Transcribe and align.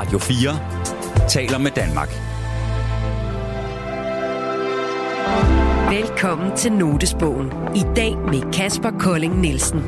Radio 0.00 0.18
4 0.18 1.28
taler 1.28 1.58
med 1.58 1.70
Danmark. 1.70 2.08
Velkommen 5.90 6.56
til 6.56 6.72
Notesbogen. 6.72 7.46
I 7.76 7.82
dag 7.96 8.18
med 8.18 8.52
Kasper 8.52 8.90
Kolding 8.90 9.40
Nielsen. 9.40 9.78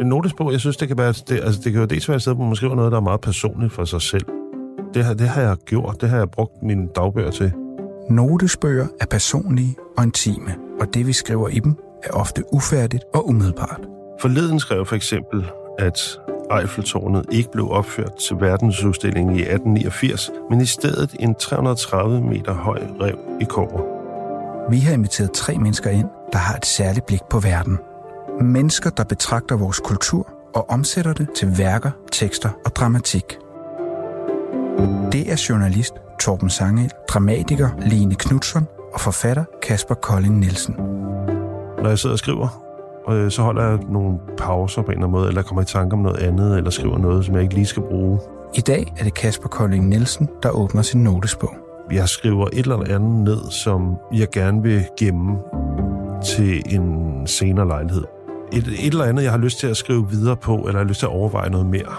En 0.00 0.06
notesbog, 0.06 0.52
jeg 0.52 0.60
synes, 0.60 0.76
det 0.76 0.88
kan 0.88 0.98
være, 0.98 1.12
det, 1.12 1.40
altså, 1.44 1.60
det 1.64 1.72
kan 1.72 1.80
jo 1.80 1.86
dels 1.86 2.08
være 2.08 2.16
et 2.16 2.22
sted, 2.22 2.34
hvor 2.34 2.44
man 2.44 2.56
skriver 2.56 2.74
noget, 2.74 2.92
der 2.92 2.98
er 2.98 3.02
meget 3.02 3.20
personligt 3.20 3.72
for 3.72 3.84
sig 3.84 4.02
selv. 4.02 4.26
Det, 4.94 5.04
har, 5.04 5.14
det 5.14 5.28
har 5.28 5.42
jeg 5.42 5.56
gjort, 5.66 5.96
det 6.00 6.08
har 6.08 6.18
jeg 6.18 6.30
brugt 6.30 6.62
mine 6.62 6.88
dagbøger 6.96 7.30
til. 7.30 7.52
Notesbøger 8.10 8.86
er 9.00 9.06
personlige 9.06 9.76
og 9.96 10.04
intime, 10.04 10.54
og 10.80 10.94
det 10.94 11.06
vi 11.06 11.12
skriver 11.12 11.48
i 11.48 11.58
dem 11.58 11.87
er 12.04 12.10
ofte 12.10 12.44
ufærdigt 12.52 13.04
og 13.14 13.28
umiddelbart. 13.28 13.80
Forleden 14.20 14.60
skrev 14.60 14.86
for 14.86 14.96
eksempel, 14.96 15.50
at 15.78 16.18
Eiffeltårnet 16.60 17.26
ikke 17.32 17.50
blev 17.50 17.70
opført 17.70 18.14
til 18.14 18.36
verdensudstillingen 18.40 19.36
i 19.36 19.40
1889, 19.40 20.30
men 20.50 20.60
i 20.60 20.66
stedet 20.66 21.16
en 21.20 21.34
330 21.34 22.20
meter 22.20 22.54
høj 22.54 22.78
rev 23.00 23.18
i 23.40 23.44
Kåre. 23.44 23.98
Vi 24.70 24.78
har 24.78 24.92
inviteret 24.92 25.32
tre 25.32 25.58
mennesker 25.58 25.90
ind, 25.90 26.08
der 26.32 26.38
har 26.38 26.56
et 26.56 26.66
særligt 26.66 27.06
blik 27.06 27.22
på 27.30 27.38
verden. 27.38 27.78
Mennesker, 28.40 28.90
der 28.90 29.04
betragter 29.04 29.56
vores 29.56 29.78
kultur 29.78 30.28
og 30.54 30.70
omsætter 30.70 31.12
det 31.12 31.28
til 31.36 31.58
værker, 31.58 31.90
tekster 32.12 32.50
og 32.64 32.76
dramatik. 32.76 33.38
Det 35.12 35.32
er 35.32 35.46
journalist 35.48 35.94
Torben 36.20 36.50
Sangel, 36.50 36.90
dramatiker 37.08 37.68
Line 37.86 38.14
Knudsen 38.14 38.66
og 38.94 39.00
forfatter 39.00 39.44
Kasper 39.62 39.94
Kolding 39.94 40.38
Nielsen. 40.38 40.74
Når 41.82 41.88
jeg 41.88 41.98
sidder 41.98 42.14
og 42.14 42.18
skriver, 42.18 42.62
øh, 43.10 43.30
så 43.30 43.42
holder 43.42 43.68
jeg 43.68 43.78
nogle 43.88 44.18
pauser 44.38 44.82
på 44.82 44.86
en 44.86 44.92
eller 44.92 45.06
anden 45.06 45.12
måde, 45.12 45.28
eller 45.28 45.42
kommer 45.42 45.62
i 45.62 45.64
tanke 45.64 45.94
om 45.94 45.98
noget 45.98 46.16
andet, 46.16 46.56
eller 46.56 46.70
skriver 46.70 46.98
noget, 46.98 47.24
som 47.24 47.34
jeg 47.34 47.42
ikke 47.42 47.54
lige 47.54 47.66
skal 47.66 47.82
bruge. 47.82 48.20
I 48.54 48.60
dag 48.60 48.92
er 48.98 49.04
det 49.04 49.14
Kasper 49.14 49.48
Kolding 49.48 49.88
Nielsen, 49.88 50.28
der 50.42 50.50
åbner 50.50 50.82
sin 50.82 51.04
notesbog. 51.04 51.54
Jeg 51.90 52.08
skriver 52.08 52.46
et 52.46 52.58
eller 52.58 52.94
andet 52.94 53.24
ned, 53.24 53.50
som 53.50 53.96
jeg 54.12 54.28
gerne 54.30 54.62
vil 54.62 54.84
gemme 54.98 55.38
til 56.24 56.62
en 56.74 57.26
senere 57.26 57.66
lejlighed. 57.68 58.04
Et, 58.52 58.66
et 58.66 58.86
eller 58.86 59.04
andet, 59.04 59.22
jeg 59.22 59.30
har 59.30 59.38
lyst 59.38 59.58
til 59.58 59.66
at 59.66 59.76
skrive 59.76 60.10
videre 60.10 60.36
på, 60.36 60.54
eller 60.54 60.70
jeg 60.70 60.78
har 60.78 60.88
lyst 60.88 60.98
til 60.98 61.06
at 61.06 61.12
overveje 61.12 61.50
noget 61.50 61.66
mere. 61.66 61.94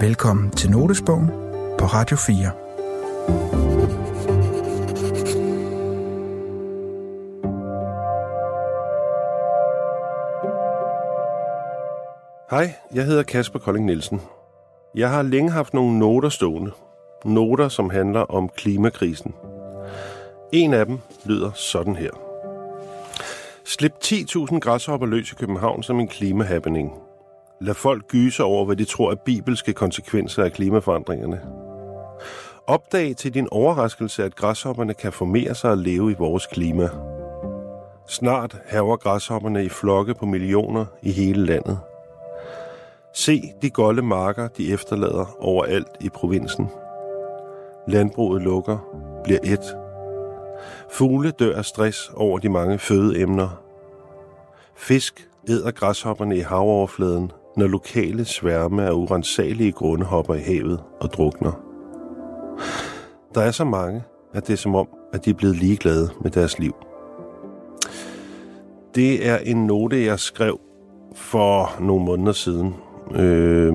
Velkommen 0.00 0.50
til 0.50 0.70
Notesbogen 0.70 1.26
på 1.78 1.86
Radio 1.86 2.16
4. 2.16 2.50
Hej, 12.50 12.74
jeg 12.94 13.04
hedder 13.04 13.22
Kasper 13.22 13.58
Kolding 13.58 13.86
Nielsen. 13.86 14.20
Jeg 14.94 15.10
har 15.10 15.22
længe 15.22 15.50
haft 15.50 15.74
nogle 15.74 15.98
noter 15.98 16.28
stående. 16.28 16.70
Noter, 17.24 17.68
som 17.68 17.90
handler 17.90 18.20
om 18.20 18.48
klimakrisen. 18.48 19.34
En 20.52 20.74
af 20.74 20.86
dem 20.86 20.98
lyder 21.24 21.50
sådan 21.54 21.96
her. 21.96 22.10
Slip 23.64 23.92
10.000 24.04 24.58
græshopper 24.58 25.06
løs 25.06 25.32
i 25.32 25.34
København 25.34 25.82
som 25.82 26.00
en 26.00 26.08
klimahappening. 26.08 26.92
Lad 27.60 27.74
folk 27.74 28.08
gyse 28.08 28.44
over, 28.44 28.64
hvad 28.64 28.76
de 28.76 28.84
tror 28.84 29.10
er 29.10 29.16
bibelske 29.24 29.72
konsekvenser 29.72 30.44
af 30.44 30.52
klimaforandringerne. 30.52 31.40
Opdag 32.66 33.16
til 33.16 33.34
din 33.34 33.48
overraskelse, 33.50 34.24
at 34.24 34.36
græshopperne 34.36 34.94
kan 34.94 35.12
formere 35.12 35.54
sig 35.54 35.70
og 35.70 35.78
leve 35.78 36.10
i 36.10 36.16
vores 36.18 36.46
klima. 36.46 36.88
Snart 38.08 38.56
haver 38.66 38.96
græshopperne 38.96 39.64
i 39.64 39.68
flokke 39.68 40.14
på 40.14 40.26
millioner 40.26 40.86
i 41.02 41.12
hele 41.12 41.46
landet. 41.46 41.78
Se 43.14 43.42
de 43.62 43.70
golde 43.70 44.02
marker, 44.02 44.48
de 44.48 44.72
efterlader 44.72 45.36
overalt 45.40 45.88
i 46.00 46.08
provinsen. 46.08 46.68
Landbruget 47.88 48.42
lukker, 48.42 48.78
bliver 49.24 49.38
et. 49.44 49.76
Fugle 50.90 51.30
dør 51.30 51.56
af 51.56 51.64
stress 51.64 52.10
over 52.14 52.38
de 52.38 52.48
mange 52.48 52.78
fødeemner. 52.78 53.62
Fisk 54.76 55.28
æder 55.48 55.70
græshopperne 55.70 56.36
i 56.36 56.40
havoverfladen, 56.40 57.32
når 57.56 57.66
lokale 57.66 58.24
sværme 58.24 58.86
af 58.86 58.92
urensagelige 58.92 59.72
grunde 59.72 60.04
hopper 60.04 60.34
i 60.34 60.40
havet 60.40 60.82
og 61.00 61.12
drukner. 61.12 61.52
Der 63.34 63.40
er 63.40 63.50
så 63.50 63.64
mange, 63.64 64.02
at 64.34 64.46
det 64.46 64.52
er 64.52 64.56
som 64.56 64.74
om, 64.74 64.88
at 65.12 65.24
de 65.24 65.30
er 65.30 65.34
blevet 65.34 65.56
ligeglade 65.56 66.10
med 66.20 66.30
deres 66.30 66.58
liv. 66.58 66.74
Det 68.94 69.28
er 69.28 69.38
en 69.38 69.66
note, 69.66 70.04
jeg 70.04 70.18
skrev 70.18 70.60
for 71.14 71.76
nogle 71.80 72.04
måneder 72.04 72.32
siden, 72.32 72.74
Øh, 73.14 73.74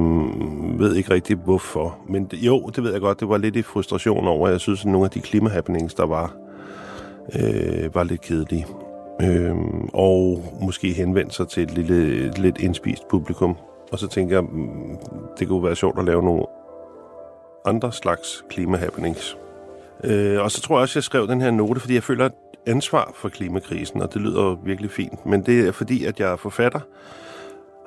ved 0.80 0.96
ikke 0.96 1.14
rigtig 1.14 1.36
hvorfor. 1.36 1.98
Men 2.10 2.30
jo, 2.34 2.70
det 2.76 2.84
ved 2.84 2.92
jeg 2.92 3.02
godt. 3.02 3.20
Det 3.20 3.30
var 3.30 3.38
lidt 3.38 3.56
i 3.56 3.62
frustration 3.62 4.28
over. 4.28 4.50
Jeg 4.50 4.60
synes, 4.60 4.80
at 4.80 4.86
nogle 4.86 5.06
af 5.06 5.12
de 5.12 5.22
klimahappenings, 5.22 5.94
der 5.94 6.06
var, 6.06 6.36
øh, 7.36 7.96
var 7.96 8.04
lidt 8.04 8.22
kedelige. 8.22 8.68
Øh, 9.22 9.56
og 9.94 10.44
måske 10.62 10.94
henvendte 10.94 11.36
sig 11.36 11.48
til 11.48 11.64
et 11.64 11.72
lille, 11.72 12.32
lidt 12.32 12.58
indspist 12.58 13.08
publikum. 13.08 13.58
Og 13.92 14.00
så 14.00 14.08
tænker 14.08 14.36
jeg, 14.36 14.44
mm, 14.44 14.98
det 15.40 15.48
kunne 15.48 15.64
være 15.64 15.76
sjovt 15.76 16.00
at 16.00 16.06
lave 16.06 16.24
nogle 16.24 16.44
andre 17.66 17.92
slags 17.92 18.44
klimahappenings. 18.50 19.38
Øh, 20.04 20.42
og 20.42 20.52
så 20.52 20.62
tror 20.62 20.76
jeg 20.76 20.82
også, 20.82 20.92
at 20.92 20.96
jeg 20.96 21.04
skrev 21.04 21.28
den 21.28 21.42
her 21.42 21.52
note, 21.52 21.80
fordi 21.80 21.94
jeg 21.94 22.04
føler 22.04 22.26
et 22.26 22.34
ansvar 22.66 23.12
for 23.16 23.30
klimakrisen, 23.30 24.02
og 24.02 24.14
det 24.14 24.22
lyder 24.22 24.58
virkelig 24.64 24.92
fint. 24.92 25.26
Men 25.26 25.46
det 25.46 25.68
er 25.68 25.72
fordi, 25.72 26.06
at 26.06 26.20
jeg 26.20 26.32
er 26.32 26.36
forfatter, 26.36 26.80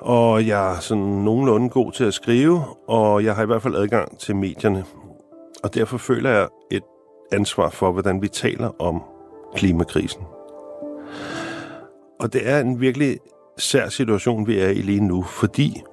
og 0.01 0.47
jeg 0.47 0.75
er 0.75 0.79
sådan 0.79 1.03
nogenlunde 1.03 1.69
god 1.69 1.91
til 1.91 2.03
at 2.03 2.13
skrive, 2.13 2.61
og 2.87 3.23
jeg 3.23 3.35
har 3.35 3.43
i 3.43 3.45
hvert 3.45 3.61
fald 3.61 3.75
adgang 3.75 4.19
til 4.19 4.35
medierne. 4.35 4.85
Og 5.63 5.73
derfor 5.73 5.97
føler 5.97 6.29
jeg 6.29 6.47
et 6.71 6.83
ansvar 7.31 7.69
for, 7.69 7.91
hvordan 7.91 8.21
vi 8.21 8.27
taler 8.27 8.81
om 8.81 9.01
klimakrisen. 9.55 10.21
Og 12.19 12.33
det 12.33 12.49
er 12.49 12.59
en 12.59 12.81
virkelig 12.81 13.17
sær 13.57 13.89
situation, 13.89 14.47
vi 14.47 14.59
er 14.59 14.69
i 14.69 14.81
lige 14.81 15.01
nu, 15.01 15.23
fordi 15.23 15.83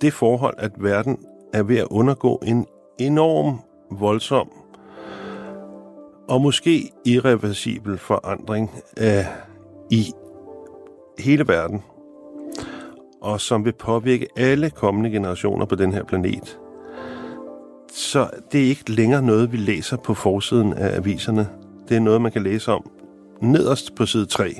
det 0.00 0.12
forhold, 0.12 0.54
at 0.58 0.72
verden 0.76 1.18
er 1.52 1.62
ved 1.62 1.78
at 1.78 1.86
undergå 1.90 2.42
en 2.46 2.66
enorm, 2.98 3.60
voldsom 3.90 4.48
og 6.28 6.40
måske 6.40 6.90
irreversibel 7.04 7.98
forandring 7.98 8.70
af 8.96 9.26
i 9.90 10.12
hele 11.18 11.48
verden, 11.48 11.82
og 13.22 13.40
som 13.40 13.64
vil 13.64 13.72
påvirke 13.72 14.26
alle 14.36 14.70
kommende 14.70 15.10
generationer 15.10 15.66
på 15.66 15.74
den 15.74 15.92
her 15.92 16.04
planet. 16.04 16.58
Så 17.92 18.30
det 18.52 18.60
er 18.64 18.68
ikke 18.68 18.90
længere 18.90 19.22
noget, 19.22 19.52
vi 19.52 19.56
læser 19.56 19.96
på 19.96 20.14
forsiden 20.14 20.72
af 20.72 20.96
aviserne. 20.96 21.48
Det 21.88 21.96
er 21.96 22.00
noget, 22.00 22.20
man 22.20 22.32
kan 22.32 22.42
læse 22.42 22.72
om 22.72 22.90
nederst 23.40 23.94
på 23.94 24.06
side 24.06 24.26
3. 24.26 24.54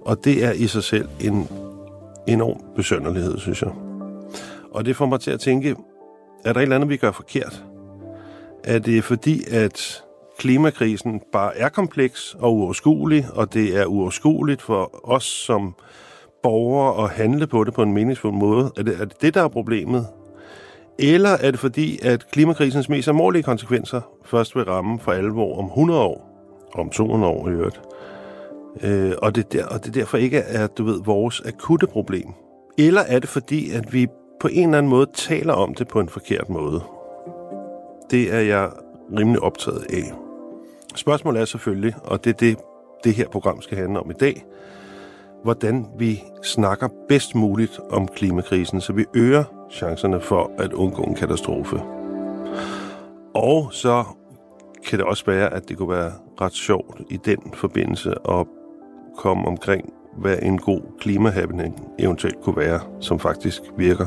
Og 0.00 0.24
det 0.24 0.44
er 0.44 0.52
i 0.52 0.66
sig 0.66 0.84
selv 0.84 1.08
en 1.20 1.48
enorm 2.26 2.60
besønderlighed, 2.76 3.38
synes 3.38 3.62
jeg. 3.62 3.70
Og 4.70 4.84
det 4.84 4.96
får 4.96 5.06
mig 5.06 5.20
til 5.20 5.30
at 5.30 5.40
tænke, 5.40 5.76
er 6.44 6.52
der 6.52 6.60
et 6.60 6.62
eller 6.62 6.76
andet, 6.76 6.88
vi 6.88 6.96
gør 6.96 7.12
forkert? 7.12 7.64
Er 8.64 8.78
det 8.78 9.04
fordi, 9.04 9.42
at 9.50 10.02
klimakrisen 10.38 11.20
bare 11.32 11.56
er 11.56 11.68
kompleks 11.68 12.36
og 12.38 12.54
uoverskuelig, 12.54 13.26
og 13.32 13.54
det 13.54 13.76
er 13.76 13.86
uoverskueligt 13.86 14.62
for 14.62 15.10
os 15.10 15.24
som 15.24 15.74
borgere 16.46 17.04
at 17.04 17.10
handle 17.10 17.46
på 17.46 17.64
det 17.64 17.74
på 17.74 17.82
en 17.82 17.92
meningsfuld 17.92 18.32
måde? 18.32 18.72
Er 18.76 18.82
det, 18.82 19.00
er 19.00 19.04
det 19.04 19.22
det, 19.22 19.34
der 19.34 19.42
er 19.44 19.48
problemet? 19.48 20.06
Eller 20.98 21.30
er 21.30 21.50
det 21.50 21.60
fordi, 21.60 21.98
at 22.02 22.30
klimakrisens 22.30 22.88
mest 22.88 23.08
alvorlige 23.08 23.42
konsekvenser 23.42 24.00
først 24.24 24.56
vil 24.56 24.64
ramme 24.64 24.98
for 24.98 25.12
alvor 25.12 25.58
om 25.58 25.64
100 25.64 26.00
år? 26.00 26.32
Om 26.74 26.90
200 26.90 27.32
år 27.32 27.48
i 27.48 27.52
øvrigt. 27.52 27.80
Øh, 28.82 29.12
og, 29.22 29.34
det 29.36 29.52
der, 29.52 29.66
og 29.66 29.84
det 29.84 29.94
derfor 29.94 30.18
ikke 30.18 30.38
er, 30.38 30.66
du 30.66 30.84
ved, 30.84 31.00
vores 31.04 31.42
akutte 31.46 31.86
problem. 31.86 32.26
Eller 32.78 33.00
er 33.00 33.18
det 33.18 33.28
fordi, 33.28 33.70
at 33.70 33.92
vi 33.92 34.06
på 34.40 34.48
en 34.52 34.64
eller 34.68 34.78
anden 34.78 34.90
måde 34.90 35.06
taler 35.14 35.52
om 35.52 35.74
det 35.74 35.88
på 35.88 36.00
en 36.00 36.08
forkert 36.08 36.48
måde? 36.48 36.80
Det 38.10 38.34
er 38.34 38.40
jeg 38.40 38.70
rimelig 39.18 39.40
optaget 39.42 39.86
af. 39.92 40.12
Spørgsmålet 40.94 41.40
er 41.40 41.44
selvfølgelig, 41.44 41.94
og 42.04 42.24
det 42.24 42.30
er 42.30 42.36
det, 42.36 42.56
det 43.04 43.14
her 43.14 43.28
program 43.28 43.62
skal 43.62 43.78
handle 43.78 44.00
om 44.00 44.10
i 44.10 44.14
dag, 44.20 44.44
hvordan 45.42 45.86
vi 45.98 46.22
snakker 46.42 46.88
bedst 47.08 47.34
muligt 47.34 47.80
om 47.90 48.08
klimakrisen, 48.08 48.80
så 48.80 48.92
vi 48.92 49.04
øger 49.14 49.44
chancerne 49.72 50.20
for 50.20 50.50
at 50.58 50.72
undgå 50.72 51.02
en 51.02 51.14
katastrofe. 51.14 51.80
Og 53.34 53.68
så 53.72 54.04
kan 54.86 54.98
det 54.98 55.06
også 55.06 55.24
være, 55.26 55.52
at 55.52 55.68
det 55.68 55.78
kunne 55.78 55.96
være 55.96 56.12
ret 56.40 56.54
sjovt 56.54 57.00
i 57.10 57.16
den 57.16 57.38
forbindelse 57.54 58.10
at 58.28 58.46
komme 59.16 59.46
omkring, 59.46 59.92
hvad 60.18 60.38
en 60.42 60.58
god 60.58 60.80
klimahappening 61.00 61.88
eventuelt 61.98 62.40
kunne 62.42 62.56
være, 62.56 62.80
som 63.00 63.18
faktisk 63.18 63.62
virker. 63.76 64.06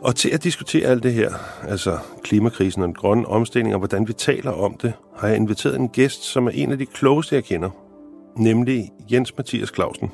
Og 0.00 0.16
til 0.16 0.28
at 0.28 0.44
diskutere 0.44 0.88
alt 0.88 1.02
det 1.02 1.12
her, 1.12 1.30
altså 1.68 1.98
klimakrisen 2.22 2.82
og 2.82 2.86
den 2.86 2.94
grønne 2.94 3.26
omstilling 3.28 3.74
og 3.74 3.78
hvordan 3.78 4.08
vi 4.08 4.12
taler 4.12 4.50
om 4.50 4.76
det, 4.82 4.92
har 5.16 5.28
jeg 5.28 5.36
inviteret 5.36 5.76
en 5.76 5.88
gæst, 5.88 6.22
som 6.22 6.46
er 6.46 6.50
en 6.50 6.72
af 6.72 6.78
de 6.78 6.86
klogeste, 6.86 7.34
jeg 7.34 7.44
kender 7.44 7.70
nemlig 8.36 8.92
Jens 9.12 9.36
Mathias 9.36 9.68
Clausen. 9.74 10.10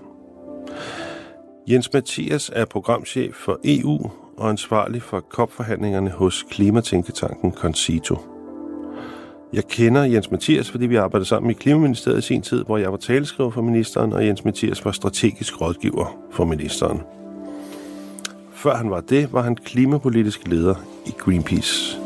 Jens 1.69 1.93
Mathias 1.93 2.51
er 2.55 2.65
programchef 2.65 3.35
for 3.35 3.61
EU 3.65 4.11
og 4.37 4.49
ansvarlig 4.49 5.03
for 5.03 5.21
COP-forhandlingerne 5.21 6.11
hos 6.11 6.45
Klimatænketanken 6.51 7.53
Concito. 7.53 8.17
Jeg 9.53 9.65
kender 9.69 10.05
Jens 10.05 10.31
Mathias, 10.31 10.71
fordi 10.71 10.87
vi 10.87 10.97
arbejdede 10.97 11.29
sammen 11.29 11.51
i 11.51 11.55
Klimaministeriet 11.55 12.19
i 12.19 12.23
sin 12.23 12.43
tid, 12.43 12.65
hvor 12.65 12.77
jeg 12.77 12.91
var 12.91 12.97
taleskriver 12.97 13.51
for 13.51 13.63
ministeren, 13.63 14.13
og 14.13 14.27
Jens 14.27 14.45
Mathias 14.45 14.85
var 14.85 14.93
strategisk 14.93 15.61
rådgiver 15.61 16.19
for 16.31 16.45
ministeren. 16.45 17.01
Før 18.53 18.75
han 18.75 18.91
var 18.91 19.01
det, 19.01 19.33
var 19.33 19.43
han 19.43 19.57
klimapolitisk 19.57 20.49
leder 20.49 20.75
i 21.07 21.11
Greenpeace. 21.19 22.02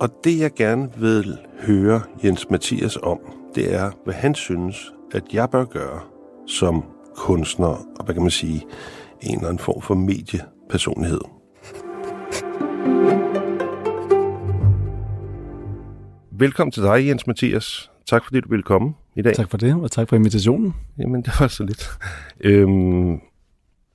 Og 0.00 0.08
det, 0.24 0.38
jeg 0.38 0.50
gerne 0.54 0.90
vil 0.96 1.38
høre 1.60 2.02
Jens 2.24 2.50
Mathias 2.50 2.98
om, 3.02 3.18
det 3.54 3.74
er, 3.74 3.90
hvad 4.04 4.14
han 4.14 4.34
synes, 4.34 4.92
at 5.14 5.22
jeg 5.32 5.50
bør 5.50 5.64
gøre 5.64 6.00
som 6.46 6.84
kunstner, 7.16 7.66
og 7.66 8.04
hvad 8.04 8.14
kan 8.14 8.22
man 8.22 8.30
sige, 8.30 8.66
en 9.22 9.34
eller 9.34 9.48
anden 9.48 9.58
form 9.58 9.82
for 9.82 9.94
mediepersonlighed. 9.94 11.20
Velkommen 16.30 16.72
til 16.72 16.82
dig, 16.82 17.06
Jens 17.06 17.26
Mathias. 17.26 17.90
Tak 18.06 18.24
fordi 18.24 18.40
du 18.40 18.48
ville 18.48 18.62
komme 18.62 18.94
i 19.16 19.22
dag. 19.22 19.34
Tak 19.34 19.50
for 19.50 19.56
det, 19.56 19.74
og 19.74 19.90
tak 19.90 20.08
for 20.08 20.16
invitationen. 20.16 20.74
Jamen, 20.98 21.22
det 21.22 21.32
var 21.40 21.48
så 21.48 21.64
lidt. 21.64 21.88
Øhm, 22.40 23.14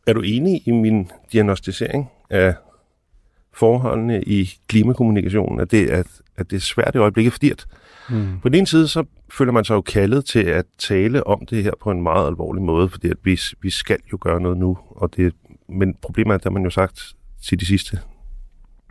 er 0.07 0.13
du 0.13 0.21
enig 0.21 0.67
i 0.67 0.71
min 0.71 1.11
diagnostisering 1.31 2.09
af 2.29 2.55
forholdene 3.53 4.23
i 4.23 4.49
klimakommunikationen, 4.67 5.59
at 5.59 5.71
det, 5.71 5.89
at, 5.89 6.07
at 6.37 6.51
det 6.51 6.55
er 6.55 6.61
svært 6.61 6.95
i 6.95 6.97
øjeblikket, 6.97 7.33
fordi 7.33 7.51
at 7.51 7.65
mm. 8.09 8.39
på 8.41 8.49
den 8.49 8.57
ene 8.57 8.67
side, 8.67 8.87
så 8.87 9.03
føler 9.29 9.51
man 9.51 9.65
sig 9.65 9.75
jo 9.75 9.81
kaldet 9.81 10.25
til 10.25 10.43
at 10.43 10.65
tale 10.77 11.27
om 11.27 11.45
det 11.45 11.63
her 11.63 11.71
på 11.81 11.91
en 11.91 12.01
meget 12.01 12.27
alvorlig 12.27 12.63
måde, 12.63 12.89
fordi 12.89 13.09
at 13.09 13.17
vi, 13.23 13.39
vi 13.61 13.69
skal 13.69 13.97
jo 14.11 14.17
gøre 14.21 14.41
noget 14.41 14.57
nu, 14.57 14.77
og 14.89 15.15
det, 15.15 15.33
men 15.69 15.95
problemet 16.01 16.31
er, 16.31 16.35
at 16.35 16.43
der 16.43 16.49
man 16.49 16.63
jo 16.63 16.69
sagt 16.69 17.15
til 17.43 17.59
de 17.59 17.65
sidste 17.65 17.99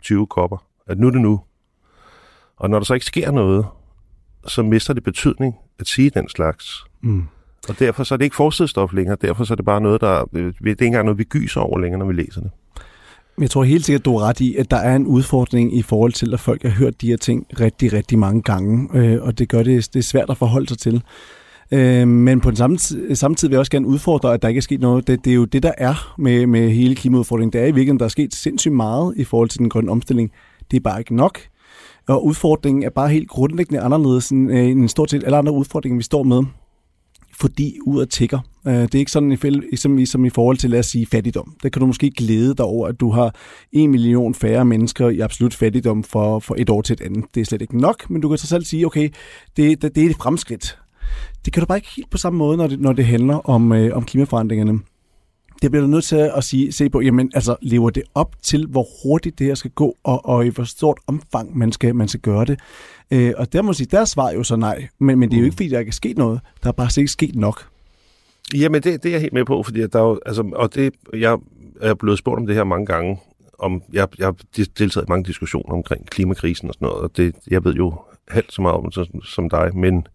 20 0.01 0.27
kopper, 0.27 0.65
at 0.87 0.99
nu 0.99 1.07
er 1.07 1.11
det 1.11 1.21
nu. 1.21 1.41
Og 2.57 2.69
når 2.69 2.79
der 2.79 2.85
så 2.85 2.93
ikke 2.93 3.05
sker 3.05 3.31
noget, 3.31 3.65
så 4.47 4.63
mister 4.63 4.93
det 4.93 5.03
betydning 5.03 5.55
at 5.79 5.87
sige 5.87 6.09
den 6.09 6.29
slags. 6.29 6.85
Mm. 7.01 7.23
Og 7.69 7.79
derfor 7.79 8.03
så 8.03 8.13
er 8.13 8.17
det 8.17 8.25
ikke 8.25 8.35
forsidestof 8.35 8.93
længere, 8.93 9.17
derfor 9.21 9.43
så 9.43 9.53
er 9.53 9.55
det 9.55 9.65
bare 9.65 9.81
noget, 9.81 10.01
der, 10.01 10.25
det 10.25 10.55
er 10.65 10.69
ikke 10.69 10.85
engang 10.85 11.05
noget, 11.05 11.17
vi 11.17 11.23
gyser 11.23 11.61
over 11.61 11.79
længere, 11.79 11.99
når 11.99 12.05
vi 12.05 12.13
læser 12.13 12.41
det. 12.41 12.51
Jeg 13.41 13.49
tror 13.49 13.63
helt 13.63 13.85
sikkert, 13.85 14.05
du 14.05 14.15
er 14.15 14.21
ret 14.21 14.39
i, 14.39 14.55
at 14.55 14.71
der 14.71 14.77
er 14.77 14.95
en 14.95 15.07
udfordring 15.07 15.77
i 15.77 15.81
forhold 15.81 16.11
til, 16.11 16.33
at 16.33 16.39
folk 16.39 16.63
har 16.63 16.69
hørt 16.69 17.01
de 17.01 17.07
her 17.07 17.17
ting 17.17 17.47
rigtig, 17.59 17.93
rigtig 17.93 18.19
mange 18.19 18.41
gange, 18.41 18.89
øh, 18.93 19.21
og 19.21 19.39
det 19.39 19.49
gør 19.49 19.63
det, 19.63 19.89
det 19.93 19.99
er 19.99 20.03
svært 20.03 20.29
at 20.29 20.37
forholde 20.37 20.67
sig 20.67 20.77
til. 20.77 21.03
Øh, 21.71 22.07
men 22.07 22.41
på 22.41 22.49
den 22.49 22.57
samme, 22.57 22.77
samme 23.15 23.35
tid 23.35 23.47
vil 23.47 23.53
jeg 23.53 23.59
også 23.59 23.71
gerne 23.71 23.87
udfordre, 23.87 24.33
at 24.33 24.41
der 24.41 24.47
ikke 24.47 24.57
er 24.57 24.61
sket 24.61 24.81
noget. 24.81 25.07
Det, 25.07 25.25
det 25.25 25.31
er 25.31 25.35
jo 25.35 25.45
det, 25.45 25.63
der 25.63 25.71
er 25.77 26.13
med, 26.17 26.47
med 26.47 26.69
hele 26.69 26.95
klimaudfordringen. 26.95 27.53
Det 27.53 27.61
er 27.61 27.65
i 27.65 27.67
virkeligheden, 27.67 27.99
der 27.99 28.05
er 28.05 28.09
sket 28.09 28.35
sindssygt 28.35 28.73
meget 28.73 29.13
i 29.17 29.23
forhold 29.23 29.49
til 29.49 29.59
den 29.59 29.69
grønne 29.69 29.91
omstilling. 29.91 30.31
Det 30.71 30.77
er 30.77 30.81
bare 30.81 30.99
ikke 30.99 31.15
nok. 31.15 31.39
Og 32.07 32.25
udfordringen 32.25 32.83
er 32.83 32.89
bare 32.89 33.09
helt 33.09 33.29
grundlæggende 33.29 33.81
anderledes 33.81 34.29
end, 34.29 34.51
øh, 34.51 34.65
end 34.65 34.89
stort 34.89 35.11
set 35.11 35.23
alle 35.23 35.37
andre 35.37 35.51
udfordringer, 35.51 35.97
vi 35.97 36.03
står 36.03 36.23
med 36.23 36.43
fordi 37.41 37.77
ud 37.85 38.05
tigger. 38.05 38.39
Øh, 38.67 38.73
det 38.73 38.95
er 38.95 38.99
ikke 38.99 39.11
sådan 39.11 39.31
i, 39.71 39.75
som, 39.75 39.97
i, 39.97 40.05
som 40.05 40.25
i 40.25 40.29
forhold 40.29 40.57
til, 40.57 40.69
lad 40.69 40.79
os 40.79 40.85
sige, 40.85 41.05
fattigdom. 41.05 41.55
Det 41.63 41.73
kan 41.73 41.79
du 41.79 41.85
måske 41.85 42.11
glæde 42.11 42.55
dig 42.55 42.65
over, 42.65 42.87
at 42.87 42.99
du 42.99 43.11
har 43.11 43.35
en 43.71 43.91
million 43.91 44.33
færre 44.33 44.65
mennesker 44.65 45.09
i 45.09 45.19
absolut 45.19 45.53
fattigdom 45.53 46.03
for, 46.03 46.39
for 46.39 46.55
et 46.57 46.69
år 46.69 46.81
til 46.81 46.93
et 46.93 47.01
andet. 47.01 47.25
Det 47.35 47.41
er 47.41 47.45
slet 47.45 47.61
ikke 47.61 47.77
nok, 47.77 48.09
men 48.09 48.21
du 48.21 48.29
kan 48.29 48.37
så 48.37 48.47
selv 48.47 48.63
sige, 48.63 48.85
okay, 48.85 49.09
det, 49.57 49.81
det, 49.81 49.95
det 49.95 50.05
er 50.05 50.09
et 50.09 50.15
fremskridt. 50.15 50.77
Det 51.45 51.53
kan 51.53 51.61
du 51.61 51.65
bare 51.65 51.77
ikke 51.77 51.89
helt 51.95 52.09
på 52.09 52.17
samme 52.17 52.37
måde, 52.37 52.57
når 52.57 52.67
det, 52.67 52.79
når 52.79 52.93
det 52.93 53.05
handler 53.05 53.49
om, 53.49 53.71
øh, 53.73 53.97
om 53.97 54.03
klimaforandringerne 54.05 54.79
det 55.61 55.71
bliver 55.71 55.81
du 55.81 55.87
nødt 55.87 56.03
til 56.03 56.15
at 56.15 56.43
sige, 56.43 56.71
se 56.71 56.89
på, 56.89 57.01
jamen, 57.01 57.31
altså, 57.35 57.55
lever 57.61 57.89
det 57.89 58.03
op 58.15 58.35
til, 58.43 58.67
hvor 58.67 58.85
hurtigt 59.03 59.39
det 59.39 59.47
her 59.47 59.55
skal 59.55 59.71
gå, 59.71 59.97
og, 60.03 60.25
og 60.25 60.45
i 60.45 60.49
hvor 60.49 60.63
stort 60.63 60.97
omfang 61.07 61.57
man 61.57 61.71
skal, 61.71 61.95
man 61.95 62.07
skal 62.07 62.19
gøre 62.19 62.45
det. 62.45 62.59
Øh, 63.11 63.33
og 63.37 63.53
der 63.53 63.61
må 63.61 63.73
sige, 63.73 63.87
der 63.91 64.05
svar 64.05 64.31
jo 64.31 64.43
så 64.43 64.55
nej. 64.55 64.87
Men, 64.99 65.19
men 65.19 65.29
det 65.29 65.35
er 65.35 65.39
jo 65.39 65.45
ikke, 65.45 65.55
fordi 65.55 65.69
der 65.69 65.79
ikke 65.79 65.89
er 65.89 65.93
sket 65.93 66.17
noget. 66.17 66.39
Der 66.63 66.69
er 66.69 66.73
bare 66.73 67.01
ikke 67.01 67.11
sket 67.11 67.35
nok. 67.35 67.67
Jamen, 68.55 68.83
det, 68.83 69.03
det 69.03 69.09
er 69.09 69.13
jeg 69.13 69.21
helt 69.21 69.33
med 69.33 69.45
på, 69.45 69.63
fordi 69.63 69.87
der 69.87 69.99
er 69.99 70.03
jo, 70.03 70.19
altså, 70.25 70.51
og 70.55 70.75
det, 70.75 70.93
jeg 71.13 71.37
er 71.81 71.93
blevet 71.93 72.19
spurgt 72.19 72.39
om 72.39 72.47
det 72.47 72.55
her 72.55 72.63
mange 72.63 72.85
gange, 72.85 73.19
om, 73.59 73.81
jeg, 73.93 74.07
jeg 74.17 74.27
har 74.27 74.35
deltaget 74.77 75.05
i 75.07 75.09
mange 75.09 75.25
diskussioner 75.25 75.73
omkring 75.73 76.09
klimakrisen 76.09 76.67
og 76.67 76.73
sådan 76.73 76.85
noget, 76.85 77.01
og 77.01 77.17
det, 77.17 77.35
jeg 77.47 77.65
ved 77.65 77.73
jo 77.73 77.93
halvt 78.27 78.53
så 78.53 78.61
meget 78.61 78.75
om 78.75 78.91
som, 78.91 79.23
som 79.23 79.49
dig, 79.49 79.77
men 79.77 80.07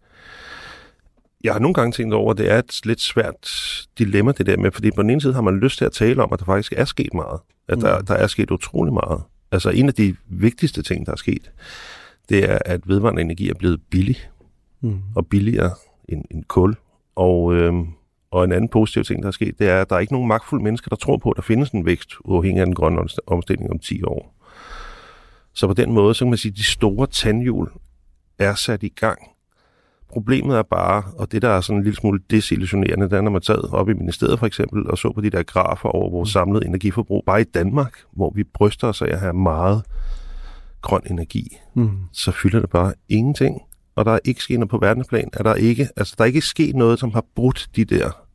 jeg 1.44 1.53
har 1.53 1.61
nogle 1.61 1.75
gange 1.75 1.93
tænkt 1.93 2.15
over, 2.15 2.31
at 2.31 2.38
det 2.38 2.50
er 2.50 2.59
et 2.59 2.87
lidt 2.87 3.00
svært 3.00 3.50
dilemma, 3.99 4.33
det 4.33 4.47
der 4.47 4.56
med, 4.56 4.71
fordi 4.71 4.91
på 4.91 5.03
den 5.03 5.11
ene 5.11 5.21
side 5.21 5.35
har 5.35 5.41
man 5.41 5.61
lyst 5.61 5.79
til 5.79 5.85
at 5.85 5.93
tale 5.93 6.23
om, 6.23 6.33
at 6.33 6.38
der 6.38 6.44
faktisk 6.44 6.73
er 6.77 6.85
sket 6.85 7.15
meget. 7.15 7.41
At 7.69 7.79
der, 7.79 7.99
mm. 7.99 8.06
der 8.06 8.15
er 8.15 8.27
sket 8.27 8.50
utrolig 8.50 8.93
meget. 8.93 9.23
Altså 9.53 9.71
en 9.71 9.88
af 9.88 9.94
de 9.94 10.17
vigtigste 10.27 10.83
ting, 10.83 11.06
der 11.06 11.12
er 11.12 11.17
sket, 11.17 11.50
det 12.29 12.50
er, 12.50 12.59
at 12.65 12.81
vedvarende 12.88 13.23
energi 13.23 13.49
er 13.49 13.55
blevet 13.55 13.81
billig. 13.91 14.17
Mm. 14.81 14.99
Og 15.15 15.27
billigere 15.27 15.71
end, 16.09 16.25
end 16.31 16.44
kul. 16.44 16.77
Og, 17.17 17.55
øhm, 17.55 17.87
og 18.31 18.44
en 18.44 18.53
anden 18.53 18.69
positiv 18.69 19.05
ting, 19.05 19.23
der 19.23 19.29
er 19.29 19.33
sket, 19.33 19.59
det 19.59 19.69
er, 19.69 19.81
at 19.81 19.91
der 19.91 19.97
er 19.97 20.00
ikke 20.00 20.12
nogen 20.12 20.29
magtfulde 20.29 20.65
mennesker, 20.65 20.88
der 20.88 20.97
tror 20.97 21.17
på, 21.17 21.31
at 21.31 21.37
der 21.37 21.43
findes 21.43 21.71
en 21.71 21.87
vækst 21.87 22.11
uafhængig 22.25 22.61
af 22.61 22.67
den 22.67 22.75
grønne 22.75 23.00
omstilling 23.27 23.71
om 23.71 23.79
10 23.79 24.03
år. 24.03 24.35
Så 25.55 25.67
på 25.67 25.75
den 25.75 25.93
måde, 25.93 26.15
så 26.15 26.25
kan 26.25 26.31
man 26.31 26.38
sige, 26.38 26.53
at 26.53 26.56
de 26.56 26.65
store 26.65 27.06
tandhjul 27.06 27.69
er 28.38 28.55
sat 28.55 28.83
i 28.83 28.88
gang 28.88 29.19
Problemet 30.08 30.56
er 30.56 30.62
bare, 30.62 31.03
og 31.19 31.32
det 31.32 31.43
der 31.43 31.49
er 31.49 31.61
sådan 31.61 31.76
en 31.76 31.85
lille 31.85 31.97
smule 31.97 32.20
desillusionerende, 32.31 33.11
det 33.11 33.17
er, 33.17 33.20
når 33.20 33.31
man 33.31 33.43
sad 33.43 33.73
op 33.73 33.88
i 33.88 33.94
ministeriet 33.94 34.38
for 34.38 34.47
eksempel, 34.47 34.91
og 34.91 34.99
så 34.99 35.12
på 35.12 35.20
de 35.20 35.31
der 35.31 35.43
grafer 35.43 35.88
over 35.88 36.11
vores 36.11 36.31
samlede 36.31 36.67
energiforbrug, 36.67 37.23
bare 37.26 37.41
i 37.41 37.44
Danmark, 37.44 37.99
hvor 38.12 38.32
vi 38.35 38.44
bryster 38.44 38.88
os 38.88 39.03
af 39.03 39.12
at 39.12 39.20
have 39.20 39.32
meget 39.32 39.82
grøn 40.82 41.03
energi, 41.11 41.56
mm. 41.75 41.91
så 42.12 42.32
fylder 42.32 42.61
det 42.61 42.70
bare 42.70 42.94
ingenting. 43.08 43.61
Og 43.97 44.05
der 44.05 44.12
er 44.12 44.19
ikke 44.25 44.43
sket 44.43 44.58
noget 44.58 44.70
på 44.70 44.79
verdensplan. 44.79 45.29
Er 45.32 45.43
der 45.43 45.55
ikke, 45.55 45.88
altså 45.97 46.14
der 46.19 46.25
er 46.25 46.26
ikke 46.26 46.41
sket 46.41 46.76
noget, 46.76 46.99
som 46.99 47.12
har 47.12 47.25
brudt 47.35 47.69
de 47.76 47.85
der 47.85 48.25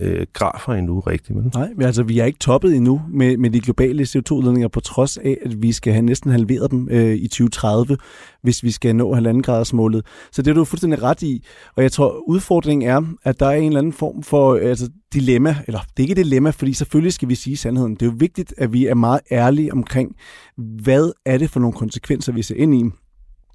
øh, 0.00 0.26
grafer 0.32 0.72
endnu 0.72 1.00
rigtigt. 1.00 1.36
Men. 1.36 1.50
Nej, 1.54 1.68
men 1.76 1.86
altså 1.86 2.02
vi 2.02 2.18
er 2.18 2.24
ikke 2.24 2.38
toppet 2.38 2.76
endnu 2.76 3.02
med, 3.08 3.36
med 3.36 3.50
de 3.50 3.60
globale 3.60 4.02
CO2-ledninger, 4.02 4.68
på 4.68 4.80
trods 4.80 5.16
af, 5.16 5.38
at 5.44 5.62
vi 5.62 5.72
skal 5.72 5.92
have 5.92 6.02
næsten 6.02 6.30
halveret 6.30 6.70
dem 6.70 6.88
øh, 6.90 7.14
i 7.14 7.28
2030, 7.28 7.96
hvis 8.42 8.62
vi 8.62 8.70
skal 8.70 8.96
nå 8.96 9.14
halvandengradersmålet. 9.14 10.06
Så 10.32 10.42
det 10.42 10.50
er 10.50 10.54
du 10.54 10.64
fuldstændig 10.64 11.02
ret 11.02 11.22
i. 11.22 11.44
Og 11.76 11.82
jeg 11.82 11.92
tror, 11.92 12.28
udfordringen 12.28 12.88
er, 12.88 13.02
at 13.22 13.40
der 13.40 13.46
er 13.46 13.56
en 13.56 13.66
eller 13.66 13.78
anden 13.78 13.92
form 13.92 14.22
for 14.22 14.54
øh, 14.54 14.68
altså, 14.68 14.88
dilemma, 15.12 15.56
eller 15.66 15.80
det 15.80 15.98
er 15.98 16.02
ikke 16.02 16.12
et 16.12 16.26
dilemma, 16.26 16.50
fordi 16.50 16.72
selvfølgelig 16.72 17.12
skal 17.12 17.28
vi 17.28 17.34
sige 17.34 17.56
sandheden. 17.56 17.94
Det 17.94 18.02
er 18.02 18.06
jo 18.06 18.16
vigtigt, 18.18 18.54
at 18.58 18.72
vi 18.72 18.86
er 18.86 18.94
meget 18.94 19.20
ærlige 19.30 19.72
omkring, 19.72 20.16
hvad 20.56 21.12
er 21.26 21.38
det 21.38 21.50
for 21.50 21.60
nogle 21.60 21.76
konsekvenser, 21.76 22.32
vi 22.32 22.42
ser 22.42 22.54
ind 22.54 22.74
i. 22.74 22.84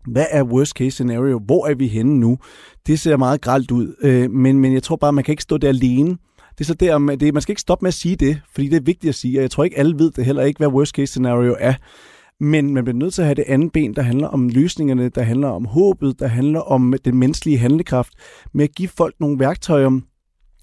Hvad 0.07 0.25
er 0.29 0.43
worst 0.43 0.71
case 0.71 0.91
scenario? 0.91 1.39
Hvor 1.45 1.67
er 1.67 1.75
vi 1.75 1.87
henne 1.87 2.19
nu? 2.19 2.37
Det 2.87 2.99
ser 2.99 3.17
meget 3.17 3.41
gralt 3.41 3.71
ud, 3.71 3.95
øh, 4.01 4.31
men, 4.31 4.59
men 4.59 4.73
jeg 4.73 4.83
tror 4.83 4.95
bare, 4.95 5.13
man 5.13 5.23
kan 5.23 5.31
ikke 5.33 5.43
stå 5.43 5.57
der 5.57 5.67
alene 5.67 6.17
det 6.59 6.65
er 6.65 6.67
så 6.67 6.73
der, 6.73 7.15
det, 7.15 7.33
man 7.33 7.41
skal 7.41 7.51
ikke 7.51 7.61
stoppe 7.61 7.83
med 7.83 7.87
at 7.87 7.93
sige 7.93 8.15
det, 8.15 8.41
fordi 8.53 8.67
det 8.67 8.75
er 8.75 8.81
vigtigt 8.81 9.09
at 9.09 9.15
sige, 9.15 9.39
og 9.39 9.41
jeg 9.41 9.51
tror 9.51 9.63
ikke 9.63 9.77
alle 9.77 9.99
ved 9.99 10.11
det 10.11 10.25
heller 10.25 10.43
ikke, 10.43 10.57
hvad 10.57 10.67
worst 10.67 10.95
case 10.95 11.07
scenario 11.07 11.55
er. 11.59 11.73
Men 12.39 12.73
man 12.73 12.83
bliver 12.83 12.97
nødt 12.97 13.13
til 13.13 13.21
at 13.21 13.25
have 13.25 13.35
det 13.35 13.43
andet 13.47 13.71
ben, 13.71 13.95
der 13.95 14.01
handler 14.01 14.27
om 14.27 14.49
løsningerne, 14.49 15.09
der 15.09 15.21
handler 15.21 15.47
om 15.47 15.65
håbet, 15.65 16.19
der 16.19 16.27
handler 16.27 16.59
om 16.59 16.93
den 17.05 17.17
menneskelige 17.17 17.57
handlekraft, 17.57 18.13
med 18.53 18.63
at 18.63 18.75
give 18.75 18.89
folk 18.89 19.15
nogle 19.19 19.39
værktøjer, 19.39 19.99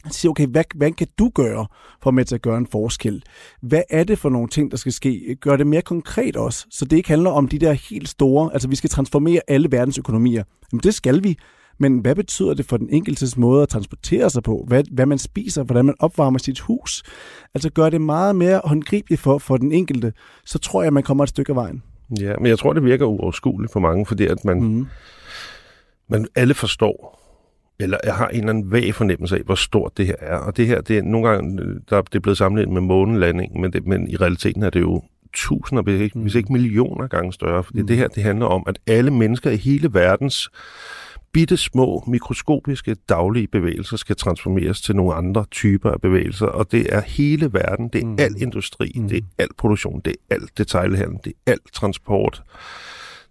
at 0.05 0.15
sige, 0.15 0.31
okay, 0.31 0.47
hvad, 0.47 0.65
hvad 0.75 0.93
kan 0.93 1.07
du 1.19 1.31
gøre 1.35 1.67
for 2.03 2.11
med 2.11 2.25
til 2.25 2.35
at 2.35 2.43
gøre 2.43 2.59
en 2.59 2.67
forskel? 2.67 3.23
Hvad 3.63 3.83
er 3.91 4.05
det 4.05 4.19
for 4.19 4.29
nogle 4.29 4.49
ting, 4.49 4.71
der 4.71 4.77
skal 4.77 4.93
ske? 4.93 5.37
Gør 5.41 5.57
det 5.57 5.67
mere 5.67 5.83
konkret 5.83 6.37
også, 6.37 6.67
så 6.71 6.85
det 6.85 6.97
ikke 6.97 7.09
handler 7.09 7.31
om 7.31 7.49
de 7.49 7.59
der 7.59 7.73
helt 7.73 8.09
store, 8.09 8.51
altså 8.53 8.69
vi 8.69 8.77
skal 8.77 8.91
transformere 8.91 9.41
alle 9.49 9.69
verdens 9.73 9.99
økonomier. 9.99 10.43
Jamen 10.73 10.83
det 10.83 10.95
skal 10.95 11.25
vi, 11.25 11.39
men 11.79 11.99
hvad 11.99 12.15
betyder 12.15 12.55
det 12.55 12.67
for 12.67 12.77
den 12.77 12.91
enkeltes 12.91 13.37
måde 13.37 13.63
at 13.63 13.69
transportere 13.69 14.31
sig 14.31 14.43
på? 14.43 14.65
Hvad, 14.69 14.85
hvad 14.93 15.07
man 15.07 15.19
spiser, 15.19 15.63
hvordan 15.63 15.85
man 15.85 15.95
opvarmer 16.01 16.39
sit 16.39 16.61
hus? 16.61 17.03
Altså 17.55 17.71
gør 17.71 17.91
det 17.91 18.01
meget 18.01 18.37
mere 18.37 18.61
håndgribeligt 18.65 19.21
for, 19.21 19.39
for 19.39 19.57
den 19.57 19.73
enkelte, 19.73 20.13
så 20.45 20.59
tror 20.59 20.83
jeg, 20.83 20.87
at 20.87 20.93
man 20.93 21.03
kommer 21.03 21.25
et 21.25 21.29
stykke 21.29 21.51
af 21.51 21.57
vejen. 21.57 21.83
Ja, 22.21 22.35
men 22.39 22.47
jeg 22.47 22.59
tror, 22.59 22.73
det 22.73 22.85
virker 22.85 23.07
uoverskueligt 23.07 23.73
for 23.73 23.81
mange, 23.81 24.07
fordi 24.07 24.27
at 24.27 24.45
man, 24.45 24.61
mm. 24.61 24.87
man 26.09 26.27
alle 26.35 26.55
forstår, 26.55 27.23
eller 27.81 27.99
jeg 28.05 28.15
har 28.15 28.29
en 28.29 28.39
eller 28.39 28.51
anden 28.51 28.73
vag 28.73 28.95
fornemmelse 28.95 29.37
af, 29.37 29.43
hvor 29.43 29.55
stort 29.55 29.97
det 29.97 30.07
her 30.07 30.17
er. 30.21 30.37
Og 30.37 30.57
det 30.57 30.67
her, 30.67 30.81
det 30.81 30.99
er 30.99 31.03
nogle 31.03 31.29
gange, 31.29 31.59
der, 31.91 32.03
det 32.03 32.15
er 32.15 32.21
blevet 32.21 32.39
sammenlignet 32.39 32.75
med 32.75 32.83
månelanding, 32.83 33.61
men, 33.61 33.73
det, 33.73 33.87
men 33.87 34.09
i 34.11 34.17
realiteten 34.17 34.63
er 34.63 34.71
det 34.71 34.81
jo 34.81 35.03
tusinder, 35.35 35.83
hvis 35.83 36.01
ikke, 36.01 36.19
hvis 36.19 36.35
ikke 36.35 36.53
millioner 36.53 37.07
gange 37.07 37.33
større. 37.33 37.65
Fordi 37.65 37.81
mm. 37.81 37.87
det 37.87 37.97
her, 37.97 38.09
det 38.09 38.23
handler 38.23 38.47
om, 38.47 38.65
at 38.67 38.79
alle 38.87 39.11
mennesker 39.11 39.51
i 39.51 39.57
hele 39.57 39.95
verdens 39.95 40.51
bitte 41.37 41.57
små, 41.57 42.05
mikroskopiske 42.07 42.97
daglige 43.09 43.47
bevægelser 43.47 43.97
skal 43.97 44.17
transformeres 44.17 44.81
til 44.81 44.97
nogle 44.97 45.15
andre 45.15 45.45
typer 45.51 45.91
af 45.91 46.01
bevægelser, 46.01 46.47
og 46.47 46.73
det 46.73 46.95
er 46.95 47.01
hele 47.01 47.53
verden, 47.53 47.89
det 47.89 48.03
er 48.03 48.07
mm. 48.07 48.17
al 48.19 48.43
industri, 48.43 48.93
mm. 48.95 49.09
det 49.09 49.19
er 49.19 49.23
al 49.39 49.49
produktion, 49.59 50.01
det 50.01 50.11
er 50.11 50.35
alt 50.35 50.59
detailhandel, 50.59 51.19
det 51.25 51.33
er 51.47 51.53
alt 51.53 51.73
transport, 51.73 52.43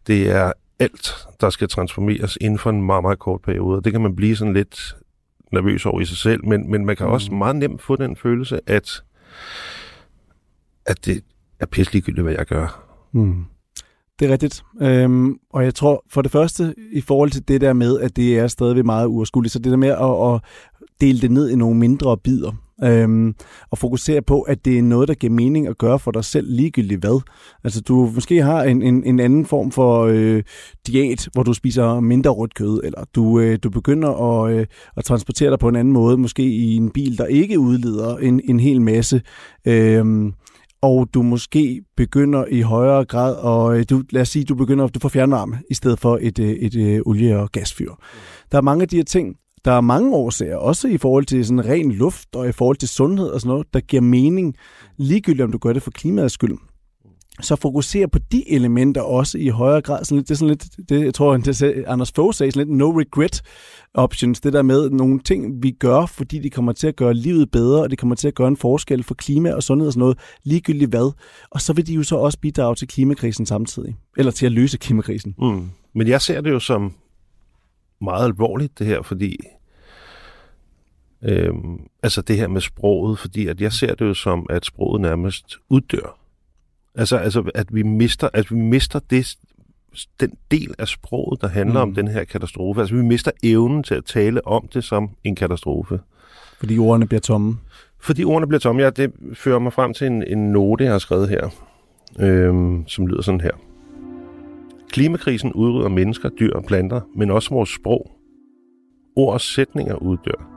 det 0.07 0.31
er 0.31 0.51
alt, 0.79 1.15
der 1.41 1.49
skal 1.49 1.67
transformeres 1.67 2.37
inden 2.41 2.59
for 2.59 2.69
en 2.69 2.83
meget, 2.83 3.03
meget 3.03 3.19
kort 3.19 3.41
periode, 3.41 3.77
og 3.77 3.85
det 3.85 3.91
kan 3.91 4.01
man 4.01 4.15
blive 4.15 4.35
sådan 4.35 4.53
lidt 4.53 4.95
nervøs 5.51 5.85
over 5.85 6.01
i 6.01 6.05
sig 6.05 6.17
selv, 6.17 6.45
men, 6.45 6.71
men 6.71 6.85
man 6.85 6.95
kan 6.95 7.05
mm. 7.05 7.11
også 7.13 7.33
meget 7.33 7.55
nemt 7.55 7.81
få 7.81 7.95
den 7.95 8.15
følelse, 8.15 8.59
at, 8.67 9.03
at 10.85 11.05
det 11.05 11.23
er 11.59 11.65
pisselig 11.65 12.21
hvad 12.21 12.33
jeg 12.33 12.45
gør. 12.45 12.83
Mm. 13.11 13.45
Det 14.19 14.27
er 14.27 14.31
rigtigt. 14.31 14.63
Øhm, 14.81 15.37
og 15.53 15.63
jeg 15.63 15.75
tror 15.75 16.03
for 16.09 16.21
det 16.21 16.31
første, 16.31 16.75
i 16.91 17.01
forhold 17.01 17.31
til 17.31 17.47
det 17.47 17.61
der 17.61 17.73
med, 17.73 17.99
at 17.99 18.15
det 18.15 18.39
er 18.39 18.47
stadigvæk 18.47 18.85
meget 18.85 19.07
uoverskueligt, 19.07 19.53
så 19.53 19.59
det 19.59 19.71
der 19.71 19.77
med 19.77 19.89
at, 19.89 20.33
at 20.33 20.41
dele 21.01 21.21
det 21.21 21.31
ned 21.31 21.49
i 21.49 21.55
nogle 21.55 21.79
mindre 21.79 22.17
bidder, 22.17 22.51
øhm, 22.83 23.35
og 23.71 23.77
fokusere 23.77 24.21
på, 24.21 24.41
at 24.41 24.65
det 24.65 24.77
er 24.77 24.81
noget, 24.81 25.07
der 25.07 25.13
giver 25.13 25.33
mening 25.33 25.67
at 25.67 25.77
gøre 25.77 25.99
for 25.99 26.11
dig 26.11 26.25
selv 26.25 26.47
ligegyldigt 26.49 27.01
hvad. 27.01 27.21
Altså 27.63 27.81
du 27.81 28.11
måske 28.15 28.43
har 28.43 28.63
en, 28.63 28.81
en, 28.81 29.03
en 29.03 29.19
anden 29.19 29.45
form 29.45 29.71
for 29.71 30.03
øh, 30.03 30.43
diæt, 30.87 31.29
hvor 31.33 31.43
du 31.43 31.53
spiser 31.53 31.99
mindre 31.99 32.31
rødt 32.31 32.53
kød, 32.53 32.81
eller 32.83 33.03
du, 33.15 33.39
øh, 33.39 33.59
du 33.63 33.69
begynder 33.69 34.09
at, 34.09 34.53
øh, 34.53 34.65
at 34.97 35.03
transportere 35.03 35.51
dig 35.51 35.59
på 35.59 35.67
en 35.69 35.75
anden 35.75 35.93
måde, 35.93 36.17
måske 36.17 36.43
i 36.43 36.75
en 36.75 36.89
bil, 36.89 37.17
der 37.17 37.25
ikke 37.25 37.59
udleder 37.59 38.17
en, 38.17 38.41
en 38.43 38.59
hel 38.59 38.81
masse. 38.81 39.21
Øh, 39.65 40.31
og 40.85 41.09
du 41.13 41.21
måske 41.21 41.81
begynder 41.97 42.45
i 42.51 42.61
højere 42.61 43.05
grad, 43.05 43.35
og 43.35 43.77
øh, 43.79 43.85
du, 43.89 44.03
lad 44.11 44.21
os 44.21 44.29
sige, 44.29 44.45
du 44.45 44.55
begynder, 44.55 44.87
du 44.87 44.99
får 44.99 45.09
fjernvarme 45.09 45.59
i 45.69 45.73
stedet 45.73 45.99
for 45.99 46.19
et, 46.21 46.39
øh, 46.39 46.49
et, 46.49 46.75
et 46.75 47.03
olie- 47.05 47.37
og 47.39 47.51
gasfyr. 47.51 47.91
Der 48.51 48.57
er 48.57 48.61
mange 48.61 48.81
af 48.81 48.87
de 48.87 48.95
her 48.95 49.03
ting, 49.03 49.35
der 49.65 49.71
er 49.71 49.81
mange 49.81 50.15
årsager, 50.15 50.57
også 50.57 50.87
i 50.87 50.97
forhold 50.97 51.25
til 51.25 51.45
sådan 51.45 51.65
ren 51.65 51.91
luft 51.91 52.35
og 52.35 52.49
i 52.49 52.51
forhold 52.51 52.77
til 52.77 52.89
sundhed 52.89 53.27
og 53.27 53.41
sådan 53.41 53.49
noget, 53.49 53.67
der 53.73 53.79
giver 53.79 54.01
mening, 54.01 54.55
ligegyldigt 54.97 55.43
om 55.43 55.51
du 55.51 55.57
gør 55.57 55.73
det 55.73 55.83
for 55.83 55.91
klimaets 55.91 56.33
skyld 56.33 56.57
så 57.41 57.55
fokuserer 57.55 58.07
på 58.07 58.19
de 58.31 58.51
elementer 58.51 59.01
også 59.01 59.37
i 59.37 59.47
højere 59.47 59.81
grad. 59.81 60.05
Sådan 60.05 60.17
lidt, 60.17 60.27
det 60.27 60.33
er 60.33 60.37
sådan 60.37 60.47
lidt, 60.47 60.89
det, 60.89 61.05
jeg 61.05 61.13
tror, 61.13 61.37
det, 61.37 61.83
Anders 61.87 62.11
Fogh 62.11 62.33
sagde, 62.33 62.51
sådan 62.51 62.67
lidt 62.67 62.77
no 62.77 62.99
regret 62.99 63.41
options. 63.93 64.41
Det 64.41 64.53
der 64.53 64.61
med 64.61 64.89
nogle 64.89 65.19
ting, 65.19 65.63
vi 65.63 65.71
gør, 65.71 66.05
fordi 66.05 66.39
de 66.39 66.49
kommer 66.49 66.71
til 66.71 66.87
at 66.87 66.95
gøre 66.95 67.13
livet 67.13 67.51
bedre, 67.51 67.81
og 67.81 67.89
det 67.89 67.99
kommer 67.99 68.15
til 68.15 68.27
at 68.27 68.35
gøre 68.35 68.47
en 68.47 68.57
forskel 68.57 69.03
for 69.03 69.15
klima 69.15 69.53
og 69.53 69.63
sundhed 69.63 69.87
og 69.87 69.93
sådan 69.93 69.99
noget, 69.99 70.19
ligegyldigt 70.43 70.89
hvad. 70.89 71.13
Og 71.49 71.61
så 71.61 71.73
vil 71.73 71.87
de 71.87 71.93
jo 71.93 72.03
så 72.03 72.15
også 72.15 72.39
bidrage 72.39 72.75
til 72.75 72.87
klimakrisen 72.87 73.45
samtidig. 73.45 73.95
Eller 74.17 74.31
til 74.31 74.45
at 74.45 74.51
løse 74.51 74.77
klimakrisen. 74.77 75.35
Mm. 75.37 75.69
Men 75.93 76.07
jeg 76.07 76.21
ser 76.21 76.41
det 76.41 76.51
jo 76.51 76.59
som 76.59 76.93
meget 78.01 78.25
alvorligt, 78.25 78.79
det 78.79 78.87
her, 78.87 79.01
fordi 79.01 79.37
øhm, 81.23 81.79
altså 82.03 82.21
det 82.21 82.37
her 82.37 82.47
med 82.47 82.61
sproget, 82.61 83.19
fordi 83.19 83.47
at 83.47 83.61
jeg 83.61 83.73
ser 83.73 83.95
det 83.95 84.05
jo 84.05 84.13
som, 84.13 84.45
at 84.49 84.65
sproget 84.65 85.01
nærmest 85.01 85.45
uddør 85.69 86.24
Altså, 86.97 87.17
altså 87.17 87.51
at 87.55 87.75
vi 87.75 87.83
mister, 87.83 88.29
at 88.33 88.51
vi 88.51 88.55
mister 88.55 88.99
det, 89.09 89.35
den 90.19 90.31
del 90.51 90.75
af 90.79 90.87
sproget, 90.87 91.41
der 91.41 91.47
handler 91.47 91.85
mm. 91.85 91.89
om 91.89 91.95
den 91.95 92.07
her 92.07 92.23
katastrofe. 92.23 92.81
Altså, 92.81 92.95
vi 92.95 93.01
mister 93.01 93.31
evnen 93.43 93.83
til 93.83 93.95
at 93.95 94.05
tale 94.05 94.47
om 94.47 94.67
det 94.73 94.83
som 94.83 95.09
en 95.23 95.35
katastrofe. 95.35 95.99
Fordi 96.59 96.77
ordene 96.77 97.07
bliver 97.07 97.21
tomme? 97.21 97.57
Fordi 97.99 98.23
ordene 98.23 98.47
bliver 98.47 98.59
tomme, 98.59 98.83
ja. 98.83 98.89
Det 98.89 99.11
fører 99.33 99.59
mig 99.59 99.73
frem 99.73 99.93
til 99.93 100.07
en, 100.07 100.23
en 100.23 100.51
note, 100.51 100.83
jeg 100.83 100.91
har 100.91 100.99
skrevet 100.99 101.29
her, 101.29 101.49
øhm, 102.19 102.87
som 102.87 103.07
lyder 103.07 103.21
sådan 103.21 103.41
her. 103.41 103.51
Klimakrisen 104.89 105.53
udrydder 105.53 105.89
mennesker, 105.89 106.29
dyr 106.29 106.53
og 106.53 106.63
planter, 106.63 107.01
men 107.15 107.31
også 107.31 107.49
vores 107.49 107.69
sprog. 107.69 108.11
Ord 109.15 109.33
og 109.33 109.41
sætninger 109.41 109.95
uddør. 109.95 110.51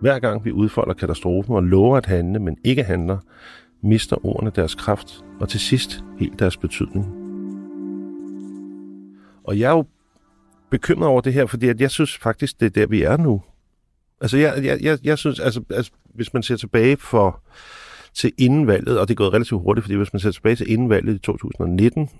Hver 0.00 0.18
gang 0.18 0.44
vi 0.44 0.52
udfolder 0.52 0.94
katastrofen 0.94 1.54
og 1.54 1.62
lover 1.62 1.96
at 1.96 2.06
handle, 2.06 2.38
men 2.38 2.56
ikke 2.64 2.82
handler, 2.82 3.18
mister 3.82 4.26
ordene 4.26 4.52
deres 4.54 4.74
kraft, 4.74 5.24
og 5.40 5.48
til 5.48 5.60
sidst 5.60 6.04
helt 6.18 6.38
deres 6.38 6.56
betydning. 6.56 7.06
Og 9.44 9.58
jeg 9.58 9.66
er 9.66 9.76
jo 9.76 9.84
bekymret 10.70 11.08
over 11.08 11.20
det 11.20 11.32
her, 11.32 11.46
fordi 11.46 11.68
at 11.68 11.80
jeg 11.80 11.90
synes 11.90 12.16
faktisk, 12.16 12.60
det 12.60 12.66
er 12.66 12.70
der, 12.70 12.86
vi 12.86 13.02
er 13.02 13.16
nu. 13.16 13.42
Altså, 14.20 14.36
jeg, 14.36 14.64
jeg, 14.64 14.78
jeg, 14.82 14.98
jeg 15.04 15.18
synes, 15.18 15.40
altså, 15.40 15.62
altså, 15.70 15.92
hvis 16.14 16.34
man 16.34 16.42
ser 16.42 16.56
tilbage 16.56 16.96
for, 16.96 17.42
til 18.14 18.32
inden 18.38 18.66
valget, 18.66 19.00
og 19.00 19.08
det 19.08 19.14
er 19.14 19.16
gået 19.16 19.32
relativt 19.32 19.62
hurtigt, 19.62 19.84
fordi 19.84 19.96
hvis 19.96 20.12
man 20.12 20.20
ser 20.20 20.30
tilbage 20.30 20.56
til 20.56 20.70
inden 20.70 20.90
valget 20.90 21.14
i 21.14 21.18
2019, 21.18 22.10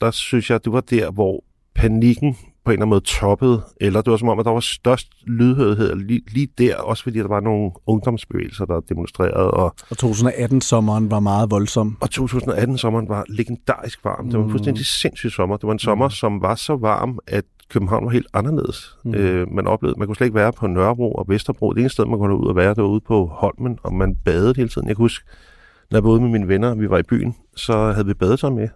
der 0.00 0.10
synes 0.10 0.50
jeg, 0.50 0.64
det 0.64 0.72
var 0.72 0.80
der, 0.80 1.10
hvor 1.10 1.44
panikken 1.74 2.36
på 2.64 2.70
en 2.70 2.72
eller 2.72 2.82
anden 2.82 2.90
måde 2.90 3.00
toppede, 3.00 3.62
eller 3.80 4.00
det 4.02 4.10
var 4.10 4.16
som 4.16 4.28
om, 4.28 4.38
at 4.38 4.44
der 4.44 4.50
var 4.50 4.60
størst 4.60 5.08
lydhørighed 5.26 5.94
lige, 5.94 6.22
lige 6.34 6.48
der, 6.58 6.76
også 6.76 7.02
fordi 7.02 7.18
der 7.18 7.28
var 7.28 7.40
nogle 7.40 7.70
ungdomsbevægelser, 7.86 8.64
der 8.64 8.80
demonstrerede. 8.80 9.50
Og, 9.50 9.74
og 9.90 9.96
2018-sommeren 10.02 11.10
var 11.10 11.20
meget 11.20 11.50
voldsom. 11.50 11.96
Og 12.00 12.08
2018-sommeren 12.14 13.08
var 13.08 13.24
legendarisk 13.28 14.04
varm. 14.04 14.24
Det 14.24 14.34
var 14.34 14.40
en 14.40 14.46
mm. 14.46 14.50
fuldstændig 14.50 14.86
sindssyg 14.86 15.30
sommer. 15.30 15.56
Det 15.56 15.66
var 15.66 15.72
en 15.72 15.78
sommer, 15.78 16.06
mm. 16.06 16.10
som 16.10 16.42
var 16.42 16.54
så 16.54 16.76
varm, 16.76 17.18
at 17.26 17.44
København 17.70 18.04
var 18.04 18.10
helt 18.10 18.26
anderledes. 18.34 18.96
Mm. 19.04 19.14
Øh, 19.14 19.52
man 19.52 19.66
oplevede, 19.66 19.98
man 19.98 20.08
kunne 20.08 20.16
slet 20.16 20.26
ikke 20.26 20.34
være 20.34 20.52
på 20.52 20.66
Nørrebro 20.66 21.12
og 21.12 21.24
Vesterbro. 21.28 21.72
Det 21.72 21.80
eneste 21.80 21.94
sted, 21.94 22.04
man 22.04 22.18
kunne 22.18 22.36
ud 22.36 22.46
og 22.46 22.56
være, 22.56 22.68
det 22.68 22.82
var 22.82 22.88
ude 22.88 23.00
på 23.00 23.26
Holmen, 23.26 23.78
og 23.82 23.94
man 23.94 24.16
badede 24.24 24.54
hele 24.56 24.68
tiden. 24.68 24.88
Jeg 24.88 24.96
kan 24.96 25.02
huske, 25.02 25.24
når 25.90 25.96
jeg 25.96 26.02
boede 26.02 26.20
med 26.20 26.28
mine 26.28 26.48
venner, 26.48 26.74
vi 26.74 26.90
var 26.90 26.98
i 26.98 27.02
byen, 27.02 27.34
så 27.56 27.92
havde 27.92 28.06
vi 28.06 28.14
badetøj 28.14 28.50
med 28.50 28.68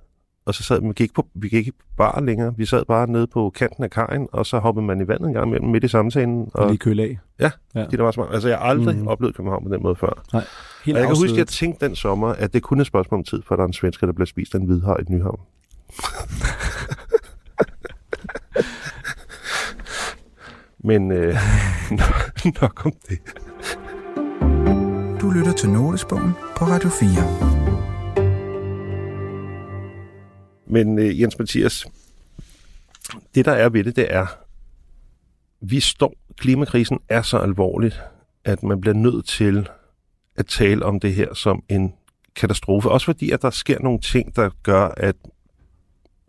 og 0.46 0.54
så 0.54 0.62
sad 0.62 0.80
vi 0.80 0.92
gik 0.96 1.14
på, 1.14 1.26
vi 1.34 1.48
gik 1.48 1.66
ikke 1.66 1.78
bare 1.96 2.24
længere. 2.24 2.54
Vi 2.56 2.66
sad 2.66 2.84
bare 2.84 3.10
nede 3.10 3.26
på 3.26 3.50
kanten 3.50 3.84
af 3.84 3.90
kajen, 3.90 4.28
og 4.32 4.46
så 4.46 4.58
hoppede 4.58 4.86
man 4.86 5.00
i 5.00 5.08
vandet 5.08 5.26
en 5.26 5.32
gang 5.32 5.46
imellem 5.46 5.68
midt 5.68 5.84
i 5.84 5.88
samtalen. 5.88 6.50
Og, 6.54 6.62
og 6.62 6.68
lige 6.68 6.78
køle 6.78 7.02
af. 7.02 7.18
Ja, 7.40 7.50
ja. 7.74 7.86
det 7.86 7.98
var 7.98 8.10
smart. 8.10 8.28
Altså, 8.32 8.48
jeg 8.48 8.58
har 8.58 8.64
aldrig 8.64 8.96
mm. 8.96 9.06
oplevet 9.06 9.36
København 9.36 9.64
på 9.64 9.74
den 9.74 9.82
måde 9.82 9.96
før. 9.96 10.22
Nej, 10.32 10.44
helt 10.84 10.96
og 10.96 11.00
jeg 11.00 11.08
kan 11.08 11.16
huske, 11.16 11.32
at 11.32 11.38
jeg 11.38 11.46
tænkte 11.46 11.86
den 11.86 11.96
sommer, 11.96 12.28
at 12.28 12.52
det 12.52 12.62
kun 12.62 12.78
er 12.78 12.80
et 12.80 12.86
spørgsmål 12.86 13.18
om 13.18 13.24
tid, 13.24 13.42
for 13.46 13.56
der 13.56 13.62
er 13.62 13.66
en 13.66 13.72
svensker, 13.72 14.06
der 14.06 14.12
bliver 14.12 14.26
spist 14.26 14.54
af 14.54 14.58
en 14.58 14.66
hvidhaj 14.66 14.96
i 14.96 15.04
Nyhavn. 15.12 15.40
Men 20.88 21.12
øh, 21.12 21.36
nok 22.60 22.86
om 22.86 22.92
det. 23.08 23.18
Du 25.20 25.30
lytter 25.30 25.52
til 25.52 25.70
Notesbogen 25.70 26.32
på 26.56 26.64
Radio 26.64 26.88
4. 26.88 27.73
Men 30.66 30.98
øh, 30.98 31.20
Jens 31.20 31.38
Mathias, 31.38 31.86
det 33.34 33.44
der 33.44 33.52
er 33.52 33.68
ved 33.68 33.84
det, 33.84 33.96
det 33.96 34.06
er, 34.10 34.26
vi 35.60 35.80
står, 35.80 36.14
klimakrisen 36.36 36.98
er 37.08 37.22
så 37.22 37.38
alvorligt, 37.38 38.00
at 38.44 38.62
man 38.62 38.80
bliver 38.80 38.94
nødt 38.94 39.26
til 39.26 39.68
at 40.36 40.46
tale 40.46 40.84
om 40.84 41.00
det 41.00 41.14
her 41.14 41.34
som 41.34 41.62
en 41.68 41.94
katastrofe. 42.36 42.90
Også 42.90 43.04
fordi, 43.04 43.30
at 43.30 43.42
der 43.42 43.50
sker 43.50 43.80
nogle 43.80 43.98
ting, 43.98 44.36
der 44.36 44.50
gør, 44.62 44.88
at, 44.96 45.16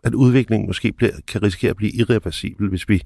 at 0.04 0.14
udviklingen 0.14 0.66
måske 0.66 0.92
bliver, 0.92 1.12
kan 1.28 1.42
risikere 1.42 1.70
at 1.70 1.76
blive 1.76 1.92
irreversibel, 1.92 2.68
hvis 2.68 2.88
vi 2.88 3.02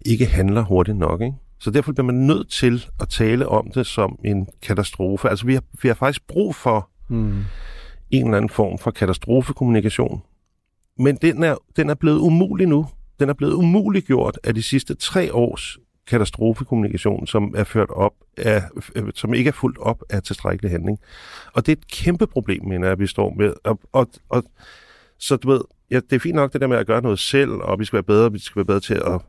ikke 0.00 0.26
handler 0.26 0.62
hurtigt 0.62 0.96
nok. 0.96 1.20
Ikke? 1.20 1.34
Så 1.58 1.70
derfor 1.70 1.92
bliver 1.92 2.06
man 2.06 2.14
nødt 2.14 2.50
til 2.50 2.86
at 3.00 3.08
tale 3.08 3.48
om 3.48 3.70
det 3.74 3.86
som 3.86 4.18
en 4.24 4.48
katastrofe. 4.62 5.28
Altså, 5.28 5.46
vi 5.46 5.54
har, 5.54 5.62
vi 5.82 5.88
har 5.88 5.94
faktisk 5.94 6.26
brug 6.26 6.54
for 6.54 6.90
mm. 7.08 7.44
en 8.10 8.24
eller 8.24 8.36
anden 8.36 8.50
form 8.50 8.78
for 8.78 8.90
katastrofekommunikation, 8.90 10.22
men 10.98 11.16
den 11.16 11.42
er, 11.42 11.56
den 11.76 11.90
er 11.90 11.94
blevet 11.94 12.18
umulig 12.18 12.66
nu. 12.66 12.86
Den 13.20 13.28
er 13.28 13.32
blevet 13.32 13.52
umuliggjort 13.52 14.38
af 14.44 14.54
de 14.54 14.62
sidste 14.62 14.94
tre 14.94 15.34
års 15.34 15.78
katastrofekommunikation, 16.06 17.26
som 17.26 17.54
er 17.56 17.64
ført 17.64 17.90
op 17.90 18.12
af, 18.36 18.62
øh, 18.94 19.04
som 19.14 19.34
ikke 19.34 19.48
er 19.48 19.52
fuldt 19.52 19.78
op 19.78 20.02
af 20.10 20.22
tilstrækkelig 20.22 20.70
handling. 20.70 20.98
Og 21.52 21.66
det 21.66 21.72
er 21.72 21.76
et 21.76 21.88
kæmpe 21.88 22.26
problem, 22.26 22.64
mener 22.64 22.88
jeg, 22.88 22.98
vi 22.98 23.06
står 23.06 23.34
med. 23.36 23.52
Og, 23.64 23.80
og, 23.92 24.08
og, 24.28 24.44
så 25.18 25.36
du 25.36 25.48
ved, 25.48 25.60
ja, 25.90 26.00
det 26.10 26.12
er 26.12 26.20
fint 26.20 26.34
nok 26.34 26.52
det 26.52 26.60
der 26.60 26.66
med 26.66 26.76
at 26.76 26.86
gøre 26.86 27.02
noget 27.02 27.18
selv, 27.18 27.50
og 27.50 27.78
vi 27.78 27.84
skal 27.84 27.96
være 27.96 28.02
bedre, 28.02 28.32
vi 28.32 28.38
skal 28.38 28.56
være 28.56 28.64
bedre 28.64 28.80
til 28.80 28.94
at, 28.94 29.20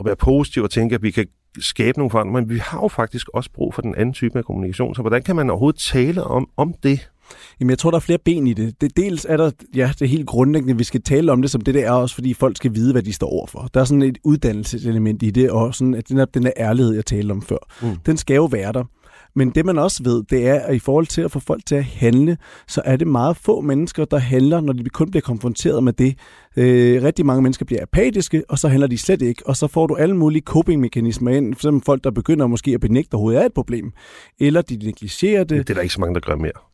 at 0.00 0.06
være 0.06 0.16
positive 0.16 0.64
og 0.64 0.70
tænke, 0.70 0.94
at 0.94 1.02
vi 1.02 1.10
kan 1.10 1.26
skabe 1.58 1.98
nogle 1.98 2.10
forandringer, 2.10 2.40
men 2.40 2.50
vi 2.50 2.58
har 2.58 2.82
jo 2.82 2.88
faktisk 2.88 3.28
også 3.28 3.50
brug 3.52 3.74
for 3.74 3.82
den 3.82 3.94
anden 3.94 4.12
type 4.12 4.38
af 4.38 4.44
kommunikation. 4.44 4.94
Så 4.94 5.02
hvordan 5.02 5.22
kan 5.22 5.36
man 5.36 5.50
overhovedet 5.50 5.80
tale 5.80 6.24
om, 6.24 6.48
om 6.56 6.74
det 6.82 7.10
Jamen, 7.60 7.70
jeg 7.70 7.78
tror, 7.78 7.90
der 7.90 7.96
er 7.96 8.00
flere 8.00 8.18
ben 8.24 8.46
i 8.46 8.52
det. 8.52 8.80
det. 8.80 8.96
Dels 8.96 9.26
er 9.28 9.36
der, 9.36 9.50
ja, 9.74 9.92
det 9.98 10.08
helt 10.08 10.26
grundlæggende, 10.26 10.78
vi 10.78 10.84
skal 10.84 11.02
tale 11.02 11.32
om 11.32 11.42
det, 11.42 11.50
som 11.50 11.60
det 11.60 11.74
der 11.74 11.86
er 11.86 11.92
også, 11.92 12.14
fordi 12.14 12.34
folk 12.34 12.56
skal 12.56 12.74
vide, 12.74 12.92
hvad 12.92 13.02
de 13.02 13.12
står 13.12 13.28
overfor. 13.28 13.68
Der 13.74 13.80
er 13.80 13.84
sådan 13.84 14.02
et 14.02 14.18
uddannelseselement 14.24 15.22
i 15.22 15.30
det, 15.30 15.50
og 15.50 15.74
sådan, 15.74 15.94
at 15.94 16.08
den, 16.08 16.18
er, 16.18 16.24
den 16.24 16.46
er 16.46 16.52
ærlighed, 16.56 16.94
jeg 16.94 17.06
talte 17.06 17.32
om 17.32 17.42
før, 17.42 17.58
mm. 17.82 17.96
den 18.06 18.16
skal 18.16 18.34
jo 18.34 18.44
være 18.44 18.72
der. 18.72 18.84
Men 19.34 19.50
det 19.50 19.66
man 19.66 19.78
også 19.78 20.02
ved, 20.02 20.22
det 20.30 20.48
er, 20.48 20.60
at 20.60 20.74
i 20.74 20.78
forhold 20.78 21.06
til 21.06 21.22
at 21.22 21.30
få 21.30 21.40
folk 21.40 21.66
til 21.66 21.74
at 21.74 21.84
handle, 21.84 22.36
så 22.68 22.82
er 22.84 22.96
det 22.96 23.06
meget 23.06 23.36
få 23.36 23.60
mennesker, 23.60 24.04
der 24.04 24.18
handler, 24.18 24.60
når 24.60 24.72
de 24.72 24.88
kun 24.88 25.10
bliver 25.10 25.22
konfronteret 25.22 25.84
med 25.84 25.92
det. 25.92 26.18
Øh, 26.56 27.02
rigtig 27.02 27.26
mange 27.26 27.42
mennesker 27.42 27.64
bliver 27.64 27.82
apatiske, 27.82 28.42
og 28.48 28.58
så 28.58 28.68
handler 28.68 28.86
de 28.86 28.98
slet 28.98 29.22
ikke. 29.22 29.42
Og 29.46 29.56
så 29.56 29.66
får 29.66 29.86
du 29.86 29.94
alle 29.94 30.16
mulige 30.16 30.42
coping-mekanismer 30.42 31.30
ind. 31.30 31.54
For 31.54 31.58
eksempel 31.58 31.84
folk, 31.84 32.04
der 32.04 32.10
begynder 32.10 32.46
måske 32.46 32.70
at 32.70 32.80
benægte, 32.80 33.08
at 33.08 33.14
overhovedet 33.14 33.42
er 33.42 33.46
et 33.46 33.54
problem. 33.54 33.92
Eller 34.40 34.62
de 34.62 34.76
negligerer 34.76 35.44
det. 35.44 35.68
Det 35.68 35.70
er 35.70 35.74
der 35.74 35.82
ikke 35.82 35.94
så 35.94 36.00
mange, 36.00 36.14
der 36.14 36.20
gør 36.20 36.36
mere. 36.36 36.71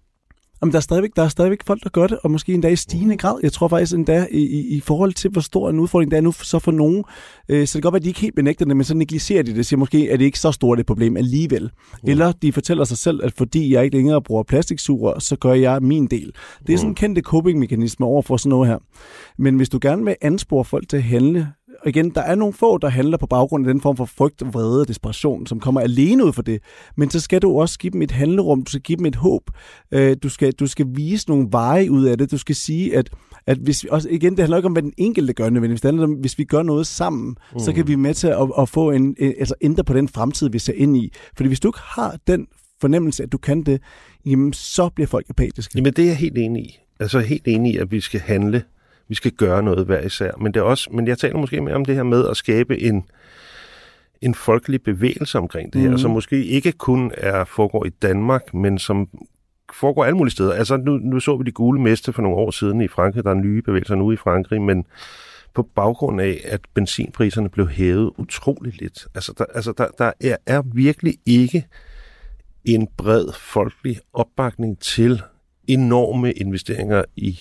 Jamen, 0.63 0.73
der, 0.73 0.79
er 0.79 0.81
stadigvæk, 0.81 1.11
der 1.17 1.23
er 1.23 1.29
stadigvæk 1.29 1.59
folk, 1.67 1.83
der 1.85 1.91
gør 1.91 2.07
det, 2.07 2.19
og 2.23 2.31
måske 2.31 2.55
endda 2.55 2.69
i 2.69 2.77
stigende 2.77 3.17
grad. 3.17 3.39
Jeg 3.43 3.53
tror 3.53 3.69
faktisk 3.69 3.95
endda 3.95 4.27
i, 4.31 4.41
i, 4.41 4.77
i 4.77 4.81
forhold 4.81 5.13
til, 5.13 5.31
hvor 5.31 5.41
stor 5.41 5.71
en 5.71 5.79
udfordring 5.79 6.11
det 6.11 6.17
er 6.17 6.21
nu 6.21 6.33
så 6.33 6.59
for 6.59 6.73
nogen. 6.73 7.05
Øh, 7.49 7.67
så 7.67 7.73
det 7.79 7.83
kan 7.83 7.87
godt 7.87 7.93
være, 7.93 7.99
at 7.99 8.05
de 8.05 8.09
ikke 8.09 8.21
helt 8.21 8.35
benægter 8.35 8.65
det, 8.65 8.77
men 8.77 8.85
så 8.85 8.95
negligerer 8.95 9.43
de 9.43 9.55
det. 9.55 9.67
Siger 9.67 9.79
måske, 9.79 10.09
at 10.11 10.19
det 10.19 10.25
ikke 10.25 10.39
så 10.39 10.53
stort 10.53 10.81
et 10.81 10.87
problem 10.87 11.17
alligevel. 11.17 11.63
Mm. 11.63 12.09
Eller 12.11 12.33
de 12.33 12.53
fortæller 12.53 12.85
sig 12.85 12.99
selv, 12.99 13.21
at 13.25 13.33
fordi 13.39 13.75
jeg 13.75 13.85
ikke 13.85 13.97
længere 13.97 14.23
bruger 14.23 14.43
plastiksuger, 14.43 15.19
så 15.19 15.37
gør 15.37 15.53
jeg 15.53 15.83
min 15.83 16.07
del. 16.07 16.33
Det 16.67 16.73
er 16.73 16.77
sådan 16.77 16.91
en 16.91 16.95
kendte 16.95 17.23
coping-mekanisme 17.23 18.07
over 18.07 18.23
for 18.23 18.37
sådan 18.37 18.51
noget 18.51 18.69
her. 18.69 18.79
Men 19.39 19.57
hvis 19.57 19.69
du 19.69 19.79
gerne 19.83 20.05
vil 20.05 20.17
anspore 20.21 20.65
folk 20.65 20.89
til 20.89 20.97
at 20.97 21.03
handle, 21.03 21.49
igen, 21.87 22.11
der 22.11 22.21
er 22.21 22.35
nogle 22.35 22.53
få, 22.53 22.79
der 22.79 22.89
handler 22.89 23.17
på 23.17 23.27
baggrund 23.27 23.67
af 23.67 23.75
den 23.75 23.81
form 23.81 23.97
for 23.97 24.05
frygt, 24.05 24.43
vrede 24.55 24.81
og 24.81 24.89
desperation, 24.89 25.47
som 25.47 25.61
kommer 25.61 25.81
alene 25.81 26.25
ud 26.25 26.33
for 26.33 26.43
det. 26.43 26.63
Men 26.97 27.11
så 27.11 27.21
skal 27.21 27.43
du 27.43 27.61
også 27.61 27.79
give 27.79 27.91
dem 27.91 28.03
et 28.03 28.11
handlerum, 28.11 28.63
du 28.63 28.71
skal 28.71 28.81
give 28.81 28.97
dem 28.97 29.07
et 29.07 29.17
håb. 29.17 29.43
Øh, 29.93 30.17
du, 30.23 30.29
skal, 30.29 30.53
du 30.53 30.67
skal 30.67 30.87
vise 30.95 31.29
nogle 31.29 31.49
veje 31.51 31.91
ud 31.91 32.05
af 32.05 32.19
det. 32.19 32.31
Du 32.31 32.39
skal 32.39 32.55
sige, 32.55 32.97
at, 32.97 33.11
at 33.47 33.59
hvis, 33.59 33.85
også 33.85 34.09
igen, 34.09 34.33
det 34.33 34.41
handler 34.41 34.57
ikke 34.57 34.67
om, 34.67 34.73
hvad 34.73 34.83
den 34.83 34.93
enkelte 34.97 35.33
gør 35.33 35.51
nødvendigvis. 35.51 35.81
Det 35.81 35.89
handler 35.89 36.05
om, 36.05 36.13
hvis 36.13 36.39
vi 36.39 36.45
gør 36.45 36.63
noget 36.63 36.87
sammen, 36.87 37.37
mm. 37.53 37.59
så 37.59 37.73
kan 37.73 37.89
vi 37.89 37.95
med 37.95 38.15
til 38.15 38.29
at, 38.29 38.49
at 38.59 38.69
få 38.69 38.91
en, 38.91 39.17
altså 39.21 39.55
ændre 39.61 39.85
på 39.85 39.93
den 39.93 40.09
fremtid, 40.09 40.51
vi 40.51 40.59
ser 40.59 40.73
ind 40.77 40.97
i. 40.97 41.13
Fordi 41.37 41.49
hvis 41.49 41.61
du 41.61 41.69
ikke 41.69 41.81
har 41.83 42.17
den 42.27 42.47
fornemmelse, 42.81 43.23
at 43.23 43.33
du 43.33 43.39
kan 43.39 43.63
det, 43.63 43.81
jamen 44.27 44.53
så 44.53 44.89
bliver 44.89 45.07
folk 45.07 45.27
apatiske. 45.29 45.73
Jamen 45.77 45.93
det 45.93 46.03
er 46.03 46.07
jeg 46.07 46.17
helt 46.17 46.39
enig 46.39 46.65
i. 46.65 46.79
Altså 47.01 47.21
helt 47.21 47.49
enig 47.49 47.75
i, 47.75 47.77
at 47.77 47.91
vi 47.91 48.01
skal 48.01 48.21
handle. 48.21 48.63
Vi 49.09 49.15
skal 49.15 49.31
gøre 49.33 49.63
noget 49.63 49.87
hver 49.87 50.01
især. 50.01 50.31
Men, 50.41 50.55
det 50.55 50.61
er 50.61 50.65
også, 50.65 50.89
men 50.93 51.09
jeg 51.09 51.19
taler 51.19 51.37
måske 51.37 51.61
mere 51.61 51.75
om 51.75 51.85
det 51.85 51.95
her 51.95 52.03
med 52.03 52.29
at 52.29 52.37
skabe 52.37 52.81
en, 52.83 53.05
en 54.21 54.35
folkelig 54.35 54.83
bevægelse 54.83 55.39
omkring 55.39 55.73
det 55.73 55.81
her, 55.81 55.91
mm. 55.91 55.99
som 55.99 56.11
måske 56.11 56.45
ikke 56.45 56.73
kun 56.73 57.13
er 57.17 57.45
foregår 57.45 57.85
i 57.85 57.89
Danmark, 57.89 58.55
men 58.55 58.79
som 58.79 59.09
foregår 59.73 60.05
alle 60.05 60.17
mulige 60.17 60.33
steder. 60.33 60.53
Altså 60.53 60.77
nu, 60.77 60.93
nu 60.93 61.21
så 61.21 61.37
vi 61.37 61.45
de 61.45 61.53
gule 61.53 61.81
meste 61.81 62.13
for 62.13 62.23
nogle 62.23 62.37
år 62.37 62.51
siden 62.51 62.81
i 62.81 62.89
Frankrig. 62.89 63.25
Der 63.25 63.31
er 63.31 63.35
nye 63.35 63.63
bevægelser 63.63 63.95
nu 63.95 64.13
i 64.13 64.17
Frankrig, 64.17 64.63
men 64.63 64.87
på 65.55 65.63
baggrund 65.63 66.21
af, 66.21 66.41
at 66.45 66.61
benzinpriserne 66.75 67.49
blev 67.49 67.69
hævet 67.69 68.13
utroligt 68.19 68.81
lidt. 68.81 69.07
Altså 69.15 69.35
der, 69.39 69.45
altså 69.55 69.73
der, 69.73 69.89
der 69.99 70.13
er, 70.21 70.37
er 70.47 70.63
virkelig 70.75 71.15
ikke 71.27 71.67
en 72.65 72.89
bred 72.97 73.27
folkelig 73.33 73.99
opbakning 74.13 74.81
til 74.81 75.23
enorme 75.67 76.33
investeringer 76.33 77.05
i 77.17 77.39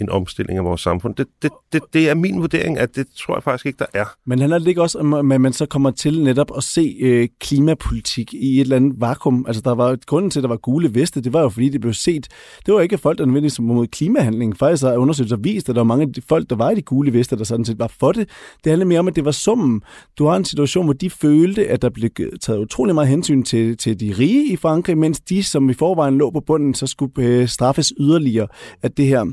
en 0.00 0.10
omstilling 0.10 0.58
af 0.58 0.64
vores 0.64 0.80
samfund. 0.80 1.14
Det, 1.14 1.26
det, 1.42 1.50
det, 1.72 1.82
det 1.92 2.10
er 2.10 2.14
min 2.14 2.40
vurdering, 2.40 2.78
at 2.78 2.96
det 2.96 3.06
tror 3.18 3.36
jeg 3.36 3.42
faktisk 3.42 3.66
ikke, 3.66 3.78
der 3.78 3.86
er. 3.94 4.04
Men 4.26 4.38
handler 4.38 4.58
det 4.58 4.68
ikke 4.68 4.82
også 4.82 4.98
om, 4.98 5.32
at 5.32 5.40
man 5.40 5.52
så 5.52 5.66
kommer 5.66 5.90
til 5.90 6.22
netop 6.22 6.50
at 6.56 6.64
se 6.64 6.96
øh, 7.00 7.28
klimapolitik 7.40 8.34
i 8.34 8.54
et 8.56 8.60
eller 8.60 8.76
andet 8.76 9.00
vakuum? 9.00 9.44
Altså, 9.46 9.62
der 9.62 9.74
var 9.74 9.96
grunden 10.06 10.30
til, 10.30 10.38
at 10.38 10.42
der 10.42 10.48
var 10.48 10.56
gule 10.56 10.94
veste, 10.94 11.20
det 11.20 11.32
var 11.32 11.42
jo 11.42 11.48
fordi, 11.48 11.68
det 11.68 11.80
blev 11.80 11.92
set. 11.92 12.28
Det 12.66 12.74
var 12.74 12.80
ikke 12.80 12.98
folk, 12.98 13.18
der 13.18 13.26
nødvendigvis 13.26 13.58
var 13.58 13.64
mod 13.64 13.86
klimahandling. 13.86 14.58
Faktisk 14.58 14.82
har 14.82 14.96
undersøgelser 14.96 15.36
vist, 15.36 15.68
at 15.68 15.74
der 15.74 15.80
var 15.80 15.84
mange 15.84 16.02
af 16.02 16.12
de 16.12 16.22
folk, 16.28 16.50
der 16.50 16.56
var 16.56 16.70
i 16.70 16.74
de 16.74 16.82
gule 16.82 17.12
veste, 17.12 17.36
der 17.36 17.44
sådan 17.44 17.64
set 17.64 17.78
var 17.78 17.92
for 18.00 18.12
det. 18.12 18.28
Det 18.64 18.70
handler 18.70 18.86
mere 18.86 18.98
om, 18.98 19.08
at 19.08 19.16
det 19.16 19.24
var 19.24 19.30
summen. 19.30 19.82
Du 20.18 20.26
har 20.26 20.36
en 20.36 20.44
situation, 20.44 20.84
hvor 20.84 20.94
de 20.94 21.10
følte, 21.10 21.66
at 21.66 21.82
der 21.82 21.90
blev 21.90 22.10
taget 22.40 22.58
utrolig 22.58 22.94
meget 22.94 23.08
hensyn 23.08 23.42
til, 23.42 23.76
til 23.76 24.00
de 24.00 24.14
rige 24.18 24.52
i 24.52 24.56
Frankrig, 24.56 24.98
mens 24.98 25.20
de, 25.20 25.42
som 25.42 25.70
i 25.70 25.74
forvejen 25.74 26.18
lå 26.18 26.30
på 26.30 26.40
bunden, 26.40 26.74
så 26.74 26.86
skulle 26.86 27.12
øh, 27.18 27.48
straffes 27.48 27.92
yderligere 28.00 28.46
at 28.82 28.96
det 28.96 29.06
her 29.06 29.26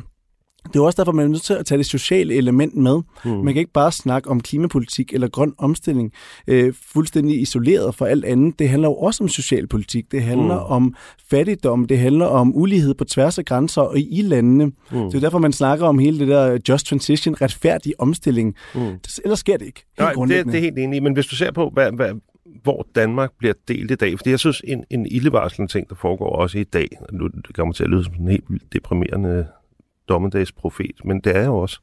det 0.73 0.79
er 0.79 0.83
også 0.83 1.01
derfor, 1.01 1.11
man 1.11 1.25
er 1.25 1.29
nødt 1.29 1.41
til 1.41 1.53
at 1.53 1.65
tage 1.65 1.77
det 1.77 1.85
sociale 1.85 2.35
element 2.35 2.75
med. 2.75 3.01
Mm. 3.25 3.31
Man 3.31 3.53
kan 3.53 3.59
ikke 3.59 3.71
bare 3.71 3.91
snakke 3.91 4.29
om 4.29 4.41
klimapolitik 4.41 5.13
eller 5.13 5.27
grøn 5.27 5.53
omstilling 5.57 6.11
øh, 6.47 6.73
fuldstændig 6.93 7.41
isoleret 7.41 7.95
fra 7.95 8.07
alt 8.07 8.25
andet. 8.25 8.59
Det 8.59 8.69
handler 8.69 8.87
jo 8.87 8.95
også 8.95 9.23
om 9.23 9.27
socialpolitik. 9.27 10.11
Det 10.11 10.21
handler 10.21 10.55
mm. 10.55 10.71
om 10.71 10.95
fattigdom. 11.29 11.85
Det 11.85 11.99
handler 11.99 12.25
om 12.25 12.55
ulighed 12.55 12.93
på 12.93 13.05
tværs 13.05 13.37
af 13.37 13.45
grænser 13.45 13.81
og 13.81 13.99
i 13.99 14.21
landene. 14.21 14.65
Mm. 14.65 14.71
Det 14.91 15.15
er 15.15 15.19
derfor, 15.19 15.39
man 15.39 15.53
snakker 15.53 15.85
om 15.85 15.99
hele 15.99 16.19
det 16.19 16.27
der 16.27 16.57
just 16.69 16.87
transition, 16.87 17.35
retfærdig 17.41 17.93
omstilling. 17.99 18.55
Mm. 18.75 18.81
Ellers 19.23 19.39
sker 19.39 19.57
det 19.57 19.65
ikke. 19.65 19.85
Nej, 19.99 20.13
det, 20.13 20.45
det 20.45 20.55
er 20.55 20.59
helt 20.59 20.79
enig 20.79 21.03
Men 21.03 21.13
hvis 21.13 21.25
du 21.25 21.35
ser 21.35 21.51
på, 21.51 21.69
hvad, 21.73 21.91
hvad, 21.91 22.13
hvor 22.63 22.87
Danmark 22.95 23.31
bliver 23.39 23.53
delt 23.67 23.91
i 23.91 23.95
dag, 23.95 24.17
fordi 24.17 24.29
jeg 24.29 24.39
synes, 24.39 24.61
en, 24.63 24.83
en 24.89 25.05
ildevarslende 25.05 25.71
ting, 25.71 25.89
der 25.89 25.95
foregår 25.95 26.35
også 26.35 26.57
i 26.57 26.63
dag, 26.63 26.87
nu 27.11 27.27
det 27.27 27.55
kommer 27.55 27.73
til 27.73 27.83
at 27.83 27.89
lyde 27.89 28.03
som 28.03 28.13
en 28.19 28.27
helt 28.27 28.73
deprimerende 28.73 29.47
dommedagsprofet, 30.09 31.05
men 31.05 31.19
det 31.19 31.35
er 31.35 31.45
jo 31.45 31.57
også. 31.57 31.79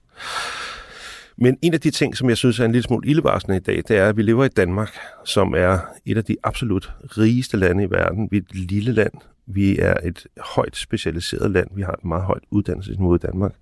Men 1.37 1.59
en 1.63 1.75
af 1.75 1.81
de 1.81 1.91
ting, 1.91 2.17
som 2.17 2.29
jeg 2.29 2.37
synes 2.37 2.61
er 2.61 2.65
en 2.65 2.73
lille 2.73 2.83
smule 2.83 3.09
ildevarsende 3.09 3.57
i 3.57 3.61
dag, 3.61 3.77
det 3.77 3.91
er, 3.91 4.09
at 4.09 4.17
vi 4.17 4.23
lever 4.23 4.45
i 4.45 4.49
Danmark, 4.49 4.99
som 5.25 5.55
er 5.57 5.79
et 6.07 6.17
af 6.17 6.25
de 6.25 6.37
absolut 6.43 6.93
rigeste 7.03 7.57
lande 7.57 7.85
i 7.85 7.91
verden. 7.91 8.29
Vi 8.31 8.37
er 8.37 8.41
et 8.41 8.55
lille 8.55 8.93
land. 8.93 9.13
Vi 9.47 9.79
er 9.79 9.95
et 10.05 10.27
højt 10.41 10.77
specialiseret 10.77 11.51
land. 11.51 11.69
Vi 11.75 11.83
har 11.83 11.93
et 11.93 12.05
meget 12.05 12.25
højt 12.25 12.43
uddannelsesniveau 12.51 13.15
i 13.15 13.19
Danmark. 13.19 13.55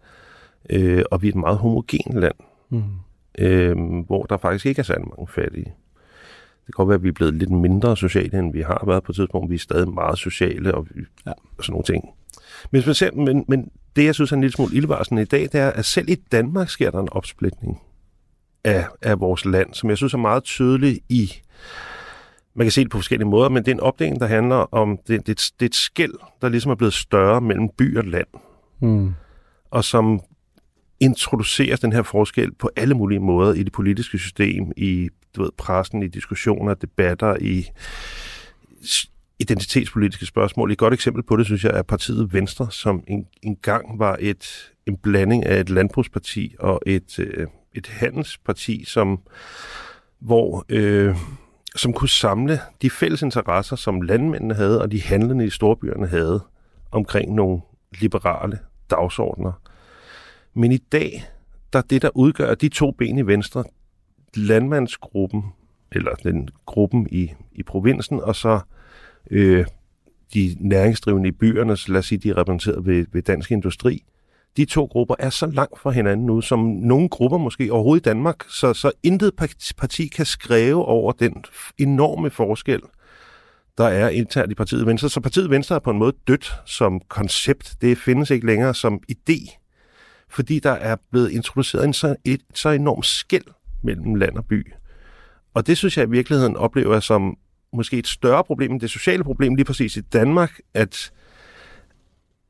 Øh, 0.70 1.04
og 1.10 1.22
vi 1.22 1.28
er 1.28 1.32
et 1.32 1.36
meget 1.36 1.58
homogent 1.58 2.20
land, 2.20 2.34
mm. 2.70 2.82
øh, 3.38 3.76
hvor 4.06 4.22
der 4.22 4.36
faktisk 4.36 4.66
ikke 4.66 4.78
er 4.78 4.82
særlig 4.82 5.08
mange 5.08 5.32
fattige. 5.32 5.74
Det 6.66 6.74
kan 6.74 6.84
godt 6.84 6.88
være, 6.88 6.96
at 6.96 7.02
vi 7.02 7.08
er 7.08 7.12
blevet 7.12 7.34
lidt 7.34 7.50
mindre 7.50 7.96
sociale, 7.96 8.38
end 8.38 8.52
vi 8.52 8.60
har 8.60 8.84
været 8.86 9.02
på 9.02 9.12
et 9.12 9.16
tidspunkt. 9.16 9.50
Vi 9.50 9.54
er 9.54 9.58
stadig 9.58 9.88
meget 9.88 10.18
sociale 10.18 10.74
og, 10.74 10.86
ja. 11.26 11.32
og 11.58 11.64
sådan 11.64 11.72
nogle 11.72 11.84
ting. 11.84 12.04
Men, 12.70 13.24
men, 13.24 13.44
men 13.48 13.70
det, 13.96 14.04
jeg 14.04 14.14
synes 14.14 14.32
er 14.32 14.36
en 14.36 14.40
lille 14.40 14.54
smule 14.54 14.74
ildvarslende 14.74 15.22
i 15.22 15.26
dag, 15.26 15.42
det 15.42 15.54
er, 15.54 15.70
at 15.70 15.84
selv 15.84 16.08
i 16.08 16.14
Danmark 16.14 16.68
sker 16.68 16.90
der 16.90 17.00
en 17.00 17.08
opsplitning 17.12 17.80
af, 18.64 18.86
af 19.02 19.20
vores 19.20 19.44
land, 19.44 19.74
som 19.74 19.90
jeg 19.90 19.96
synes 19.96 20.14
er 20.14 20.18
meget 20.18 20.44
tydelig 20.44 21.00
i, 21.08 21.32
man 22.54 22.64
kan 22.64 22.72
se 22.72 22.80
det 22.80 22.90
på 22.90 22.98
forskellige 22.98 23.28
måder, 23.28 23.48
men 23.48 23.64
det 23.64 23.70
er 23.70 23.74
en 23.74 23.80
opdeling, 23.80 24.20
der 24.20 24.26
handler 24.26 24.56
om, 24.56 24.98
det, 25.08 25.26
det, 25.26 25.26
det 25.26 25.64
er 25.66 25.66
et 25.66 25.74
skæld, 25.74 26.14
der 26.42 26.48
ligesom 26.48 26.70
er 26.70 26.74
blevet 26.74 26.94
større 26.94 27.40
mellem 27.40 27.68
by 27.78 27.98
og 27.98 28.04
land. 28.04 28.26
Mm. 28.80 29.14
Og 29.70 29.84
som 29.84 30.20
introduceres 31.00 31.80
den 31.80 31.92
her 31.92 32.02
forskel 32.02 32.54
på 32.54 32.70
alle 32.76 32.94
mulige 32.94 33.20
måder 33.20 33.54
i 33.54 33.62
det 33.62 33.72
politiske 33.72 34.18
system, 34.18 34.72
i 34.76 35.08
du 35.36 35.42
ved, 35.42 35.50
pressen, 35.58 36.02
i 36.02 36.08
diskussioner, 36.08 36.74
debatter, 36.74 37.36
i 37.40 37.66
identitetspolitiske 39.42 40.26
spørgsmål. 40.26 40.72
Et 40.72 40.78
godt 40.78 40.94
eksempel 40.94 41.22
på 41.22 41.36
det, 41.36 41.46
synes 41.46 41.64
jeg, 41.64 41.72
er 41.78 41.82
partiet 41.82 42.32
Venstre, 42.32 42.70
som 42.70 43.04
en, 43.06 43.26
engang 43.42 43.98
var 43.98 44.16
et, 44.20 44.72
en 44.86 44.96
blanding 44.96 45.46
af 45.46 45.60
et 45.60 45.70
landbrugsparti 45.70 46.54
og 46.58 46.80
et, 46.86 47.18
øh, 47.18 47.46
et 47.74 47.86
handelsparti, 47.86 48.84
som, 48.84 49.20
hvor, 50.20 50.64
øh, 50.68 51.16
som 51.76 51.92
kunne 51.92 52.08
samle 52.08 52.60
de 52.82 52.90
fælles 52.90 53.22
interesser, 53.22 53.76
som 53.76 54.00
landmændene 54.00 54.54
havde, 54.54 54.82
og 54.82 54.92
de 54.92 55.02
handlende 55.02 55.46
i 55.46 55.50
storbyerne 55.50 56.06
havde, 56.06 56.40
omkring 56.90 57.34
nogle 57.34 57.60
liberale 58.00 58.58
dagsordner. 58.90 59.52
Men 60.54 60.72
i 60.72 60.78
dag, 60.78 61.24
der 61.72 61.80
det, 61.80 62.02
der 62.02 62.10
udgør 62.14 62.54
de 62.54 62.68
to 62.68 62.90
ben 62.90 63.18
i 63.18 63.26
Venstre, 63.26 63.64
landmandsgruppen, 64.34 65.42
eller 65.92 66.14
den 66.14 66.48
gruppen 66.66 67.06
i, 67.10 67.32
i 67.52 67.62
provinsen, 67.62 68.20
og 68.20 68.36
så 68.36 68.60
øh, 69.30 69.66
de 70.34 70.56
næringsdrivende 70.60 71.28
i 71.28 71.32
byerne, 71.32 71.76
så 71.76 71.92
lad 71.92 71.98
os 71.98 72.06
sige, 72.06 72.18
de 72.18 72.30
er 72.30 72.36
repræsenteret 72.36 72.86
ved, 72.86 73.06
ved 73.12 73.22
dansk 73.22 73.50
industri. 73.50 74.04
De 74.56 74.64
to 74.64 74.84
grupper 74.84 75.14
er 75.18 75.30
så 75.30 75.46
langt 75.46 75.80
fra 75.80 75.90
hinanden 75.90 76.26
nu, 76.26 76.40
som 76.40 76.58
nogle 76.58 77.08
grupper 77.08 77.38
måske 77.38 77.72
overhovedet 77.72 78.06
i 78.06 78.08
Danmark, 78.08 78.44
så, 78.48 78.74
så 78.74 78.92
intet 79.02 79.32
parti 79.78 80.06
kan 80.06 80.26
skrive 80.26 80.84
over 80.84 81.12
den 81.12 81.44
enorme 81.78 82.30
forskel, 82.30 82.80
der 83.78 83.84
er 83.84 84.08
internt 84.08 84.52
i 84.52 84.54
partiet 84.54 84.86
Venstre. 84.86 85.08
Så 85.08 85.20
partiet 85.20 85.50
Venstre 85.50 85.74
er 85.74 85.80
på 85.80 85.90
en 85.90 85.98
måde 85.98 86.12
dødt 86.28 86.54
som 86.66 87.00
koncept. 87.08 87.74
Det 87.80 87.98
findes 87.98 88.30
ikke 88.30 88.46
længere 88.46 88.74
som 88.74 89.00
idé, 89.12 89.58
fordi 90.28 90.58
der 90.58 90.70
er 90.70 90.96
blevet 91.10 91.30
introduceret 91.30 91.84
en 91.84 91.92
så, 91.92 92.16
et 92.24 92.40
så 92.54 92.68
enormt 92.68 93.06
skæld 93.06 93.44
mellem 93.82 94.14
land 94.14 94.36
og 94.36 94.46
by. 94.46 94.72
Og 95.54 95.66
det 95.66 95.78
synes 95.78 95.96
jeg 95.96 96.06
i 96.06 96.10
virkeligheden 96.10 96.56
oplever 96.56 97.00
som 97.00 97.36
måske 97.72 97.98
et 97.98 98.06
større 98.06 98.44
problem 98.44 98.72
end 98.72 98.80
det 98.80 98.90
sociale 98.90 99.24
problem 99.24 99.54
lige 99.54 99.64
præcis 99.64 99.96
i 99.96 100.00
Danmark, 100.00 100.60
at, 100.74 101.12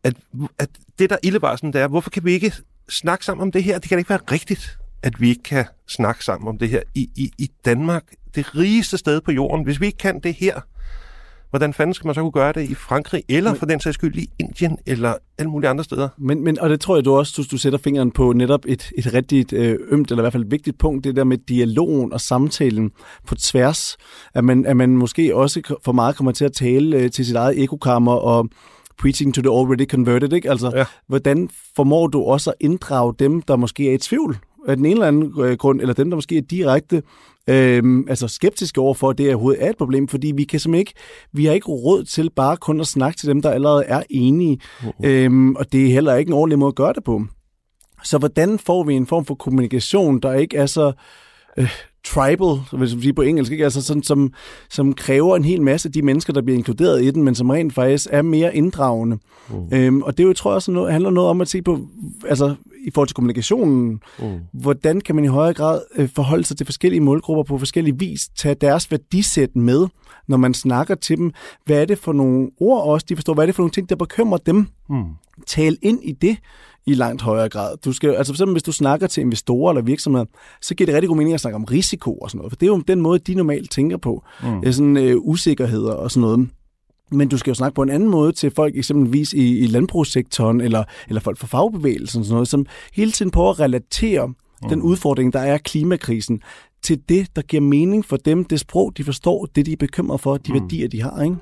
at, 0.05 0.15
at 0.59 0.69
det, 0.99 1.11
der 1.11 1.17
illevar 1.23 1.57
sådan, 1.57 1.73
det 1.73 1.81
er, 1.81 1.89
hvorfor 1.89 2.11
kan 2.11 2.25
vi 2.25 2.33
ikke 2.33 2.53
snakke 2.89 3.25
sammen 3.25 3.43
om 3.43 3.53
det 3.53 3.65
her? 3.65 3.79
Det 3.79 3.89
kan 3.89 3.97
da 3.97 3.99
ikke 3.99 4.11
være 4.11 4.33
rigtigt, 4.33 4.79
at 5.03 5.21
vi 5.21 5.29
ikke 5.29 5.43
kan 5.43 5.65
snakke 5.89 6.25
sammen 6.25 6.49
om 6.49 6.59
det 6.59 6.69
her 6.69 6.83
i, 6.95 7.11
i, 7.17 7.31
i 7.39 7.51
Danmark, 7.65 8.05
det 8.35 8.57
rigeste 8.57 8.99
sted 8.99 9.21
på 9.21 9.33
jorden. 9.33 9.65
Hvis 9.65 9.81
vi 9.81 9.87
ikke 9.87 9.99
kan 9.99 10.21
det 10.21 10.35
her, 10.35 10.61
hvordan 11.53 11.75
fanden 11.75 11.95
skal 11.95 12.07
man 12.09 12.15
så 12.15 12.21
kunne 12.21 12.33
gøre 12.33 12.53
det 12.53 12.71
i 12.71 12.75
Frankrig, 12.75 13.23
eller 13.29 13.51
men, 13.51 13.59
for 13.59 13.67
den 13.67 13.81
sags 13.81 13.95
skyld 13.95 14.17
i 14.17 14.31
Indien, 14.39 14.79
eller 14.87 15.15
alle 15.39 15.51
mulige 15.51 15.71
andre 15.71 15.85
steder? 15.85 16.09
Men, 16.19 16.45
men 16.45 16.61
og 16.61 16.71
det 16.71 16.81
tror 16.81 16.97
jeg, 16.97 17.05
du 17.05 17.15
også, 17.15 17.35
du, 17.37 17.45
du 17.51 17.59
sætter 17.59 17.79
fingeren 17.79 18.11
på 18.11 18.33
netop 18.33 18.61
et, 18.69 18.91
et 18.99 19.15
rigtig 19.15 19.53
øh, 19.53 19.79
ømt, 19.91 20.11
eller 20.11 20.23
i 20.23 20.25
hvert 20.25 20.33
fald 20.33 20.45
et 20.45 20.51
vigtigt 20.51 20.79
punkt, 20.79 21.05
det 21.05 21.17
der 21.17 21.25
med 21.25 21.39
dialogen 21.39 22.13
og 22.13 22.21
samtalen 22.21 22.91
på 23.27 23.35
tværs, 23.35 23.97
at 24.35 24.45
man, 24.45 24.67
at 24.67 24.77
man 24.77 24.97
måske 24.97 25.37
også 25.37 25.77
for 25.85 25.93
meget 25.93 26.17
kommer 26.17 26.33
til 26.33 26.45
at 26.45 26.53
tale 26.53 26.97
øh, 26.97 27.11
til 27.11 27.27
sit 27.27 27.37
eget 27.37 27.63
ekokammer, 27.63 28.13
og 28.13 28.49
preaching 28.99 29.35
to 29.35 29.43
the 29.43 29.51
already 29.51 29.87
converted, 29.87 30.33
ikke? 30.33 30.51
Altså, 30.51 30.73
ja. 30.77 30.85
hvordan 31.09 31.51
formår 31.77 32.07
du 32.07 32.23
også 32.23 32.51
at 32.51 32.57
inddrage 32.61 33.15
dem, 33.19 33.43
der 33.43 33.57
måske 33.57 33.91
er 33.91 33.95
i 33.95 33.99
tvivl 33.99 34.39
af 34.69 34.77
den 34.77 34.85
ene 34.85 34.93
eller 34.93 35.07
anden 35.07 35.33
øh, 35.41 35.57
grund, 35.57 35.81
eller 35.81 35.95
dem, 35.95 36.11
der 36.11 36.17
måske 36.17 36.37
er 36.37 36.43
direkte 36.43 37.03
øh, 37.49 38.05
altså 38.09 38.29
skeptiske 38.29 38.81
over 38.81 38.95
for, 38.95 39.11
at 39.11 39.19
det 39.19 39.29
overhovedet 39.29 39.65
er 39.65 39.71
et 39.71 39.77
problem, 39.77 40.09
fordi 40.09 40.33
vi 40.37 40.45
kan 40.45 40.61
simpelthen 40.61 40.81
ikke, 40.81 40.95
vi 41.33 41.45
har 41.45 41.53
ikke 41.53 41.69
råd 41.69 42.05
til 42.05 42.31
bare 42.37 42.57
kun 42.57 42.81
at 42.81 42.87
snakke 42.87 43.19
til 43.19 43.29
dem, 43.29 43.43
der 43.43 43.51
allerede 43.51 43.85
er 43.85 44.03
enige, 44.11 44.61
uh-huh. 44.63 45.07
øh, 45.07 45.49
og 45.49 45.73
det 45.73 45.87
er 45.87 45.93
heller 45.93 46.15
ikke 46.15 46.29
en 46.29 46.35
ordentlig 46.35 46.59
måde 46.59 46.69
at 46.69 46.75
gøre 46.75 46.93
det 46.93 47.05
på. 47.05 47.23
Så 48.05 48.19
hvordan 48.19 48.59
får 48.59 48.85
vi 48.85 48.95
en 48.95 49.07
form 49.07 49.25
for 49.25 49.35
kommunikation, 49.35 50.21
der 50.21 50.33
ikke 50.33 50.57
er 50.57 50.67
så, 50.67 50.93
øh, 51.57 51.71
tribal, 52.05 52.57
hvis 52.71 52.93
man 52.93 53.01
sige 53.01 53.13
på 53.13 53.23
engelsk, 53.23 53.53
ikke? 53.53 53.65
Altså 53.65 53.83
sådan, 53.83 54.03
som, 54.03 54.33
som 54.71 54.93
kræver 54.95 55.37
en 55.37 55.45
hel 55.45 55.63
masse 55.63 55.89
af 55.89 55.93
de 55.93 56.03
mennesker, 56.03 56.33
der 56.33 56.43
bliver 56.43 56.57
inkluderet 56.57 57.03
i 57.03 57.11
den, 57.11 57.23
men 57.23 57.35
som 57.35 57.51
rent 57.51 57.75
faktisk 57.75 58.07
er 58.11 58.23
mere 58.23 58.57
inddragende. 58.57 59.19
Mm. 59.51 59.77
Øhm, 59.77 60.03
og 60.03 60.19
det 60.19 60.25
jo, 60.25 60.33
tror 60.33 60.51
jeg 60.51 60.55
også 60.55 60.71
noget, 60.71 60.93
handler 60.93 61.11
noget 61.11 61.31
om 61.31 61.41
at 61.41 61.49
se 61.49 61.63
på, 61.63 61.79
altså 62.29 62.55
i 62.87 62.91
forhold 62.95 63.09
til 63.09 63.15
kommunikationen, 63.15 64.01
mm. 64.19 64.41
hvordan 64.53 65.01
kan 65.01 65.15
man 65.15 65.25
i 65.25 65.29
højere 65.29 65.55
grad 65.55 65.81
øh, 65.97 66.09
forholde 66.15 66.45
sig 66.45 66.57
til 66.57 66.67
forskellige 66.67 67.01
målgrupper 67.01 67.43
på 67.43 67.59
forskellige 67.59 67.99
vis, 67.99 68.29
tage 68.37 68.55
deres 68.55 68.91
værdisæt 68.91 69.57
med, 69.57 69.87
når 70.29 70.37
man 70.37 70.55
snakker 70.55 70.95
til 70.95 71.17
dem. 71.17 71.33
Hvad 71.65 71.81
er 71.81 71.85
det 71.85 71.99
for 71.99 72.13
nogle 72.13 72.51
ord 72.61 72.83
også, 72.83 73.07
de 73.09 73.17
forstår? 73.17 73.35
Hvad 73.35 73.45
er 73.45 73.47
det 73.47 73.55
for 73.55 73.63
nogle 73.63 73.73
ting, 73.73 73.89
der 73.89 73.97
bekymrer 73.97 74.39
dem? 74.39 74.67
Mm. 74.89 75.05
Tal 75.47 75.79
ind 75.83 76.01
i 76.03 76.13
det 76.13 76.37
i 76.87 76.95
langt 76.95 77.23
højere 77.23 77.49
grad. 77.49 77.77
Du 77.85 77.93
skal, 77.93 78.11
altså 78.11 78.33
for 78.33 78.35
eksempel, 78.35 78.55
hvis 78.55 78.63
du 78.63 78.73
snakker 78.73 79.07
til 79.07 79.21
investorer 79.21 79.73
eller 79.73 79.83
virksomheder, 79.83 80.25
så 80.63 80.75
giver 80.75 80.87
det 80.87 80.95
rigtig 80.95 81.09
god 81.09 81.17
mening 81.17 81.35
at 81.35 81.41
snakke 81.41 81.57
om 81.57 81.65
risiko 81.65 82.15
og 82.15 82.31
sådan 82.31 82.39
noget, 82.39 82.53
for 82.53 82.57
det 82.57 82.67
er 82.67 82.71
jo 82.71 82.83
den 82.89 83.01
måde, 83.01 83.19
de 83.19 83.35
normalt 83.35 83.71
tænker 83.71 83.97
på. 83.97 84.25
Mm. 84.43 84.73
Sådan 84.73 84.97
øh, 84.97 85.17
usikkerheder 85.19 85.93
og 85.93 86.11
sådan 86.11 86.21
noget. 86.21 86.49
Men 87.11 87.29
du 87.29 87.39
skal 87.39 87.51
jo 87.51 87.55
snakke 87.55 87.75
på 87.75 87.83
en 87.83 87.91
anden 87.91 88.09
måde 88.09 88.33
til 88.33 88.51
folk 88.51 88.77
eksempelvis 88.77 89.33
i, 89.33 89.59
i 89.59 89.67
landbrugssektoren, 89.67 90.61
eller, 90.61 90.85
eller 91.09 91.21
folk 91.21 91.39
fra 91.39 91.47
fagbevægelsen, 91.47 92.21
og 92.21 92.25
sådan 92.25 92.35
noget, 92.35 92.49
som 92.49 92.67
hele 92.93 93.13
tiden 93.13 93.31
prøver 93.31 93.51
at 93.51 93.61
relatere 93.61 94.27
mm. 94.27 94.35
den 94.69 94.83
udfordring, 94.83 95.33
der 95.33 95.41
er 95.41 95.59
klimakrisen, 95.59 96.43
til 96.83 97.01
det, 97.09 97.37
der 97.37 97.43
giver 97.43 97.61
mening 97.61 98.05
for 98.05 98.17
dem, 98.17 98.45
det 98.45 98.61
sprog, 98.61 98.93
de 98.97 99.05
forstår, 99.05 99.47
det, 99.47 99.67
de 99.67 99.73
er 99.73 99.77
bekymret 99.77 100.21
for, 100.21 100.37
de 100.37 100.53
mm. 100.53 100.61
værdier, 100.61 100.89
de 100.89 101.03
har. 101.03 101.23
Ikke? 101.23 101.37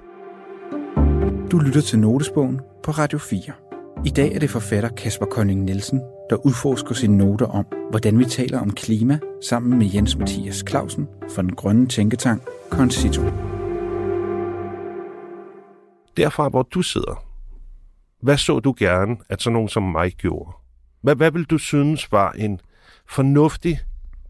Du 1.51 1.59
lytter 1.59 1.81
til 1.81 1.99
Notesbogen 1.99 2.61
på 2.83 2.91
Radio 2.91 3.19
4. 3.19 3.70
I 4.05 4.11
dag 4.11 4.35
er 4.35 4.39
det 4.39 4.51
forfatter 4.51 4.89
Kasper 4.89 5.27
Kolding 5.27 5.65
Nielsen, 5.65 6.01
der 6.31 6.47
udforsker 6.47 6.95
sine 6.95 7.17
noter 7.17 7.47
om, 7.47 7.67
hvordan 7.91 8.19
vi 8.19 8.25
taler 8.25 8.61
om 8.61 8.71
klima 8.71 9.19
sammen 9.49 9.79
med 9.79 9.87
Jens 9.95 10.17
Mathias 10.17 10.65
Clausen 10.69 11.09
fra 11.35 11.43
den 11.43 11.55
grønne 11.55 11.87
tænketank 11.87 12.43
Concito. 12.71 13.23
Derfra, 16.17 16.49
hvor 16.49 16.63
du 16.63 16.83
sidder, 16.83 17.25
hvad 18.23 18.37
så 18.37 18.61
du 18.61 18.75
gerne, 18.79 19.17
at 19.29 19.43
sådan 19.43 19.53
nogen 19.53 19.69
som 19.69 19.83
mig 19.83 20.13
gjorde? 20.13 20.53
Hvad, 21.03 21.17
hvad 21.17 21.31
vil 21.31 21.45
du 21.45 21.59
synes 21.59 22.13
var 22.13 22.33
en 22.33 22.61
fornuftig, 23.09 23.79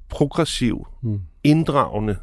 progressiv, 0.08 0.86
mm. 1.02 1.20
inddragende, 1.44 2.16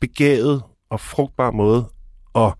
begavet 0.00 0.62
og 0.90 1.00
frugtbar 1.00 1.50
måde, 1.50 1.88
og 2.32 2.58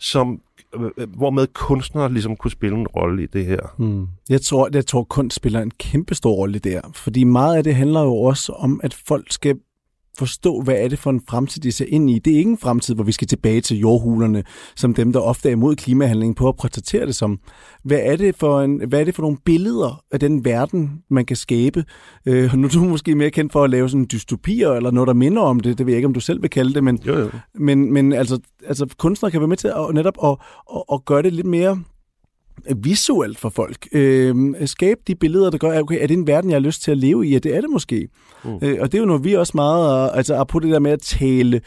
som 0.00 0.40
øh, 0.74 1.08
hvormed 1.16 1.46
kunstnere 1.46 2.12
ligesom 2.12 2.36
kunne 2.36 2.50
spille 2.50 2.78
en 2.78 2.86
rolle 2.86 3.22
i 3.22 3.26
det 3.26 3.46
her. 3.46 3.74
Mm. 3.78 4.06
Jeg 4.28 4.40
tror, 4.42 4.68
jeg 4.72 4.86
tror 4.86 5.04
kunst 5.04 5.36
spiller 5.36 5.60
en 5.60 5.70
kæmpe 5.70 6.14
stor 6.14 6.34
rolle 6.34 6.58
der, 6.58 6.80
fordi 6.94 7.24
meget 7.24 7.56
af 7.56 7.64
det 7.64 7.74
handler 7.74 8.02
jo 8.02 8.16
også 8.16 8.52
om, 8.52 8.80
at 8.82 8.94
folk 8.94 9.32
skal 9.32 9.56
forstå, 10.18 10.60
hvad 10.60 10.74
er 10.74 10.88
det 10.88 10.98
for 10.98 11.10
en 11.10 11.20
fremtid, 11.28 11.62
de 11.62 11.72
ser 11.72 11.84
ind 11.88 12.10
i. 12.10 12.18
Det 12.18 12.32
er 12.32 12.38
ikke 12.38 12.50
en 12.50 12.58
fremtid, 12.58 12.94
hvor 12.94 13.04
vi 13.04 13.12
skal 13.12 13.28
tilbage 13.28 13.60
til 13.60 13.78
jordhulerne, 13.78 14.44
som 14.76 14.94
dem, 14.94 15.12
der 15.12 15.20
ofte 15.20 15.48
er 15.48 15.52
imod 15.52 15.76
klimahandling, 15.76 16.36
på 16.36 16.48
at 16.48 16.56
præsentere 16.56 17.06
det 17.06 17.14
som. 17.14 17.38
Hvad 17.84 18.00
er 18.02 18.16
det 18.16 18.36
for, 18.36 18.60
en, 18.60 18.88
hvad 18.88 19.00
er 19.00 19.04
det 19.04 19.14
for 19.14 19.22
nogle 19.22 19.36
billeder 19.44 20.04
af 20.12 20.20
den 20.20 20.44
verden, 20.44 21.02
man 21.10 21.24
kan 21.24 21.36
skabe? 21.36 21.84
Øh, 22.26 22.54
nu 22.54 22.66
er 22.66 22.70
du 22.70 22.84
måske 22.84 23.14
mere 23.14 23.30
kendt 23.30 23.52
for 23.52 23.64
at 23.64 23.70
lave 23.70 23.88
sådan 23.88 24.06
dystopier, 24.12 24.70
eller 24.70 24.90
noget, 24.90 25.06
der 25.08 25.14
minder 25.14 25.42
om 25.42 25.60
det. 25.60 25.78
Det 25.78 25.86
ved 25.86 25.92
jeg 25.92 25.98
ikke, 25.98 26.06
om 26.06 26.14
du 26.14 26.20
selv 26.20 26.42
vil 26.42 26.50
kalde 26.50 26.74
det, 26.74 26.84
men, 26.84 26.98
jo, 27.06 27.18
jo. 27.18 27.30
men, 27.54 27.92
men 27.92 28.12
altså, 28.12 28.38
altså, 28.66 28.86
kunstnere 28.98 29.30
kan 29.30 29.40
være 29.40 29.48
med 29.48 29.56
til 29.56 29.68
at, 29.68 29.94
netop 29.94 30.14
at, 30.24 30.36
at, 30.76 30.82
at 30.92 31.04
gøre 31.04 31.22
det 31.22 31.32
lidt 31.32 31.46
mere 31.46 31.82
visuelt 32.76 33.38
for 33.38 33.48
folk. 33.48 33.88
Øh, 33.92 34.54
skabe 34.66 35.00
de 35.06 35.14
billeder, 35.14 35.50
der 35.50 35.58
gør, 35.58 35.80
okay, 35.80 36.02
er 36.02 36.06
det 36.06 36.14
en 36.14 36.26
verden, 36.26 36.50
jeg 36.50 36.56
har 36.56 36.60
lyst 36.60 36.82
til 36.82 36.90
at 36.90 36.98
leve 36.98 37.26
i? 37.26 37.30
Ja, 37.30 37.38
det 37.38 37.56
er 37.56 37.60
det 37.60 37.70
måske. 37.70 38.08
Mm. 38.44 38.58
Øh, 38.62 38.76
og 38.80 38.92
det 38.92 38.98
er 38.98 39.02
jo 39.02 39.06
noget, 39.06 39.24
vi 39.24 39.34
også 39.34 39.52
meget, 39.54 40.10
altså 40.14 40.44
på 40.44 40.58
det 40.58 40.70
der 40.70 40.78
med 40.78 40.90
at 40.90 41.00
tale 41.00 41.60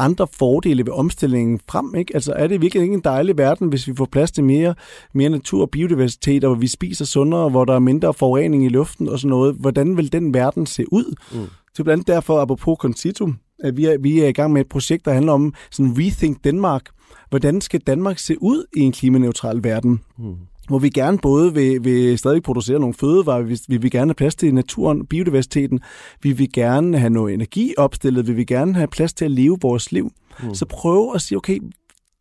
andre 0.00 0.26
fordele 0.32 0.86
ved 0.86 0.92
omstillingen 0.92 1.60
frem. 1.68 1.94
Ikke? 1.94 2.14
Altså 2.14 2.32
er 2.32 2.46
det 2.46 2.60
virkelig 2.60 2.82
ikke 2.82 2.94
en 2.94 3.00
dejlig 3.04 3.38
verden, 3.38 3.68
hvis 3.68 3.88
vi 3.88 3.94
får 3.96 4.08
plads 4.12 4.30
til 4.30 4.44
mere, 4.44 4.74
mere 5.14 5.30
natur 5.30 5.62
og 5.62 5.70
biodiversitet, 5.70 6.44
og 6.44 6.50
hvor 6.50 6.60
vi 6.60 6.66
spiser 6.66 7.04
sundere, 7.04 7.48
hvor 7.48 7.64
der 7.64 7.74
er 7.74 7.78
mindre 7.78 8.14
forurening 8.14 8.64
i 8.64 8.68
luften 8.68 9.08
og 9.08 9.18
sådan 9.18 9.28
noget. 9.28 9.56
Hvordan 9.58 9.96
vil 9.96 10.12
den 10.12 10.34
verden 10.34 10.66
se 10.66 10.92
ud? 10.92 11.14
Mm. 11.32 11.38
Det 11.72 11.78
er 11.78 11.82
blandt 11.84 11.90
andet 11.90 12.06
derfor, 12.06 12.40
apropos 12.40 12.76
Concito, 12.80 13.24
at 13.26 13.32
vi 13.74 13.84
er, 13.84 13.98
vi 13.98 14.20
er 14.20 14.28
i 14.28 14.32
gang 14.32 14.52
med 14.52 14.60
et 14.60 14.68
projekt, 14.68 15.04
der 15.04 15.12
handler 15.12 15.32
om 15.32 15.54
sådan 15.70 15.94
Rethink 15.98 16.44
Danmark, 16.44 16.82
hvordan 17.28 17.60
skal 17.60 17.80
Danmark 17.80 18.18
se 18.18 18.42
ud 18.42 18.64
i 18.76 18.80
en 18.80 18.92
klimaneutral 18.92 19.64
verden? 19.64 20.00
Mm. 20.18 20.34
Hvor 20.68 20.78
vi 20.78 20.88
gerne 20.88 21.18
både 21.18 21.54
vil, 21.54 21.84
vil 21.84 22.18
stadig 22.18 22.42
producere 22.42 22.78
nogle 22.78 22.94
fødevarer, 22.94 23.42
vi, 23.42 23.58
vi 23.68 23.76
vil 23.76 23.90
gerne 23.90 24.08
have 24.08 24.14
plads 24.14 24.34
til 24.34 24.54
naturen, 24.54 25.06
biodiversiteten, 25.06 25.80
vi 26.22 26.32
vil 26.32 26.52
gerne 26.52 26.98
have 26.98 27.10
noget 27.10 27.34
energi 27.34 27.74
opstillet, 27.78 28.26
vi 28.26 28.32
vil 28.32 28.46
gerne 28.46 28.74
have 28.74 28.88
plads 28.88 29.12
til 29.12 29.24
at 29.24 29.30
leve 29.30 29.58
vores 29.62 29.92
liv. 29.92 30.10
Mm. 30.42 30.54
Så 30.54 30.66
prøv 30.66 31.12
at 31.14 31.20
sige, 31.20 31.38
okay, 31.38 31.60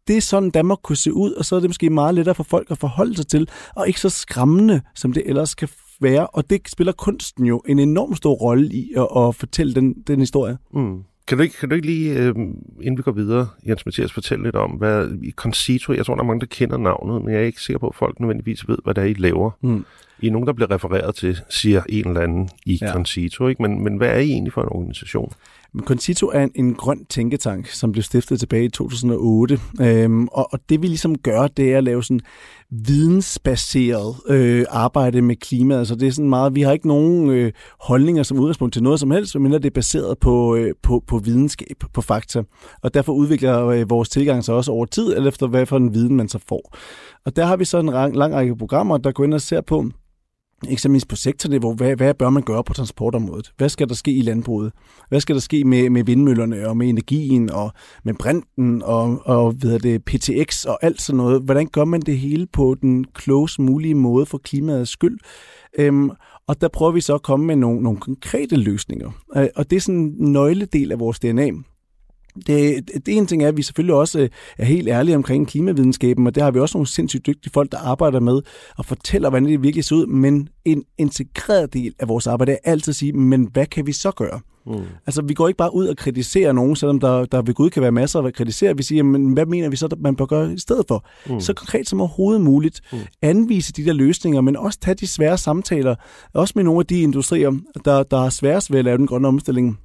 det 0.08 0.18
er 0.18 0.22
sådan, 0.22 0.50
Danmark 0.50 0.78
kunne 0.84 0.96
se 0.96 1.14
ud, 1.14 1.32
og 1.32 1.46
så 1.46 1.56
er 1.56 1.60
det 1.60 1.70
måske 1.70 1.90
meget 1.90 2.16
lettere 2.16 2.36
for 2.36 2.44
folk 2.44 2.72
at 2.72 2.78
forholde 2.78 3.16
sig 3.16 3.28
til, 3.28 3.50
og 3.76 3.88
ikke 3.88 4.00
så 4.00 4.10
skræmmende, 4.10 4.82
som 4.96 5.14
det 5.14 5.24
ellers 5.26 5.56
kan 5.56 5.70
være. 6.02 6.28
Og 6.28 6.50
det 6.50 6.62
spiller 6.68 6.94
kunsten 6.94 7.46
jo 7.46 7.62
en 7.68 7.80
enorm 7.80 8.16
stor 8.16 8.34
rolle 8.34 8.74
i 8.74 8.94
at, 8.98 9.08
at 9.18 9.36
fortælle 9.36 9.76
den, 9.76 9.94
den 10.08 10.20
historie. 10.20 10.58
Mm. 10.74 11.04
Kan 11.30 11.38
du 11.38 11.44
ikke, 11.44 11.58
kan 11.58 11.70
du 11.70 11.76
ikke 11.76 11.88
lige, 11.88 12.14
øh, 12.14 12.36
inden 12.82 12.98
vi 12.98 13.02
går 13.02 13.12
videre, 13.12 13.48
Jens 13.68 13.86
Mathias, 13.86 14.14
fortælle 14.14 14.44
lidt 14.44 14.56
om, 14.56 14.72
hvad 14.72 15.10
i 15.24 15.32
Concito, 15.32 15.94
jeg 15.94 16.06
tror, 16.06 16.16
der 16.16 16.22
er 16.22 16.28
mange, 16.28 16.40
der 16.40 16.46
kender 16.46 16.78
navnet, 16.78 17.22
men 17.22 17.34
jeg 17.34 17.42
er 17.42 17.46
ikke 17.46 17.62
sikker 17.62 17.80
på, 17.80 17.88
at 17.88 17.96
folk 17.96 18.20
nødvendigvis 18.20 18.68
ved, 18.68 18.78
hvad 18.84 18.94
det 18.94 19.02
er, 19.02 19.06
I 19.06 19.14
laver. 19.14 19.52
Mm. 19.62 19.86
I 20.20 20.28
er 20.28 20.32
nogen, 20.32 20.48
der 20.48 20.54
bliver 20.54 20.72
refereret 20.72 21.16
til, 21.16 21.40
siger 21.50 21.82
en 21.90 22.08
eller 22.08 22.22
anden 22.22 22.50
i 22.66 22.80
ja. 22.82 22.92
Concito, 22.92 23.48
ikke? 23.48 23.62
Men, 23.62 23.84
men 23.84 23.98
hvad 23.98 24.10
er 24.10 24.20
I 24.20 24.30
egentlig 24.30 24.54
for 24.54 24.62
en 24.62 24.70
organisation? 24.72 25.32
Men 25.74 25.86
Concito 25.86 26.28
er 26.28 26.44
en, 26.44 26.52
en 26.56 26.76
grøn 26.76 27.06
tænketank, 27.06 27.68
som 27.68 27.92
blev 27.92 28.04
stiftet 28.04 28.40
tilbage 28.40 28.66
i 28.66 28.70
2008. 28.70 29.60
Øhm, 29.82 30.28
og, 30.28 30.54
og 30.54 30.60
det 30.70 30.82
vi 30.82 30.88
ligesom 30.88 31.18
gør, 31.18 31.48
det 31.48 31.74
er 31.74 31.78
at 31.78 31.84
lave 31.84 32.04
sådan 32.04 32.20
vidensbaseret 32.72 34.16
øh, 34.28 34.66
arbejde 34.70 35.22
med 35.22 35.36
klimaet. 35.36 35.88
Så 35.88 35.96
det 35.96 36.08
er 36.08 36.12
sådan 36.12 36.30
meget, 36.30 36.56
vi 36.56 36.62
har 36.62 36.72
ikke 36.72 36.88
nogen 36.88 37.30
øh, 37.30 37.52
holdninger 37.80 38.24
som 38.24 38.40
udgangspunkt 38.40 38.74
til 38.74 38.84
noget 38.84 39.00
som 39.00 39.12
helst, 39.12 39.40
men 39.40 39.52
det 39.52 39.66
er 39.66 39.70
baseret 39.70 40.20
på, 40.20 40.56
øh, 40.56 40.74
på, 40.84 41.04
på 41.08 41.18
videnskab, 41.18 41.78
på 41.94 42.02
fakta. 42.02 42.44
Og 42.82 42.94
derfor 42.94 43.14
udvikler 43.14 43.66
øh, 43.66 43.90
vores 43.90 44.10
tilgang 44.10 44.44
sig 44.44 44.56
også 44.56 44.72
over 44.72 44.86
tid, 44.86 45.14
eller 45.14 45.28
efter 45.28 45.48
hvad 45.48 45.66
for 45.66 45.78
en 45.78 45.94
viden 45.94 46.16
man 46.16 46.30
så 46.30 46.40
får. 46.50 46.76
Og 47.26 47.36
der 47.36 47.46
har 47.46 47.58
vi 47.58 47.66
så 47.66 47.80
en 47.80 47.86
lang, 47.86 48.16
lang 48.16 48.34
række 48.34 48.58
programmer, 48.58 48.98
der 48.98 49.12
går 49.12 49.24
ind 49.24 49.34
og 49.34 49.42
ser 49.42 49.62
på, 49.62 49.86
eksempelvis 50.68 51.06
på 51.06 51.16
sektorniveau, 51.16 51.74
hvad, 51.74 51.96
hvad 51.96 52.14
bør 52.14 52.30
man 52.30 52.44
gøre 52.44 52.64
på 52.64 52.74
transportområdet? 52.74 53.54
Hvad 53.58 53.70
skal 53.70 53.90
der 53.90 53.96
ske 53.96 54.12
i 54.12 54.22
landbruget? 54.22 54.72
Hvad 55.10 55.20
skal 55.20 55.36
der 55.36 55.42
ske 55.42 55.64
med, 55.64 55.90
med 55.90 56.04
vindmøllerne 56.04 56.68
og 56.68 56.78
med 56.78 56.90
energien 56.90 57.50
og 57.50 57.72
med 58.04 58.14
brinten 58.14 58.82
og, 58.82 59.22
og 59.26 59.56
ved 59.62 59.80
det, 59.80 60.06
PTX 60.06 60.66
og 60.66 60.80
alt 60.82 61.02
sådan 61.02 61.18
noget? 61.18 61.42
Hvordan 61.42 61.68
gør 61.68 61.86
man 61.86 62.02
det 62.02 62.18
hele 62.20 62.48
på 62.54 62.76
den 62.82 63.06
klogest 63.06 63.60
mulige 63.60 63.96
måde 63.96 64.26
for 64.26 64.38
klimaets 64.38 64.92
skyld? 64.92 65.20
Øhm, 65.80 66.12
og 66.48 66.62
der 66.62 66.68
prøver 66.68 66.92
vi 66.92 67.02
så 67.02 67.16
at 67.16 67.22
komme 67.22 67.46
med 67.46 67.56
nogle, 67.56 67.82
nogle 67.82 68.00
konkrete 68.00 68.56
løsninger. 68.56 69.12
Øh, 69.36 69.48
og 69.56 69.70
det 69.70 69.76
er 69.76 69.80
sådan 69.80 70.00
en 70.00 70.32
nøgledel 70.32 70.92
af 70.92 71.00
vores 71.00 71.20
DNA. 71.20 71.52
Det, 72.48 72.90
det 73.06 73.18
ene 73.18 73.26
ting 73.26 73.44
er, 73.44 73.48
at 73.48 73.58
vi 73.58 73.62
selvfølgelig 73.62 73.96
også 73.96 74.20
øh, 74.20 74.30
er 74.58 74.66
helt 74.66 74.88
ærlige 74.88 75.16
omkring 75.16 75.48
klimavidenskaben, 75.48 76.28
og 76.28 76.36
det 76.36 76.44
har 76.44 76.52
vi 76.52 76.60
også 76.60 76.78
nogle 76.78 76.88
sindssygt 76.88 77.26
dygtige 77.26 77.52
folk, 77.54 77.72
der 77.72 77.78
arbejder 77.78 78.20
med 78.20 78.42
og 78.78 78.86
fortæller, 78.86 79.30
hvordan 79.30 79.48
det 79.48 79.64
virkelig 79.64 79.84
ser 79.84 79.96
ud. 79.96 80.06
Men 80.06 80.50
en 80.66 80.84
integreret 80.98 81.74
del 81.74 81.94
af 82.00 82.08
vores 82.08 82.28
arbejde 82.28 82.52
er 82.52 82.58
altid 82.64 82.92
at 82.92 82.96
sige, 82.96 83.14
men 83.14 83.50
hvad 83.54 83.66
kan 83.66 83.88
vi 83.88 83.92
så 83.92 84.12
gøre? 84.12 84.40
Mm. 84.66 84.84
Altså, 85.08 85.22
vi 85.22 85.34
går 85.34 85.48
ikke 85.48 85.58
bare 85.58 85.76
ud 85.76 85.88
og 85.88 85.98
kritiserer 85.98 86.52
nogen, 86.52 86.76
selvom 86.76 87.00
der, 87.00 87.26
der 87.26 87.42
ved 87.42 87.54
Gud 87.54 87.70
kan 87.70 87.82
være 87.82 87.92
masser 87.92 88.20
at 88.20 88.34
kritisere. 88.34 88.78
Vi 88.78 88.84
siger, 88.84 89.04
men 89.04 89.34
hvad 89.34 89.46
mener 89.46 89.70
vi 89.70 89.76
så, 89.76 89.96
man 90.00 90.16
bør 90.16 90.26
gøre 90.26 90.54
i 90.54 90.60
stedet 90.60 90.86
for? 90.88 91.06
Mm. 91.30 91.40
Så 91.40 91.54
konkret 91.54 91.90
som 91.90 92.02
overhovedet 92.02 92.42
muligt. 92.42 92.82
Mm. 92.94 93.00
Anvise 93.22 93.74
de 93.74 93.86
der 93.86 93.94
løsninger, 93.94 94.42
men 94.42 94.58
også 94.58 94.80
tage 94.80 94.96
de 94.96 95.08
svære 95.08 95.38
samtaler. 95.38 95.96
Også 96.34 96.54
med 96.56 96.64
nogle 96.64 96.80
af 96.80 96.86
de 96.86 97.02
industrier, 97.02 97.52
der, 97.86 98.04
der 98.04 98.18
har 98.18 98.30
sværest 98.30 98.72
ved 98.72 98.80
at 98.80 98.86
lave 98.86 98.98
den 98.98 99.08
grønne 99.08 99.28
omstilling 99.28 99.80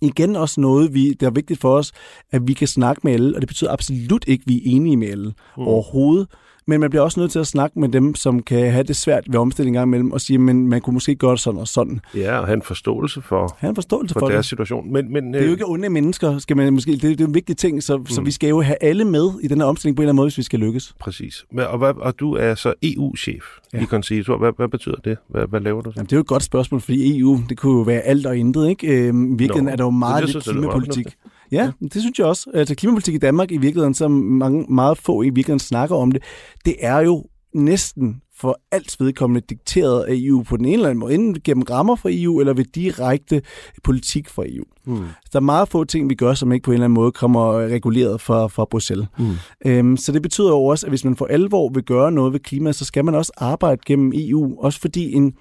igen 0.00 0.36
også 0.36 0.60
noget, 0.60 0.94
vi, 0.94 1.12
der 1.12 1.26
er 1.26 1.30
vigtigt 1.30 1.60
for 1.60 1.76
os, 1.76 1.92
at 2.30 2.48
vi 2.48 2.52
kan 2.52 2.68
snakke 2.68 3.00
med 3.04 3.12
alle, 3.12 3.36
og 3.36 3.40
det 3.40 3.48
betyder 3.48 3.72
absolut 3.72 4.24
ikke, 4.26 4.42
at 4.42 4.48
vi 4.48 4.56
er 4.56 4.62
enige 4.64 4.96
med 4.96 5.08
alle 5.08 5.32
mm. 5.56 5.68
overhovedet 5.68 6.28
men 6.66 6.80
man 6.80 6.90
bliver 6.90 7.02
også 7.02 7.20
nødt 7.20 7.32
til 7.32 7.38
at 7.38 7.46
snakke 7.46 7.80
med 7.80 7.88
dem, 7.88 8.14
som 8.14 8.42
kan 8.42 8.72
have 8.72 8.82
det 8.82 8.96
svært 8.96 9.24
ved 9.28 9.40
omstilling 9.40 9.82
imellem, 9.82 10.12
og 10.12 10.20
sige, 10.20 10.38
men 10.38 10.68
man 10.68 10.80
kunne 10.80 10.94
måske 10.94 11.14
gøre 11.14 11.38
sådan 11.38 11.60
og 11.60 11.68
sådan. 11.68 12.00
Ja, 12.14 12.38
og 12.38 12.46
have 12.46 12.54
en 12.54 12.62
forståelse 12.62 13.22
for, 13.22 13.56
have 13.58 13.68
en 13.68 13.74
forståelse 13.74 14.12
for, 14.12 14.20
for 14.20 14.28
deres 14.28 14.44
det. 14.44 14.48
situation. 14.48 14.92
Men, 14.92 15.12
men, 15.12 15.34
det 15.34 15.40
er 15.40 15.44
jo 15.44 15.46
øh, 15.46 15.52
ikke 15.52 15.68
onde 15.68 15.88
mennesker, 15.88 16.38
skal 16.38 16.56
man 16.56 16.72
måske, 16.72 16.92
det, 16.92 17.02
det 17.02 17.20
er 17.20 17.26
en 17.26 17.34
vigtig 17.34 17.56
ting, 17.56 17.82
så, 17.82 17.96
mm. 17.96 18.06
så 18.06 18.20
vi 18.20 18.30
skal 18.30 18.48
jo 18.48 18.60
have 18.60 18.76
alle 18.80 19.04
med 19.04 19.30
i 19.42 19.48
den 19.48 19.60
her 19.60 19.66
omstilling 19.66 19.96
på 19.96 20.02
en 20.02 20.04
eller 20.04 20.10
anden 20.10 20.16
måde, 20.16 20.26
hvis 20.26 20.38
vi 20.38 20.42
skal 20.42 20.58
lykkes. 20.58 20.94
Præcis. 21.00 21.44
Og, 21.56 21.78
hvad, 21.78 21.92
og 21.96 22.20
du 22.20 22.34
er 22.34 22.54
så 22.54 22.74
EU-chef 22.82 23.44
ja. 23.72 23.82
i 23.82 23.84
Concito. 23.84 24.36
Hvad, 24.36 24.52
hvad 24.56 24.68
betyder 24.68 24.96
det? 25.04 25.18
Hvad, 25.28 25.46
hvad 25.46 25.60
laver 25.60 25.82
du 25.82 25.90
så? 25.90 25.94
Jamen, 25.96 26.06
det 26.06 26.12
er 26.12 26.16
jo 26.16 26.20
et 26.20 26.26
godt 26.26 26.42
spørgsmål, 26.42 26.80
fordi 26.80 27.18
EU, 27.18 27.40
det 27.48 27.58
kunne 27.58 27.78
jo 27.78 27.82
være 27.82 28.00
alt 28.00 28.26
og 28.26 28.36
intet. 28.36 28.68
Ikke? 28.68 28.86
Øhm, 28.86 29.16
Nå, 29.16 29.68
er 29.68 29.76
der 29.76 29.84
jo 29.84 29.90
meget 29.90 30.34
lidt 30.34 30.44
klimapolitik. 30.44 31.06
Ja, 31.52 31.70
det 31.80 32.00
synes 32.00 32.18
jeg 32.18 32.26
også. 32.26 32.50
Altså 32.54 32.74
klimapolitik 32.74 33.14
i 33.14 33.18
Danmark 33.18 33.52
i 33.52 33.56
virkeligheden, 33.56 33.94
så 33.94 34.08
mange, 34.08 34.66
meget 34.68 34.98
få 34.98 35.22
i 35.22 35.24
virkeligheden 35.24 35.58
snakker 35.58 35.96
om 35.96 36.12
det, 36.12 36.22
det 36.64 36.76
er 36.80 36.98
jo 36.98 37.24
næsten 37.54 38.22
for 38.36 38.60
alt 38.70 38.96
vedkommende 39.00 39.46
dikteret 39.50 40.04
af 40.04 40.14
EU 40.16 40.42
på 40.42 40.56
den 40.56 40.64
ene 40.64 40.74
eller 40.74 40.88
anden 40.88 41.00
måde, 41.00 41.14
enten 41.14 41.42
gennem 41.44 41.62
rammer 41.62 41.96
fra 41.96 42.08
EU 42.12 42.40
eller 42.40 42.54
ved 42.54 42.64
direkte 42.64 43.42
politik 43.84 44.28
fra 44.28 44.44
EU. 44.46 44.64
Mm. 44.84 44.96
Der 45.32 45.38
er 45.38 45.40
meget 45.40 45.68
få 45.68 45.84
ting, 45.84 46.10
vi 46.10 46.14
gør, 46.14 46.34
som 46.34 46.52
ikke 46.52 46.64
på 46.64 46.70
en 46.70 46.74
eller 46.74 46.84
anden 46.84 46.94
måde 46.94 47.12
kommer 47.12 47.58
reguleret 47.58 48.20
fra, 48.20 48.46
fra 48.46 48.64
Bruxelles. 48.64 49.06
Mm. 49.18 49.34
Øhm, 49.66 49.96
så 49.96 50.12
det 50.12 50.22
betyder 50.22 50.48
jo 50.48 50.64
også, 50.64 50.86
at 50.86 50.90
hvis 50.90 51.04
man 51.04 51.16
for 51.16 51.26
alvor 51.26 51.70
vil 51.74 51.82
gøre 51.82 52.12
noget 52.12 52.32
ved 52.32 52.40
klimaet, 52.40 52.76
så 52.76 52.84
skal 52.84 53.04
man 53.04 53.14
også 53.14 53.32
arbejde 53.36 53.80
gennem 53.86 54.12
EU. 54.14 54.62
Også 54.62 54.80
fordi 54.80 55.12
en, 55.12 55.34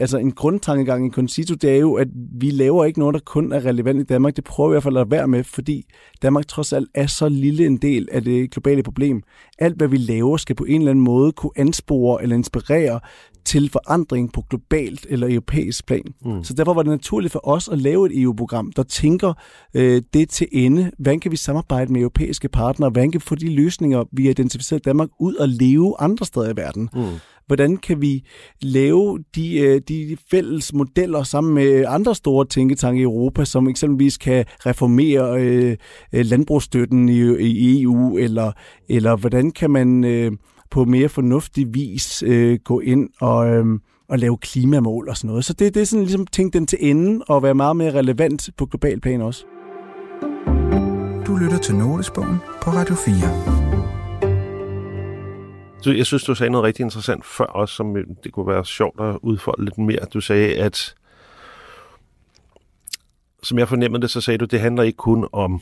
altså 0.00 0.18
en 0.18 0.32
grundtankegang 0.32 1.06
i 1.06 1.10
Concito, 1.10 1.54
det 1.54 1.70
er 1.70 1.76
jo, 1.76 1.94
at 1.94 2.08
vi 2.40 2.50
laver 2.50 2.84
ikke 2.84 2.98
noget, 2.98 3.14
der 3.14 3.20
kun 3.20 3.52
er 3.52 3.64
relevant 3.64 4.00
i 4.00 4.04
Danmark. 4.04 4.36
Det 4.36 4.44
prøver 4.44 4.68
vi 4.68 4.72
i 4.72 4.74
hvert 4.74 4.82
fald 4.82 4.96
at 4.96 5.10
være 5.10 5.28
med, 5.28 5.44
fordi 5.44 5.86
Danmark 6.22 6.46
trods 6.48 6.72
alt 6.72 6.88
er 6.94 7.06
så 7.06 7.28
lille 7.28 7.66
en 7.66 7.76
del 7.76 8.08
af 8.12 8.24
det 8.24 8.50
globale 8.50 8.82
problem. 8.82 9.22
Alt, 9.58 9.76
hvad 9.76 9.88
vi 9.88 9.96
laver, 9.96 10.36
skal 10.36 10.56
på 10.56 10.64
en 10.64 10.80
eller 10.80 10.90
anden 10.90 11.04
måde 11.04 11.32
kunne 11.32 11.52
anspore 11.56 12.22
eller 12.22 12.36
inspirere 12.36 13.00
til 13.46 13.70
forandring 13.70 14.32
på 14.32 14.44
globalt 14.50 15.06
eller 15.08 15.28
europæisk 15.28 15.86
plan. 15.86 16.02
Mm. 16.24 16.44
Så 16.44 16.54
derfor 16.54 16.74
var 16.74 16.82
det 16.82 16.90
naturligt 16.90 17.32
for 17.32 17.48
os 17.48 17.68
at 17.68 17.78
lave 17.78 18.06
et 18.06 18.22
EU-program, 18.22 18.72
der 18.72 18.82
tænker 18.82 19.32
øh, 19.74 20.02
det 20.14 20.28
til 20.28 20.48
ende. 20.52 20.90
Hvordan 20.98 21.20
kan 21.20 21.30
vi 21.30 21.36
samarbejde 21.36 21.92
med 21.92 22.00
europæiske 22.00 22.48
partnere? 22.48 22.90
Hvordan 22.90 23.12
kan 23.12 23.20
vi 23.20 23.24
få 23.24 23.34
de 23.34 23.54
løsninger, 23.54 24.04
vi 24.12 24.24
har 24.24 24.30
identificeret 24.30 24.80
i 24.80 24.82
Danmark, 24.82 25.08
ud 25.20 25.34
og 25.34 25.48
leve 25.48 25.94
andre 25.98 26.26
steder 26.26 26.52
i 26.52 26.56
verden? 26.56 26.88
Mm. 26.94 27.02
Hvordan 27.46 27.76
kan 27.76 28.00
vi 28.00 28.26
lave 28.62 29.18
de, 29.34 29.58
øh, 29.58 29.80
de 29.88 30.16
fælles 30.30 30.72
modeller 30.72 31.22
sammen 31.22 31.54
med 31.54 31.84
andre 31.88 32.14
store 32.14 32.46
tænketanke 32.46 33.00
i 33.00 33.02
Europa, 33.02 33.44
som 33.44 33.68
eksempelvis 33.68 34.16
kan 34.16 34.44
reformere 34.66 35.40
øh, 35.40 35.76
landbrugsstøtten 36.12 37.08
i, 37.08 37.20
i 37.38 37.82
EU, 37.82 38.18
eller, 38.18 38.52
eller 38.88 39.16
hvordan 39.16 39.50
kan 39.50 39.70
man 39.70 40.04
øh, 40.04 40.32
på 40.76 40.84
mere 40.84 41.08
fornuftig 41.08 41.74
vis 41.74 42.22
øh, 42.26 42.58
gå 42.64 42.80
ind 42.80 43.10
og, 43.20 43.48
øh, 43.48 43.64
og 44.08 44.18
lave 44.18 44.38
klimamål 44.38 45.08
og 45.08 45.16
sådan 45.16 45.28
noget. 45.28 45.44
Så 45.44 45.52
det, 45.52 45.74
det 45.74 45.80
er 45.80 45.84
sådan 45.84 46.02
ligesom 46.02 46.26
tænke 46.26 46.58
den 46.58 46.66
til 46.66 46.78
ende 46.80 47.24
og 47.28 47.42
være 47.42 47.54
meget 47.54 47.76
mere 47.76 47.94
relevant 47.94 48.50
på 48.56 48.66
global 48.66 49.00
plan 49.00 49.20
også. 49.20 49.44
Du 51.26 51.36
lytter 51.36 51.58
til 51.62 51.74
Notesbogen 51.74 52.36
på 52.62 52.70
Radio 52.70 52.94
4. 52.94 53.14
Du, 55.84 55.90
jeg 55.90 56.06
synes, 56.06 56.24
du 56.24 56.34
sagde 56.34 56.50
noget 56.50 56.64
rigtig 56.64 56.82
interessant 56.82 57.26
før 57.26 57.44
også, 57.44 57.74
som 57.74 57.94
det 58.24 58.32
kunne 58.32 58.46
være 58.46 58.64
sjovt 58.64 59.00
at 59.00 59.18
udfolde 59.22 59.64
lidt 59.64 59.78
mere. 59.78 60.04
Du 60.14 60.20
sagde, 60.20 60.56
at 60.56 60.94
som 63.42 63.58
jeg 63.58 63.68
fornemmede 63.68 64.02
det, 64.02 64.10
så 64.10 64.20
sagde 64.20 64.38
du, 64.38 64.44
at 64.44 64.50
det 64.50 64.60
handler 64.60 64.82
ikke 64.82 64.96
kun 64.96 65.28
om 65.32 65.60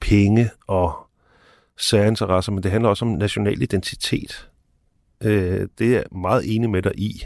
penge 0.00 0.50
og 0.66 0.92
særinteresser, 1.78 2.52
men 2.52 2.62
det 2.62 2.70
handler 2.70 2.88
også 2.88 3.04
om 3.04 3.10
national 3.10 3.62
identitet. 3.62 4.48
Øh, 5.24 5.68
det 5.78 5.86
er 5.86 5.92
jeg 5.92 6.04
meget 6.12 6.56
enig 6.56 6.70
med 6.70 6.82
dig 6.82 6.98
i. 6.98 7.22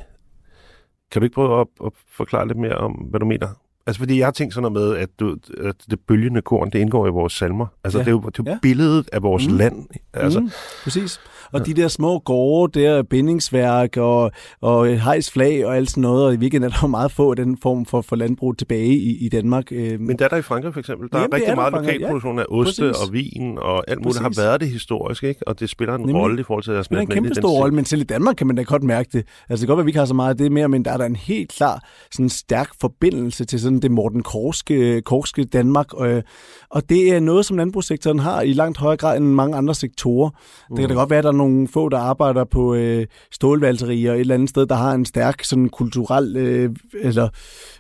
Kan 1.11 1.21
du 1.21 1.25
ikke 1.25 1.35
prøve 1.35 1.61
at, 1.61 1.67
at 1.85 1.93
forklare 2.07 2.47
lidt 2.49 2.59
mere 2.59 2.77
om, 2.77 2.93
hvad 2.93 3.21
du 3.21 3.27
mener? 3.27 3.49
Altså, 3.89 3.99
fordi 3.99 4.19
jeg 4.19 4.27
har 4.27 4.33
tænkt 4.33 4.55
sådan 4.55 4.73
noget 4.73 4.91
med, 4.91 4.99
at, 4.99 5.09
du, 5.21 5.37
at 5.65 5.75
det 5.91 5.99
bølgende 6.09 6.43
korn, 6.43 6.71
det 6.71 6.79
indgår 6.79 7.07
i 7.07 7.11
vores 7.11 7.33
salmer. 7.33 7.67
Altså, 7.85 7.99
ja. 7.99 8.05
det 8.05 8.09
er 8.09 8.13
jo, 8.13 8.21
det 8.21 8.39
er 8.39 8.51
ja. 8.51 8.59
billedet 8.63 9.09
af 9.13 9.23
vores 9.23 9.49
mm. 9.49 9.57
land. 9.57 9.87
Altså, 10.15 10.41
mm. 10.41 10.51
Præcis. 10.85 11.21
Og 11.53 11.61
ja. 11.61 11.65
de 11.65 11.75
der 11.75 11.89
små 11.89 12.19
gårde 12.19 12.81
der, 12.81 13.03
bindingsværk 13.03 13.97
og, 13.97 14.33
og 14.61 14.87
hejsflag 14.87 15.67
og 15.67 15.77
alt 15.77 15.91
sådan 15.91 16.01
noget, 16.01 16.27
og 16.27 16.35
i 16.35 16.37
weekenden 16.37 16.71
er 16.71 16.73
der 16.73 16.79
jo 16.83 16.89
meget 16.89 17.13
få 17.13 17.31
af 17.31 17.37
den 17.37 17.59
form 17.63 17.87
for, 17.87 18.01
for 18.01 18.17
landbrug 18.17 18.59
tilbage 18.59 18.95
i, 18.97 19.27
i 19.27 19.29
Danmark. 19.29 19.73
Øhm. 19.73 20.03
Men 20.03 20.19
der 20.19 20.25
er 20.25 20.29
der 20.29 20.37
i 20.37 20.43
Frankrig 20.43 20.73
for 20.73 20.81
eksempel. 20.81 21.09
Der 21.13 21.19
Jamen, 21.19 21.33
er 21.33 21.37
rigtig 21.37 21.51
er 21.51 21.55
meget 21.55 21.73
lokalproduktion 21.73 22.37
ja. 22.37 22.43
af 22.43 22.47
oste 22.49 22.83
Præcis. 22.83 23.07
og 23.07 23.13
vin 23.13 23.59
og 23.59 23.91
alt 23.91 23.99
muligt. 23.99 24.23
Præcis. 24.23 24.39
har 24.39 24.49
været 24.49 24.61
det 24.61 24.69
historisk, 24.69 25.25
ikke? 25.25 25.49
Og 25.49 25.61
det 25.61 25.71
spiller 25.71 25.95
en 25.95 26.17
rolle 26.17 26.41
i 26.41 26.43
forhold 26.43 26.65
til 26.65 26.73
deres 26.73 26.89
Det 26.89 26.97
er 26.97 27.01
en 27.01 27.07
kæmpe 27.07 27.35
stor 27.35 27.51
rolle, 27.51 27.75
men 27.75 27.85
selv 27.85 28.01
i 28.01 28.05
Danmark 28.05 28.37
kan 28.37 28.47
man 28.47 28.57
da 28.57 28.63
godt 28.63 28.83
mærke 28.83 29.09
det. 29.13 29.27
Altså 29.49 29.63
det 29.63 29.67
kan 29.67 29.67
godt 29.67 29.77
være, 29.77 29.83
at 29.83 29.87
vi 29.87 29.91
ikke 29.91 29.99
har 29.99 30.07
så 30.07 30.15
meget 30.15 30.31
af 30.31 30.37
det 30.37 30.53
mere, 30.53 30.69
men 30.69 30.85
der 30.85 30.91
er 30.91 30.97
der 30.97 31.05
en 31.05 31.17
helt 31.17 31.53
klar 31.53 31.85
sådan 32.13 32.29
stærk 32.29 32.69
forbindelse 32.81 33.45
til 33.45 33.61
sådan 33.61 33.78
det 33.81 33.91
Morten 33.91 34.23
Korske, 34.23 35.03
Korske 35.03 35.45
Danmark. 35.45 35.93
Og, 35.93 36.09
øh, 36.09 36.23
og 36.71 36.89
det 36.89 37.13
er 37.13 37.21
noget, 37.21 37.45
som 37.47 37.57
landbrugssektoren 37.57 38.19
har 38.19 38.43
i 38.43 38.53
langt 38.53 38.79
højere 38.79 38.97
grad 38.97 39.17
end 39.17 39.27
mange 39.27 39.57
andre 39.57 39.75
sektorer. 39.75 40.31
Mm. 40.31 40.77
Det 40.77 40.83
kan 40.83 40.89
da 40.89 40.95
godt 40.95 41.11
være, 41.11 41.19
at 41.19 41.25
der 41.25 41.31
er 41.31 41.37
nogle 41.37 41.69
få, 41.69 41.89
der 41.89 41.99
arbejder 41.99 42.45
på 42.45 42.75
øh, 42.75 43.07
stålvalterier 43.33 44.15
et 44.15 44.21
eller 44.21 44.35
andet 44.35 44.51
sted, 44.51 44.67
der 44.67 44.75
har 44.75 44.93
en 44.93 45.05
stærk 45.05 45.45
sådan 45.45 45.69
kulturel 45.69 46.37
øh, 46.37 46.71
eller 47.01 47.29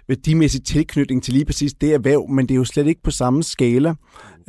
værdimæssig 0.08 0.64
tilknytning 0.64 1.22
til 1.22 1.34
lige 1.34 1.44
præcis 1.44 1.74
det 1.74 1.94
erhverv, 1.94 2.28
men 2.28 2.46
det 2.46 2.54
er 2.54 2.58
jo 2.58 2.64
slet 2.64 2.86
ikke 2.86 3.02
på 3.02 3.10
samme 3.10 3.42
skala. 3.42 3.94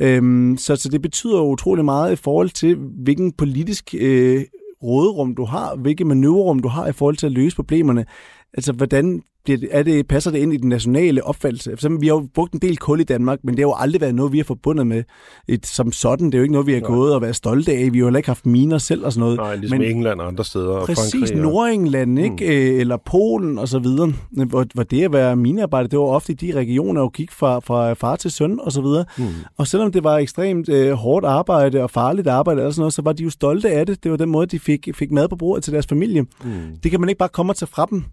Øhm, 0.00 0.56
så, 0.58 0.76
så 0.76 0.88
det 0.88 1.02
betyder 1.02 1.40
utrolig 1.40 1.84
meget 1.84 2.12
i 2.12 2.16
forhold 2.16 2.50
til, 2.50 2.76
hvilken 2.76 3.32
politisk 3.32 3.94
øh, 3.98 4.44
råderum 4.82 5.34
du 5.34 5.44
har, 5.44 5.76
hvilke 5.76 6.04
manøvrerum 6.04 6.58
du 6.58 6.68
har 6.68 6.86
i 6.86 6.92
forhold 6.92 7.16
til 7.16 7.26
at 7.26 7.32
løse 7.32 7.56
problemerne. 7.56 8.04
Altså, 8.54 8.72
hvordan 8.72 9.22
det, 9.46 9.68
er 9.70 9.82
det, 9.82 10.06
passer 10.06 10.30
det 10.30 10.38
ind 10.38 10.52
i 10.52 10.56
den 10.56 10.68
nationale 10.68 11.24
opfattelse? 11.24 11.76
For 11.76 11.98
vi 12.00 12.06
har 12.06 12.14
jo 12.14 12.28
brugt 12.34 12.52
en 12.52 12.58
del 12.58 12.76
kul 12.76 13.00
i 13.00 13.04
Danmark, 13.04 13.38
men 13.44 13.54
det 13.56 13.58
har 13.58 13.68
jo 13.68 13.74
aldrig 13.78 14.00
været 14.00 14.14
noget, 14.14 14.32
vi 14.32 14.36
har 14.36 14.44
forbundet 14.44 14.86
med 14.86 15.02
et, 15.48 15.66
som 15.66 15.92
sådan. 15.92 16.26
Det 16.26 16.34
er 16.34 16.38
jo 16.38 16.42
ikke 16.42 16.52
noget, 16.52 16.66
vi 16.66 16.72
har 16.72 16.80
Nej. 16.80 16.90
gået 16.90 17.14
og 17.14 17.22
været 17.22 17.36
stolte 17.36 17.72
af. 17.72 17.92
Vi 17.92 17.98
har 17.98 18.00
jo 18.00 18.06
heller 18.06 18.18
ikke 18.18 18.28
haft 18.28 18.46
miner 18.46 18.78
selv 18.78 19.04
og 19.04 19.12
sådan 19.12 19.20
noget. 19.20 19.36
Nej, 19.36 19.56
ligesom 19.56 19.78
men, 19.78 19.90
England 19.90 20.20
og 20.20 20.26
andre 20.26 20.44
steder. 20.44 20.84
Præcis, 20.84 21.12
Frankrig, 21.12 21.36
og... 21.36 21.52
Nordengland, 21.52 22.18
ikke? 22.18 22.70
Mm. 22.70 22.80
Eller 22.80 22.96
Polen 22.96 23.58
og 23.58 23.68
så 23.68 23.78
videre. 23.78 24.12
Hvor, 24.30 24.66
hvor 24.74 24.82
det 24.82 25.02
at 25.02 25.12
være 25.12 25.36
minearbejder, 25.36 25.88
det 25.88 25.98
var 25.98 26.04
ofte 26.04 26.32
i 26.32 26.36
de 26.36 26.52
regioner, 26.54 27.00
hvor 27.00 27.10
gik 27.10 27.32
fra, 27.32 27.58
fra 27.58 27.92
far 27.92 28.16
til 28.16 28.30
søn 28.30 28.60
og 28.60 28.72
så 28.72 28.80
videre. 28.82 29.04
Mm. 29.18 29.24
Og 29.56 29.66
selvom 29.66 29.92
det 29.92 30.04
var 30.04 30.18
ekstremt 30.18 30.68
øh, 30.68 30.92
hårdt 30.92 31.26
arbejde 31.26 31.82
og 31.82 31.90
farligt 31.90 32.28
arbejde 32.28 32.66
og 32.66 32.74
sådan 32.74 32.80
noget, 32.80 32.94
så 32.94 33.02
var 33.02 33.12
de 33.12 33.22
jo 33.22 33.30
stolte 33.30 33.70
af 33.70 33.86
det. 33.86 34.04
Det 34.04 34.10
var 34.10 34.16
den 34.16 34.30
måde, 34.30 34.46
de 34.46 34.58
fik, 34.58 34.88
fik 34.94 35.10
mad 35.10 35.28
på 35.28 35.36
bordet 35.36 35.64
til 35.64 35.72
deres 35.72 35.86
familie. 35.86 36.22
Mm. 36.22 36.50
Det 36.82 36.90
kan 36.90 37.00
man 37.00 37.08
ikke 37.08 37.18
bare 37.18 37.28
komme 37.28 37.52
og 37.52 37.56
tage 37.56 37.70
fra 37.72 37.86
dem. 37.90 38.04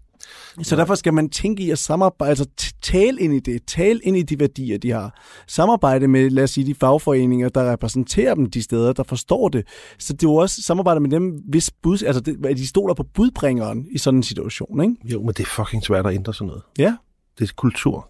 Så 0.62 0.76
derfor 0.76 0.94
skal 0.94 1.14
man 1.14 1.30
tænke 1.30 1.62
i 1.62 1.70
at 1.70 1.78
samarbejde, 1.78 2.30
altså 2.30 2.46
tale 2.82 3.20
ind 3.20 3.34
i 3.34 3.40
det, 3.40 3.62
tale 3.66 4.00
ind 4.02 4.16
i 4.16 4.22
de 4.22 4.40
værdier, 4.40 4.78
de 4.78 4.90
har. 4.90 5.20
Samarbejde 5.46 6.08
med, 6.08 6.30
lad 6.30 6.44
os 6.44 6.50
sige, 6.50 6.66
de 6.66 6.74
fagforeninger, 6.74 7.48
der 7.48 7.72
repræsenterer 7.72 8.34
dem 8.34 8.50
de 8.50 8.62
steder, 8.62 8.92
der 8.92 9.02
forstår 9.02 9.48
det. 9.48 9.66
Så 9.98 10.12
det 10.12 10.22
er 10.22 10.30
jo 10.30 10.34
også 10.34 10.62
samarbejde 10.62 11.00
med 11.00 11.10
dem, 11.10 11.42
hvis 11.48 11.70
bud, 11.82 12.02
altså 12.02 12.20
det, 12.20 12.46
at 12.46 12.56
de 12.56 12.66
stoler 12.66 12.94
på 12.94 13.02
budbringeren 13.02 13.86
i 13.90 13.98
sådan 13.98 14.18
en 14.18 14.22
situation, 14.22 14.82
ikke? 14.82 14.94
Jo, 15.04 15.20
men 15.20 15.28
det 15.28 15.40
er 15.40 15.46
fucking 15.46 15.82
svært 15.82 16.06
at 16.06 16.14
ændre 16.14 16.34
sådan 16.34 16.46
noget. 16.46 16.62
Ja. 16.78 16.96
Det 17.38 17.48
er 17.48 17.52
kultur. 17.56 18.08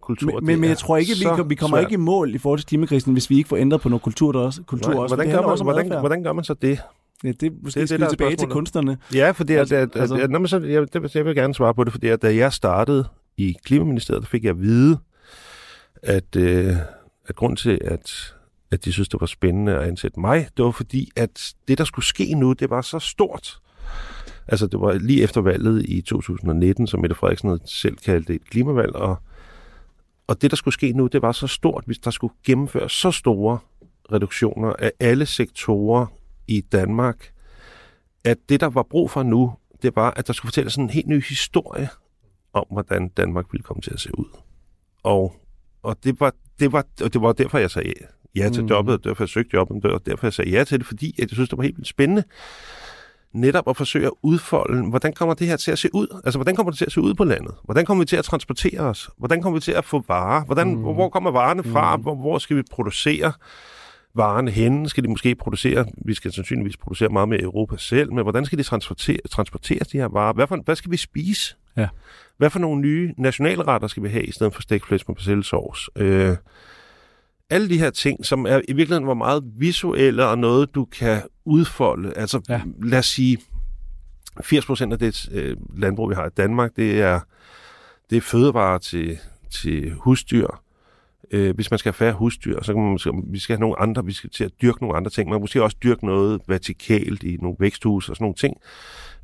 Kultur, 0.00 0.32
men, 0.34 0.46
men, 0.46 0.60
men 0.60 0.70
jeg 0.70 0.78
tror 0.78 0.96
ikke, 0.96 1.12
vi, 1.12 1.48
vi 1.48 1.54
kommer 1.54 1.76
svært. 1.76 1.90
ikke 1.90 1.94
i 1.94 2.04
mål 2.04 2.34
i 2.34 2.38
forhold 2.38 2.58
til 2.58 2.66
klimakrisen, 2.66 3.12
hvis 3.12 3.30
vi 3.30 3.36
ikke 3.36 3.48
får 3.48 3.56
ændret 3.56 3.80
på 3.80 3.88
noget 3.88 4.02
kultur 4.02 4.32
der 4.32 4.40
også. 4.40 4.62
Kultur 4.62 4.92
Nej, 4.92 5.02
også. 5.02 5.14
Hvordan, 5.14 5.32
gør 5.32 5.46
man, 5.46 5.62
hvordan, 5.62 6.00
hvordan 6.00 6.22
gør 6.22 6.32
man 6.32 6.44
så 6.44 6.54
det? 6.54 6.80
Ja, 7.24 7.28
det 7.28 7.42
er 7.42 7.50
måske 7.62 7.80
det, 7.80 7.90
det, 7.90 8.00
der 8.00 8.08
tilbage 8.08 8.36
til 8.36 8.48
kunstnerne. 8.48 8.98
Ja, 9.14 9.30
fordi 9.30 9.52
altså, 9.52 9.76
at, 9.76 9.82
at, 9.82 10.00
altså. 10.00 10.14
at, 10.14 10.42
at, 10.42 10.50
så, 10.50 10.60
jeg, 10.60 10.92
det, 10.92 11.14
jeg 11.14 11.24
vil 11.24 11.34
gerne 11.34 11.54
svare 11.54 11.74
på 11.74 11.84
det, 11.84 11.92
fordi 11.92 12.08
at, 12.08 12.22
da 12.22 12.36
jeg 12.36 12.52
startede 12.52 13.08
i 13.36 13.56
Klimaministeriet, 13.64 14.26
fik 14.26 14.44
jeg 14.44 14.50
at 14.50 14.60
vide, 14.60 14.98
at, 16.02 16.36
øh, 16.36 16.76
at 17.26 17.36
grund 17.36 17.56
til, 17.56 17.78
at, 17.84 18.34
at 18.70 18.84
de 18.84 18.92
synes, 18.92 19.08
det 19.08 19.20
var 19.20 19.26
spændende 19.26 19.74
at 19.74 19.88
ansætte 19.88 20.20
mig, 20.20 20.48
det 20.56 20.64
var 20.64 20.70
fordi, 20.70 21.10
at 21.16 21.54
det, 21.68 21.78
der 21.78 21.84
skulle 21.84 22.06
ske 22.06 22.34
nu, 22.34 22.52
det 22.52 22.70
var 22.70 22.80
så 22.80 22.98
stort. 22.98 23.58
Altså, 24.48 24.66
det 24.66 24.80
var 24.80 24.92
lige 24.92 25.22
efter 25.22 25.40
valget 25.40 25.84
i 25.88 26.00
2019, 26.00 26.86
som 26.86 27.00
Mette 27.00 27.16
Frederiksen 27.16 27.60
selv 27.64 27.96
kaldte 27.96 28.34
et 28.34 28.50
klimavalg, 28.50 28.96
og, 28.96 29.16
og 30.26 30.42
det, 30.42 30.50
der 30.50 30.56
skulle 30.56 30.74
ske 30.74 30.92
nu, 30.92 31.06
det 31.06 31.22
var 31.22 31.32
så 31.32 31.46
stort, 31.46 31.82
hvis 31.86 31.98
der 31.98 32.10
skulle 32.10 32.34
gennemføres 32.46 32.92
så 32.92 33.10
store 33.10 33.58
reduktioner 34.12 34.72
af 34.78 34.92
alle 35.00 35.26
sektorer 35.26 36.06
i 36.48 36.60
Danmark, 36.60 37.32
at 38.24 38.38
det, 38.48 38.60
der 38.60 38.66
var 38.66 38.82
brug 38.82 39.10
for 39.10 39.22
nu, 39.22 39.52
det 39.82 39.96
var, 39.96 40.10
at 40.10 40.26
der 40.26 40.32
skulle 40.32 40.50
fortælles 40.50 40.72
sådan 40.72 40.84
en 40.84 40.90
helt 40.90 41.06
ny 41.06 41.24
historie 41.24 41.88
om, 42.52 42.64
hvordan 42.70 43.08
Danmark 43.08 43.46
ville 43.52 43.62
komme 43.62 43.80
til 43.80 43.94
at 43.94 44.00
se 44.00 44.18
ud. 44.18 44.38
Og, 45.02 45.34
og 45.82 45.96
det, 46.04 46.20
var, 46.20 46.32
det, 46.60 46.72
var, 46.72 46.86
og 47.02 47.12
det 47.12 47.22
var 47.22 47.32
derfor, 47.32 47.58
jeg 47.58 47.70
sagde 47.70 47.92
ja 48.36 48.48
til 48.48 48.62
mm. 48.62 48.68
jobbet, 48.68 48.94
og 48.94 49.04
derfor 49.04 49.24
jeg 49.24 49.28
søgte 49.28 49.50
jobbet, 49.54 49.84
og 49.84 50.06
derfor 50.06 50.26
jeg 50.26 50.32
sagde 50.32 50.50
ja 50.50 50.64
til 50.64 50.78
det, 50.78 50.86
fordi 50.86 51.14
jeg 51.18 51.28
synes, 51.32 51.48
det 51.48 51.58
var 51.58 51.64
helt 51.64 51.76
vildt 51.76 51.88
spændende 51.88 52.24
netop 53.36 53.68
at 53.68 53.76
forsøge 53.76 54.06
at 54.06 54.12
udfolde, 54.22 54.88
hvordan 54.88 55.12
kommer 55.12 55.34
det 55.34 55.46
her 55.46 55.56
til 55.56 55.70
at 55.70 55.78
se 55.78 55.88
ud? 55.94 56.20
Altså, 56.24 56.38
hvordan 56.38 56.56
kommer 56.56 56.70
det 56.70 56.78
til 56.78 56.84
at 56.84 56.92
se 56.92 57.00
ud 57.00 57.14
på 57.14 57.24
landet? 57.24 57.54
Hvordan 57.64 57.84
kommer 57.84 58.04
vi 58.04 58.06
til 58.06 58.16
at 58.16 58.24
transportere 58.24 58.80
os? 58.80 59.10
Hvordan 59.18 59.42
kommer 59.42 59.56
vi 59.56 59.60
til 59.60 59.72
at 59.72 59.84
få 59.84 60.04
varer? 60.08 60.44
Hvordan, 60.44 60.74
mm. 60.74 60.82
Hvor 60.82 61.08
kommer 61.08 61.30
varerne 61.30 61.64
fra? 61.64 61.96
Mm. 61.96 62.02
Hvor, 62.02 62.14
hvor 62.14 62.38
skal 62.38 62.56
vi 62.56 62.62
producere? 62.70 63.32
Varerne 64.16 64.50
hen? 64.50 64.88
Skal 64.88 65.04
de 65.04 65.08
måske 65.08 65.34
producere? 65.34 65.86
Vi 66.04 66.14
skal 66.14 66.32
sandsynligvis 66.32 66.76
producere 66.76 67.08
meget 67.08 67.28
mere 67.28 67.40
i 67.40 67.42
Europa 67.42 67.76
selv, 67.76 68.12
men 68.12 68.22
hvordan 68.22 68.44
skal 68.44 68.58
de 68.58 68.62
transportere, 68.62 69.18
transportere 69.30 69.78
de 69.92 69.98
her 69.98 70.08
varer? 70.08 70.32
Hvad, 70.32 70.46
for, 70.46 70.56
hvad 70.64 70.76
skal 70.76 70.90
vi 70.90 70.96
spise? 70.96 71.56
Ja. 71.76 71.88
Hvad 72.38 72.50
for 72.50 72.58
nogle 72.58 72.80
nye 72.80 73.14
nationalretter 73.18 73.88
skal 73.88 74.02
vi 74.02 74.08
have 74.08 74.24
i 74.24 74.32
stedet 74.32 74.54
for 74.54 74.62
stegflæsk 74.62 75.08
med 75.08 75.16
persillesovs? 75.16 75.90
Øh, 75.96 76.36
alle 77.50 77.68
de 77.68 77.78
her 77.78 77.90
ting, 77.90 78.26
som 78.26 78.46
er 78.46 78.60
i 78.68 78.72
virkeligheden 78.72 79.06
var 79.06 79.14
meget 79.14 79.44
visuelle 79.56 80.26
og 80.26 80.38
noget, 80.38 80.74
du 80.74 80.84
kan 80.84 81.22
udfolde. 81.44 82.12
Altså, 82.16 82.40
ja. 82.48 82.60
lad 82.82 82.98
os 82.98 83.06
sige, 83.06 83.38
80% 84.40 84.92
af 84.92 84.98
det 84.98 85.28
øh, 85.32 85.56
landbrug, 85.76 86.10
vi 86.10 86.14
har 86.14 86.26
i 86.26 86.30
Danmark, 86.36 86.76
det 86.76 87.00
er, 87.00 87.20
det 88.10 88.16
er 88.16 88.20
fødevarer 88.20 88.78
til, 88.78 89.18
til 89.50 89.92
husdyr. 89.92 90.46
Øh, 91.30 91.54
hvis 91.54 91.70
man 91.70 91.78
skal 91.78 91.92
have 91.92 91.96
færre 91.96 92.12
husdyr, 92.12 92.62
så 92.62 92.72
kan 92.72 92.82
man, 92.82 92.98
så 92.98 93.22
vi 93.26 93.38
skal 93.38 93.56
have 93.56 93.60
nogle 93.60 93.80
andre, 93.80 94.04
vi 94.04 94.12
skal 94.12 94.30
til 94.30 94.44
at 94.44 94.50
dyrke 94.62 94.82
nogle 94.82 94.96
andre 94.96 95.10
ting. 95.10 95.28
Man 95.28 95.36
kan 95.36 95.40
måske 95.40 95.62
også 95.62 95.76
dyrke 95.82 96.06
noget 96.06 96.40
vertikalt 96.48 97.22
i 97.22 97.36
nogle 97.36 97.56
væksthus 97.60 98.08
og 98.08 98.16
sådan 98.16 98.24
nogle 98.24 98.34
ting. 98.34 98.56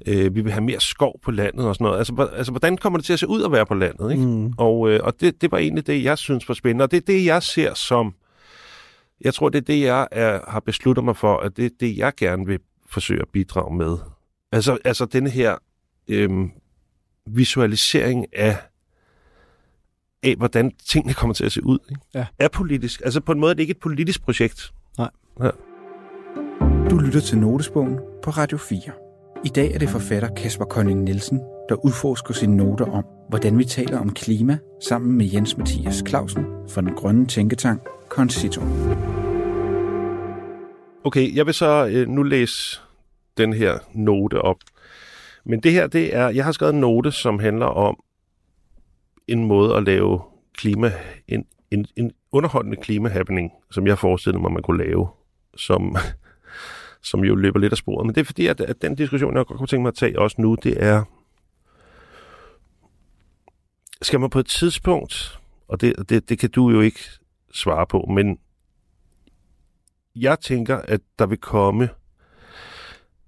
Øh, 0.07 0.35
vi 0.35 0.41
vil 0.41 0.53
have 0.53 0.65
mere 0.65 0.81
skov 0.81 1.21
på 1.23 1.31
landet 1.31 1.67
og 1.67 1.75
sådan 1.75 1.85
noget. 1.85 1.99
Altså, 1.99 2.29
altså 2.37 2.53
hvordan 2.53 2.77
kommer 2.77 2.99
det 2.99 3.07
til 3.07 3.13
at 3.13 3.19
se 3.19 3.29
ud 3.29 3.45
at 3.45 3.53
være 3.53 3.67
på 3.67 3.75
landet? 3.75 4.13
Ikke? 4.13 4.27
Mm. 4.27 4.53
Og, 4.59 4.91
øh, 4.91 5.01
og 5.03 5.21
det, 5.21 5.43
det 5.43 5.53
var 5.53 5.59
egentlig 5.59 5.87
det, 5.87 6.05
jeg 6.05 6.19
synes 6.19 6.49
var 6.49 6.55
spændende. 6.55 6.83
Og 6.83 6.91
det 6.91 6.97
er 6.97 7.07
det, 7.07 7.25
jeg 7.25 7.43
ser 7.43 7.75
som... 7.75 8.15
Jeg 9.21 9.35
tror, 9.35 9.49
det 9.49 9.59
er 9.59 9.63
det, 9.63 9.81
jeg 9.81 10.09
er, 10.11 10.41
har 10.49 10.61
besluttet 10.61 11.05
mig 11.05 11.17
for, 11.17 11.37
at 11.37 11.57
det 11.57 11.65
er 11.65 11.71
det, 11.81 11.97
jeg 11.97 12.13
gerne 12.17 12.47
vil 12.47 12.59
forsøge 12.91 13.21
at 13.21 13.29
bidrage 13.33 13.77
med. 13.77 13.97
Altså, 14.53 14.79
altså 14.85 15.05
denne 15.05 15.31
her 15.31 15.57
øh, 16.09 16.31
visualisering 17.27 18.27
af 18.33 18.57
af, 20.23 20.35
hvordan 20.37 20.73
tingene 20.89 21.15
kommer 21.15 21.35
til 21.35 21.45
at 21.45 21.53
se 21.53 21.65
ud. 21.65 21.79
Ikke? 21.91 22.01
Ja. 22.15 22.27
Er 22.39 22.49
politisk. 22.49 23.01
Altså 23.05 23.21
på 23.21 23.33
en 23.33 23.41
måde 23.41 23.51
er 23.51 23.55
det 23.55 23.61
ikke 23.63 23.71
et 23.71 23.81
politisk 23.81 24.23
projekt. 24.23 24.73
Nej. 24.99 25.11
Ja. 25.43 25.51
Du 26.91 26.99
lytter 26.99 27.21
til 27.21 27.39
Notesbogen 27.39 27.99
på 28.23 28.31
Radio 28.31 28.59
4. 28.59 28.81
I 29.45 29.49
dag 29.49 29.75
er 29.75 29.79
det 29.79 29.89
forfatter 29.89 30.29
Kasper 30.35 30.65
Koning 30.65 31.03
Nielsen, 31.03 31.41
der 31.69 31.85
udforsker 31.85 32.35
sine 32.35 32.57
noter 32.57 32.85
om, 32.85 33.05
hvordan 33.29 33.59
vi 33.59 33.65
taler 33.65 33.99
om 34.01 34.13
klima 34.13 34.59
sammen 34.81 35.13
med 35.13 35.27
Jens 35.27 35.57
Mathias 35.57 36.03
Clausen 36.09 36.45
fra 36.69 36.81
den 36.81 36.95
grønne 36.95 37.27
tænketank 37.27 37.83
Concito. 38.09 38.61
Okay, 41.05 41.37
jeg 41.37 41.47
vil 41.47 41.55
så 41.55 41.87
øh, 41.93 42.09
nu 42.09 42.23
læse 42.23 42.81
den 43.39 43.53
her 43.53 43.79
note 43.95 44.43
op. 44.43 44.57
Men 45.47 45.61
det 45.61 45.73
her, 45.73 45.87
det 45.87 46.17
er, 46.17 46.29
jeg 46.29 46.45
har 46.45 46.53
skrevet 46.53 46.75
en 46.75 46.81
note, 46.81 47.13
som 47.13 47.39
handler 47.39 47.67
om 47.67 47.97
en 49.29 49.45
måde 49.45 49.77
at 49.77 49.83
lave 49.83 50.21
klima, 50.55 50.93
en, 51.29 51.47
en, 51.71 51.87
en 51.97 52.13
underholdende 52.33 52.77
klimahappening, 52.77 53.53
som 53.71 53.87
jeg 53.87 53.99
forestillede 53.99 54.43
mig, 54.43 54.53
man 54.53 54.63
kunne 54.63 54.85
lave, 54.85 55.09
som, 55.57 55.97
som 57.11 57.25
jo 57.25 57.35
løber 57.35 57.59
lidt 57.59 57.73
af 57.73 57.79
sporet. 57.79 58.07
Men 58.07 58.15
det 58.15 58.21
er 58.21 58.25
fordi, 58.25 58.47
at, 58.47 58.61
at 58.61 58.83
den 58.83 58.95
diskussion, 58.95 59.37
jeg 59.37 59.47
godt 59.47 59.59
kunne 59.59 59.67
tænke 59.67 59.83
mig 59.83 59.89
at 59.89 59.95
tage 59.95 60.19
også 60.19 60.41
nu, 60.41 60.57
det 60.63 60.83
er, 60.83 61.05
skal 64.03 64.21
man 64.21 64.31
på 64.31 64.39
et 64.39 64.47
tidspunkt, 64.47 65.39
og 65.69 65.81
det, 65.81 66.09
det, 66.09 66.29
det 66.29 66.39
kan 66.39 66.51
du 66.51 66.71
jo 66.71 66.81
ikke 66.81 67.01
svare 67.53 67.87
på, 67.87 68.07
men 68.11 68.39
jeg 70.17 70.41
tænker, 70.41 70.77
at 70.77 71.01
der 71.19 71.27
vil 71.27 71.39
komme 71.39 71.89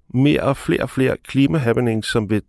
mere 0.09 0.43
og 0.43 0.57
flere 0.57 0.83
og 0.83 0.91
flere 0.91 1.17
klimahappenings, 1.17 2.09
som 2.09 2.31
vil 2.31 2.43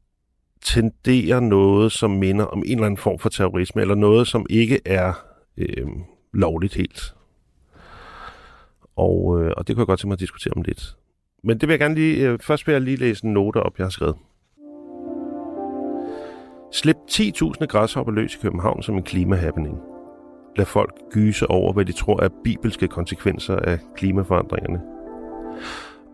tendere 0.62 1.41
noget, 1.41 1.91
som 1.91 2.12
minder 2.12 2.46
om 2.46 2.63
en 2.65 2.72
eller 2.72 2.86
anden 2.86 2.98
form 2.98 3.20
for 3.20 3.30
terrorisme, 3.30 3.82
eller 3.82 3.96
noget, 3.96 4.28
som 4.28 4.46
ikke 4.50 4.80
er 4.86 5.13
øh, 5.58 5.88
lovligt 6.34 6.76
helt. 6.76 7.15
Og, 8.96 9.41
øh, 9.41 9.52
og 9.58 9.68
det 9.68 9.76
kunne 9.76 9.82
jeg 9.82 9.88
godt 9.88 10.00
tænke 10.00 10.08
mig 10.08 10.15
at 10.15 10.20
diskutere 10.20 10.54
om 10.56 10.62
lidt. 10.62 10.96
Men 11.44 11.58
det 11.58 11.68
vil 11.68 11.74
jeg 11.74 11.80
gerne 11.80 11.96
lige... 11.96 12.30
Øh, 12.30 12.39
først 12.39 12.68
vil 12.68 12.74
jeg 12.74 12.82
lige 12.82 12.98
læse 12.98 13.26
en 13.26 13.34
note 13.34 13.58
op, 13.58 13.78
jeg 13.78 13.86
har 13.86 13.89
skrevet. 13.89 14.15
Slip 16.72 16.96
10.000 17.12 17.65
græshopper 17.65 18.13
løs 18.13 18.36
i 18.36 18.38
København 18.41 18.84
som 18.84 18.96
en 18.96 19.04
klimahappening. 19.04 19.78
Lad 20.58 20.65
folk 20.65 20.94
gyse 21.12 21.50
over, 21.50 21.74
hvad 21.74 21.86
de 21.86 21.91
tror 21.91 22.24
er 22.24 22.30
bibelske 22.44 22.88
konsekvenser 22.88 23.56
af 23.56 23.80
klimaforandringerne. 23.96 24.82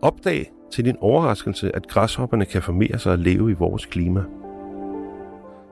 Opdag 0.02 0.50
til 0.72 0.84
din 0.84 0.96
overraskelse, 1.00 1.76
at 1.76 1.88
græshopperne 1.88 2.44
kan 2.44 2.62
formere 2.62 2.98
sig 2.98 3.12
og 3.12 3.18
leve 3.18 3.50
i 3.50 3.54
vores 3.54 3.86
klima. 3.86 4.24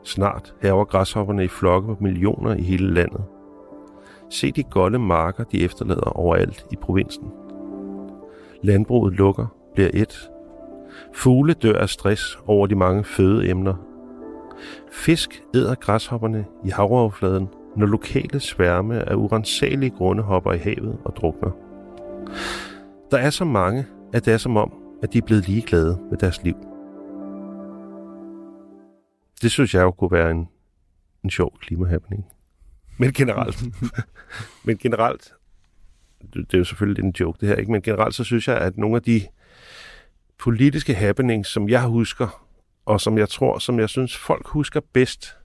Snart 0.05 0.55
hæver 0.63 0.85
græshopperne 0.85 1.45
i 1.45 1.49
flokke 1.49 1.89
på 1.89 1.97
millioner 2.01 2.55
i 2.55 2.63
hele 2.63 2.95
landet. 2.95 3.25
Se 4.31 4.53
de 4.53 4.63
golde 4.63 4.99
marker, 4.99 5.45
de 5.45 5.65
efterlader 5.65 6.19
overalt 6.19 6.67
i 6.73 6.77
provinsen. 6.77 7.29
Landbruget 8.63 9.15
lukker, 9.15 9.47
bliver 9.75 9.91
et. 9.95 10.31
Fugle 11.15 11.53
dør 11.53 11.79
af 11.79 11.89
stress 11.89 12.39
over 12.47 12.67
de 12.67 12.75
mange 12.75 13.05
fødeemner. 13.05 13.75
Fisk 14.93 15.43
æder 15.55 15.75
græshopperne 15.75 16.45
i 16.65 16.71
havoverfladen, 16.71 17.49
når 17.77 17.87
lokale 17.87 18.41
sværme 18.41 19.09
af 19.09 19.15
urensagelige 19.15 19.91
grunde 19.91 20.23
hopper 20.23 20.53
i 20.53 20.59
havet 20.59 20.99
og 21.05 21.17
drukner. 21.17 21.51
Der 23.11 23.19
er 23.19 23.31
så 23.31 23.45
mange, 23.45 23.87
at 24.13 24.25
det 24.25 24.33
er 24.33 24.39
som 24.39 24.57
om, 24.57 24.80
at 25.03 25.13
de 25.13 25.19
er 25.19 25.23
blevet 25.23 25.49
ligeglade 25.49 25.99
med 26.11 26.19
deres 26.19 26.43
liv. 26.43 26.57
Det 29.43 29.51
synes 29.51 29.75
jeg 29.75 29.83
jo 29.83 29.91
kunne 29.91 30.11
være 30.11 30.31
en, 30.31 30.49
en 31.25 31.31
sjov 31.31 31.59
klimahappening. 31.61 32.27
Men 32.99 33.13
generelt, 33.13 33.63
men 34.65 34.79
generelt, 34.79 35.33
det 36.35 36.55
er 36.55 36.59
jo 36.59 36.65
selvfølgelig 36.65 37.05
en 37.05 37.15
joke 37.21 37.39
det 37.41 37.49
her, 37.49 37.57
ikke? 37.57 37.73
men 37.73 37.83
generelt 37.83 38.15
så 38.15 38.25
synes 38.25 38.49
jeg, 38.49 38.59
at 38.59 38.77
nogle 38.77 38.97
af 38.97 39.03
de 39.03 39.23
politiske 40.39 40.95
happenings, 40.95 41.49
som 41.49 41.69
jeg 41.69 41.83
husker, 41.83 42.47
og 42.85 43.01
som 43.01 43.19
jeg 43.19 43.29
tror, 43.29 43.59
som 43.59 43.79
jeg 43.79 43.89
synes, 43.89 44.17
folk 44.17 44.47
husker 44.47 44.81
bedst, 44.93 45.37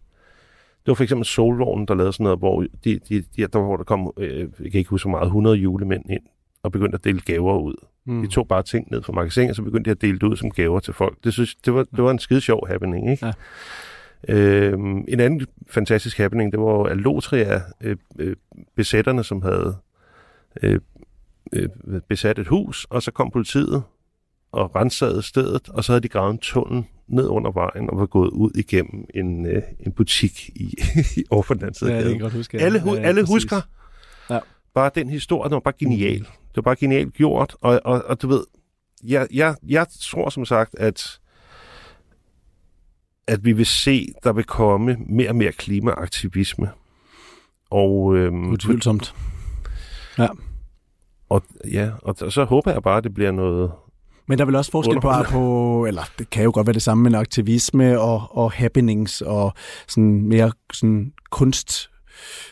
det 0.85 0.91
var 0.91 0.93
for 0.93 1.03
eksempel 1.03 1.25
Solvognen, 1.25 1.87
der 1.87 1.95
lavede 1.95 2.13
sådan 2.13 2.23
noget, 2.23 2.39
hvor, 2.39 2.61
de, 2.61 2.99
de, 2.99 3.21
de, 3.21 3.47
der, 3.47 3.59
hvor 3.59 3.77
der 3.77 3.83
kom, 3.83 4.13
øh, 4.17 4.39
jeg 4.39 4.71
kan 4.71 4.79
ikke 4.79 4.89
huske 4.89 5.01
så 5.01 5.09
meget, 5.09 5.25
100 5.25 5.55
julemænd 5.55 6.09
ind 6.09 6.23
og 6.63 6.71
begyndte 6.71 6.95
at 6.95 7.03
dele 7.03 7.21
gaver 7.21 7.59
ud. 7.59 7.75
Mm. 8.05 8.21
De 8.21 8.27
tog 8.27 8.47
bare 8.47 8.63
ting 8.63 8.87
ned 8.91 9.03
fra 9.03 9.13
magasinet, 9.13 9.49
og 9.49 9.55
så 9.55 9.61
begyndte 9.61 9.87
de 9.89 9.91
at 9.91 10.01
dele 10.01 10.13
det 10.19 10.23
ud 10.23 10.35
som 10.37 10.51
gaver 10.51 10.79
til 10.79 10.93
folk. 10.93 11.17
Det, 11.23 11.33
synes, 11.33 11.55
det, 11.55 11.73
var, 11.73 11.83
det 11.83 12.03
var 12.03 12.11
en 12.11 12.19
skide 12.19 12.41
sjov 12.41 12.67
happening, 12.67 13.11
ikke? 13.11 13.25
Ja. 13.25 13.31
Øhm, 14.29 15.05
en 15.07 15.19
anden 15.19 15.47
fantastisk 15.69 16.17
happening, 16.17 16.51
det 16.51 16.59
var 16.59 16.71
jo 16.71 16.85
Alotria, 16.85 17.61
øh, 17.81 17.95
øh, 18.19 18.35
besætterne, 18.75 19.23
som 19.23 19.41
havde 19.41 19.77
øh, 20.63 20.79
øh, 21.53 21.69
besat 22.07 22.39
et 22.39 22.47
hus, 22.47 22.85
og 22.89 23.03
så 23.03 23.11
kom 23.11 23.31
politiet 23.31 23.83
og 24.51 24.75
rensede 24.75 25.21
stedet, 25.21 25.69
og 25.69 25.83
så 25.83 25.91
havde 25.91 26.01
de 26.03 26.07
gravet 26.07 26.31
en 26.33 26.39
tunnel 26.39 26.83
ned 27.07 27.27
under 27.27 27.51
vejen 27.51 27.89
og 27.89 27.97
var 27.99 28.05
gået 28.05 28.29
ud 28.29 28.51
igennem 28.55 29.05
en, 29.15 29.45
øh, 29.45 29.61
en 29.79 29.91
butik 29.91 30.49
i, 30.55 30.73
i 31.17 31.23
over 31.29 31.43
den 31.43 31.61
anden 31.61 31.73
side. 31.73 31.91
Ja, 31.93 32.01
det 32.03 32.09
kan 32.11 32.19
godt 32.19 32.33
huske. 32.33 32.59
Alle, 32.61 32.81
hu- 32.81 32.93
ja, 32.95 33.01
alle 33.01 33.21
præcis. 33.21 33.33
husker 33.33 33.61
Ja. 34.29 34.39
bare 34.73 34.91
den 34.95 35.09
historie, 35.09 35.49
den 35.49 35.53
var 35.53 35.59
bare 35.59 35.73
genial. 35.79 36.27
Det 36.55 36.65
var 36.65 36.69
bare 36.69 36.75
genialt 36.75 37.13
gjort, 37.13 37.55
og, 37.61 37.81
og, 37.85 38.03
og 38.05 38.21
du 38.21 38.27
ved, 38.27 38.43
jeg, 39.03 39.27
jeg, 39.33 39.55
jeg 39.67 39.87
tror 40.01 40.29
som 40.29 40.45
sagt, 40.45 40.75
at 40.75 41.19
at 43.27 43.45
vi 43.45 43.51
vil 43.51 43.65
se, 43.65 44.13
der 44.23 44.33
vil 44.33 44.43
komme 44.43 44.97
mere 45.09 45.29
og 45.29 45.35
mere 45.35 45.51
klimaaktivisme. 45.51 46.69
Og, 47.69 48.15
øhm, 48.15 48.51
Utvivlsomt. 48.51 49.15
Ja. 50.17 50.27
og, 51.29 51.43
ja, 51.71 51.91
og 52.01 52.31
så 52.31 52.43
håber 52.43 52.71
jeg 52.71 52.83
bare, 52.83 52.97
at 52.97 53.03
det 53.03 53.13
bliver 53.13 53.31
noget... 53.31 53.71
Men 54.27 54.37
der 54.37 54.43
er 54.43 54.45
vel 54.45 54.55
også 54.55 54.71
forskel 54.71 55.01
på, 55.01 55.11
på, 55.29 55.85
eller 55.85 56.01
det 56.19 56.29
kan 56.29 56.43
jo 56.43 56.51
godt 56.53 56.67
være 56.67 56.73
det 56.73 56.81
samme, 56.81 57.03
men 57.03 57.15
aktivisme 57.15 57.99
og, 57.99 58.37
og 58.37 58.51
happenings 58.51 59.21
og 59.21 59.53
sådan 59.87 60.21
mere 60.21 60.51
sådan 60.73 61.13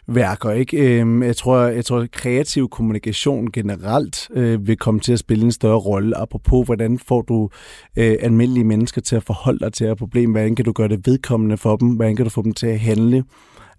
værker. 0.07 0.51
ikke? 0.51 0.77
Øhm, 0.77 1.23
Jeg 1.23 1.35
tror, 1.35 1.59
jeg 1.59 1.85
tror, 1.85 1.99
at 1.99 2.11
kreativ 2.11 2.69
kommunikation 2.69 3.51
generelt 3.51 4.29
øh, 4.33 4.67
vil 4.67 4.77
komme 4.77 4.99
til 4.99 5.13
at 5.13 5.19
spille 5.19 5.45
en 5.45 5.51
større 5.51 5.79
rolle, 5.79 6.17
apropos 6.17 6.65
hvordan 6.65 6.99
får 6.99 7.21
du 7.21 7.49
øh, 7.97 8.15
almindelige 8.21 8.63
mennesker 8.63 9.01
til 9.01 9.15
at 9.15 9.23
forholde 9.23 9.59
dig 9.59 9.73
til 9.73 9.87
et 9.87 9.97
problem, 9.97 10.31
hvordan 10.31 10.55
kan 10.55 10.65
du 10.65 10.71
gøre 10.71 10.87
det 10.87 11.07
vedkommende 11.07 11.57
for 11.57 11.75
dem, 11.75 11.89
hvordan 11.89 12.15
kan 12.15 12.25
du 12.25 12.29
få 12.29 12.41
dem 12.41 12.53
til 12.53 12.67
at 12.67 12.79
handle, 12.79 13.23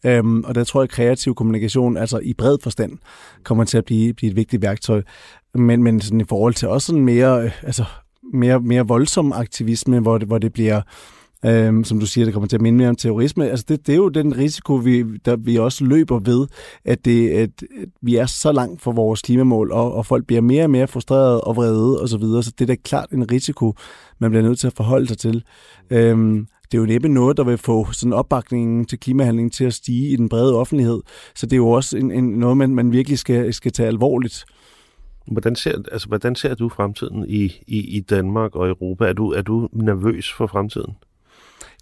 Øhm, 0.07 0.45
og 0.45 0.55
der 0.55 0.65
tror 0.65 0.81
jeg, 0.81 0.85
at 0.85 0.91
kreativ 0.91 1.35
kommunikation, 1.35 1.97
altså 1.97 2.19
i 2.19 2.35
bred 2.35 2.59
forstand, 2.63 2.99
kommer 3.45 3.65
til 3.65 3.79
at 3.79 3.85
blive, 3.85 4.15
blive 4.15 4.31
et 4.31 4.37
vigtigt 4.37 4.63
værktøj. 4.63 5.03
Men, 5.55 5.83
men 5.83 6.01
sådan 6.01 6.21
i 6.21 6.25
forhold 6.29 6.55
til 6.55 6.69
også 6.69 6.87
sådan 6.87 7.05
mere, 7.05 7.43
øh, 7.43 7.51
altså 7.63 7.85
mere, 8.33 8.61
mere 8.61 8.87
voldsom 8.87 9.33
aktivisme, 9.33 10.01
hvor 10.01 10.19
det, 10.19 10.29
hvor 10.29 10.39
det 10.39 10.53
bliver, 10.53 10.81
øhm, 11.47 11.85
som 11.85 12.01
du 12.01 12.07
siger, 12.07 12.25
det 12.25 12.35
kommer 12.35 12.49
til 12.49 12.57
at 12.57 12.63
minde 12.63 12.79
mere 12.79 12.89
om 12.89 12.97
terrorisme. 12.97 13.51
Altså 13.51 13.65
det, 13.69 13.87
det 13.87 13.93
er 13.93 13.97
jo 13.97 14.09
den 14.09 14.37
risiko, 14.39 14.75
vi, 14.75 15.05
der 15.25 15.37
vi 15.37 15.59
også 15.59 15.85
løber 15.85 16.19
ved, 16.19 16.47
at, 16.85 17.05
det, 17.05 17.31
at, 17.31 17.51
at 17.83 17.89
vi 18.03 18.17
er 18.17 18.27
så 18.27 18.53
langt 18.53 18.83
fra 18.83 18.91
vores 18.91 19.23
klimamål, 19.23 19.73
og, 19.73 19.95
og 19.95 20.07
folk 20.07 20.27
bliver 20.27 20.41
mere 20.41 20.65
og 20.65 20.71
mere 20.71 20.87
frustrerede 20.87 21.41
og 21.41 21.57
vrede 21.57 22.03
osv., 22.03 22.09
så, 22.09 22.19
videre. 22.19 22.43
så 22.43 22.53
det 22.59 22.65
er 22.65 22.67
da 22.67 22.77
klart 22.85 23.11
en 23.11 23.31
risiko, 23.31 23.75
man 24.19 24.31
bliver 24.31 24.43
nødt 24.43 24.59
til 24.59 24.67
at 24.67 24.73
forholde 24.77 25.07
sig 25.07 25.19
til. 25.19 25.45
Øhm, 25.91 26.47
det 26.65 26.79
er 26.79 26.83
jo 26.83 26.87
næppe 26.87 27.09
noget, 27.09 27.37
der 27.37 27.45
vil 27.45 27.59
få 27.59 27.93
sådan 27.93 28.13
opbakningen 28.13 28.85
til 28.85 29.01
klimahandling 29.01 29.53
til 29.53 29.65
at 29.65 29.75
stige 29.75 30.09
i 30.09 30.17
den 30.17 30.29
brede 30.29 30.55
offentlighed. 30.55 31.01
Så 31.35 31.47
det 31.47 31.53
er 31.53 31.57
jo 31.57 31.71
også 31.71 31.97
en, 31.97 32.11
en, 32.11 32.25
noget, 32.25 32.57
man, 32.57 32.75
man 32.75 32.93
virkelig 32.93 33.19
skal, 33.19 33.55
skal 33.55 33.73
tage 33.73 33.87
alvorligt. 33.87 34.45
Hvordan 35.33 35.57
ser, 35.57 35.83
altså, 35.93 36.09
hvordan 36.09 36.35
ser 36.35 36.55
du 36.55 36.69
fremtiden 36.69 37.25
i, 37.29 37.45
i, 37.67 37.97
i 37.97 38.01
Danmark 38.01 38.57
og 38.57 38.69
Europa? 38.69 39.05
Er 39.05 39.13
du, 39.13 39.33
er 39.33 39.43
du 39.43 39.69
nervøs 39.73 40.33
for 40.33 40.47
fremtiden? 40.47 40.95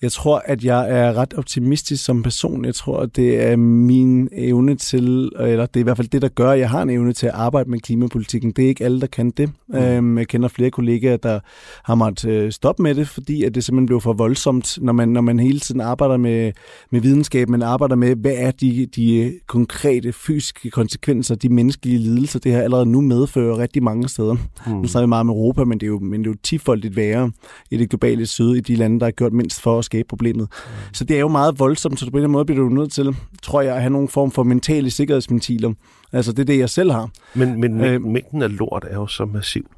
Jeg 0.02 0.12
tror, 0.12 0.42
at 0.44 0.64
jeg 0.64 0.90
er 0.90 1.12
ret 1.12 1.34
optimistisk 1.34 2.04
som 2.04 2.22
person. 2.22 2.64
Jeg 2.64 2.74
tror, 2.74 3.00
at 3.00 3.16
det 3.16 3.42
er 3.42 3.56
min 3.56 4.28
evne 4.32 4.74
til, 4.74 5.30
eller 5.40 5.66
det 5.66 5.76
er 5.76 5.80
i 5.80 5.82
hvert 5.82 5.96
fald 5.96 6.08
det, 6.08 6.22
der 6.22 6.28
gør, 6.28 6.50
at 6.50 6.58
jeg 6.58 6.70
har 6.70 6.82
en 6.82 6.90
evne 6.90 7.12
til 7.12 7.26
at 7.26 7.32
arbejde 7.34 7.70
med 7.70 7.78
klimapolitikken. 7.78 8.52
Det 8.52 8.64
er 8.64 8.68
ikke 8.68 8.84
alle, 8.84 9.00
der 9.00 9.06
kan 9.06 9.30
det. 9.30 9.50
Mm. 9.68 9.74
Øhm, 9.74 10.18
jeg 10.18 10.28
kender 10.28 10.48
flere 10.48 10.70
kollegaer, 10.70 11.16
der 11.16 11.40
har 11.84 11.94
måttet 11.94 12.30
øh, 12.30 12.52
stoppe 12.52 12.82
med 12.82 12.94
det, 12.94 13.08
fordi 13.08 13.44
at 13.44 13.54
det 13.54 13.64
simpelthen 13.64 13.86
blev 13.86 14.00
for 14.00 14.12
voldsomt, 14.12 14.78
når 14.80 14.92
man, 14.92 15.08
når 15.08 15.20
man 15.20 15.38
hele 15.38 15.60
tiden 15.60 15.80
arbejder 15.80 16.16
med, 16.16 16.52
med 16.90 17.00
videnskab, 17.00 17.48
man 17.48 17.62
arbejder 17.62 17.96
med, 17.96 18.16
hvad 18.16 18.34
er 18.36 18.50
de, 18.50 18.86
de 18.86 19.34
konkrete 19.46 20.12
fysiske 20.12 20.70
konsekvenser, 20.70 21.34
de 21.34 21.48
menneskelige 21.48 21.98
lidelser, 21.98 22.38
det 22.38 22.52
her 22.52 22.62
allerede 22.62 22.86
nu 22.86 23.00
medfører 23.00 23.58
rigtig 23.58 23.82
mange 23.82 24.08
steder. 24.08 24.36
Mm. 24.66 24.72
Nu 24.72 24.88
snakker 24.88 25.06
vi 25.06 25.08
meget 25.08 25.20
om 25.20 25.28
Europa, 25.28 25.64
men 25.64 25.80
det 25.80 25.86
er 25.86 25.90
jo, 25.90 25.98
men 25.98 26.20
det 26.20 26.26
er 26.26 26.30
jo 26.30 26.38
tifoldigt 26.42 26.96
værre 26.96 27.32
i 27.70 27.76
det 27.76 27.90
globale 27.90 28.26
syd, 28.26 28.54
i 28.54 28.60
de 28.60 28.76
lande, 28.76 29.00
der 29.00 29.06
har 29.06 29.10
gjort 29.10 29.32
mindst 29.32 29.60
for 29.60 29.78
at 29.78 29.84
skabe 29.92 30.08
problemet. 30.08 30.48
Mm. 30.50 30.94
Så 30.94 31.04
det 31.04 31.16
er 31.16 31.20
jo 31.20 31.28
meget 31.28 31.58
voldsomt, 31.58 32.00
så 32.00 32.10
på 32.10 32.18
en 32.18 32.30
måde 32.30 32.44
bliver 32.44 32.62
du 32.62 32.68
nødt 32.68 32.92
til, 32.92 33.16
tror 33.42 33.60
jeg, 33.62 33.74
at 33.74 33.80
have 33.80 33.90
nogle 33.90 34.08
form 34.08 34.30
for 34.30 34.42
mentale 34.42 34.90
sikkerhedsventiler. 34.90 35.72
Altså 36.12 36.32
det 36.32 36.38
er 36.38 36.44
det, 36.44 36.58
jeg 36.58 36.70
selv 36.70 36.90
har. 36.92 37.10
Men, 37.34 37.60
men 37.60 37.80
øh, 37.84 38.02
mængden 38.02 38.42
af 38.42 38.58
lort 38.58 38.84
er 38.90 38.94
jo 38.94 39.06
så 39.06 39.24
massiv. 39.24 39.70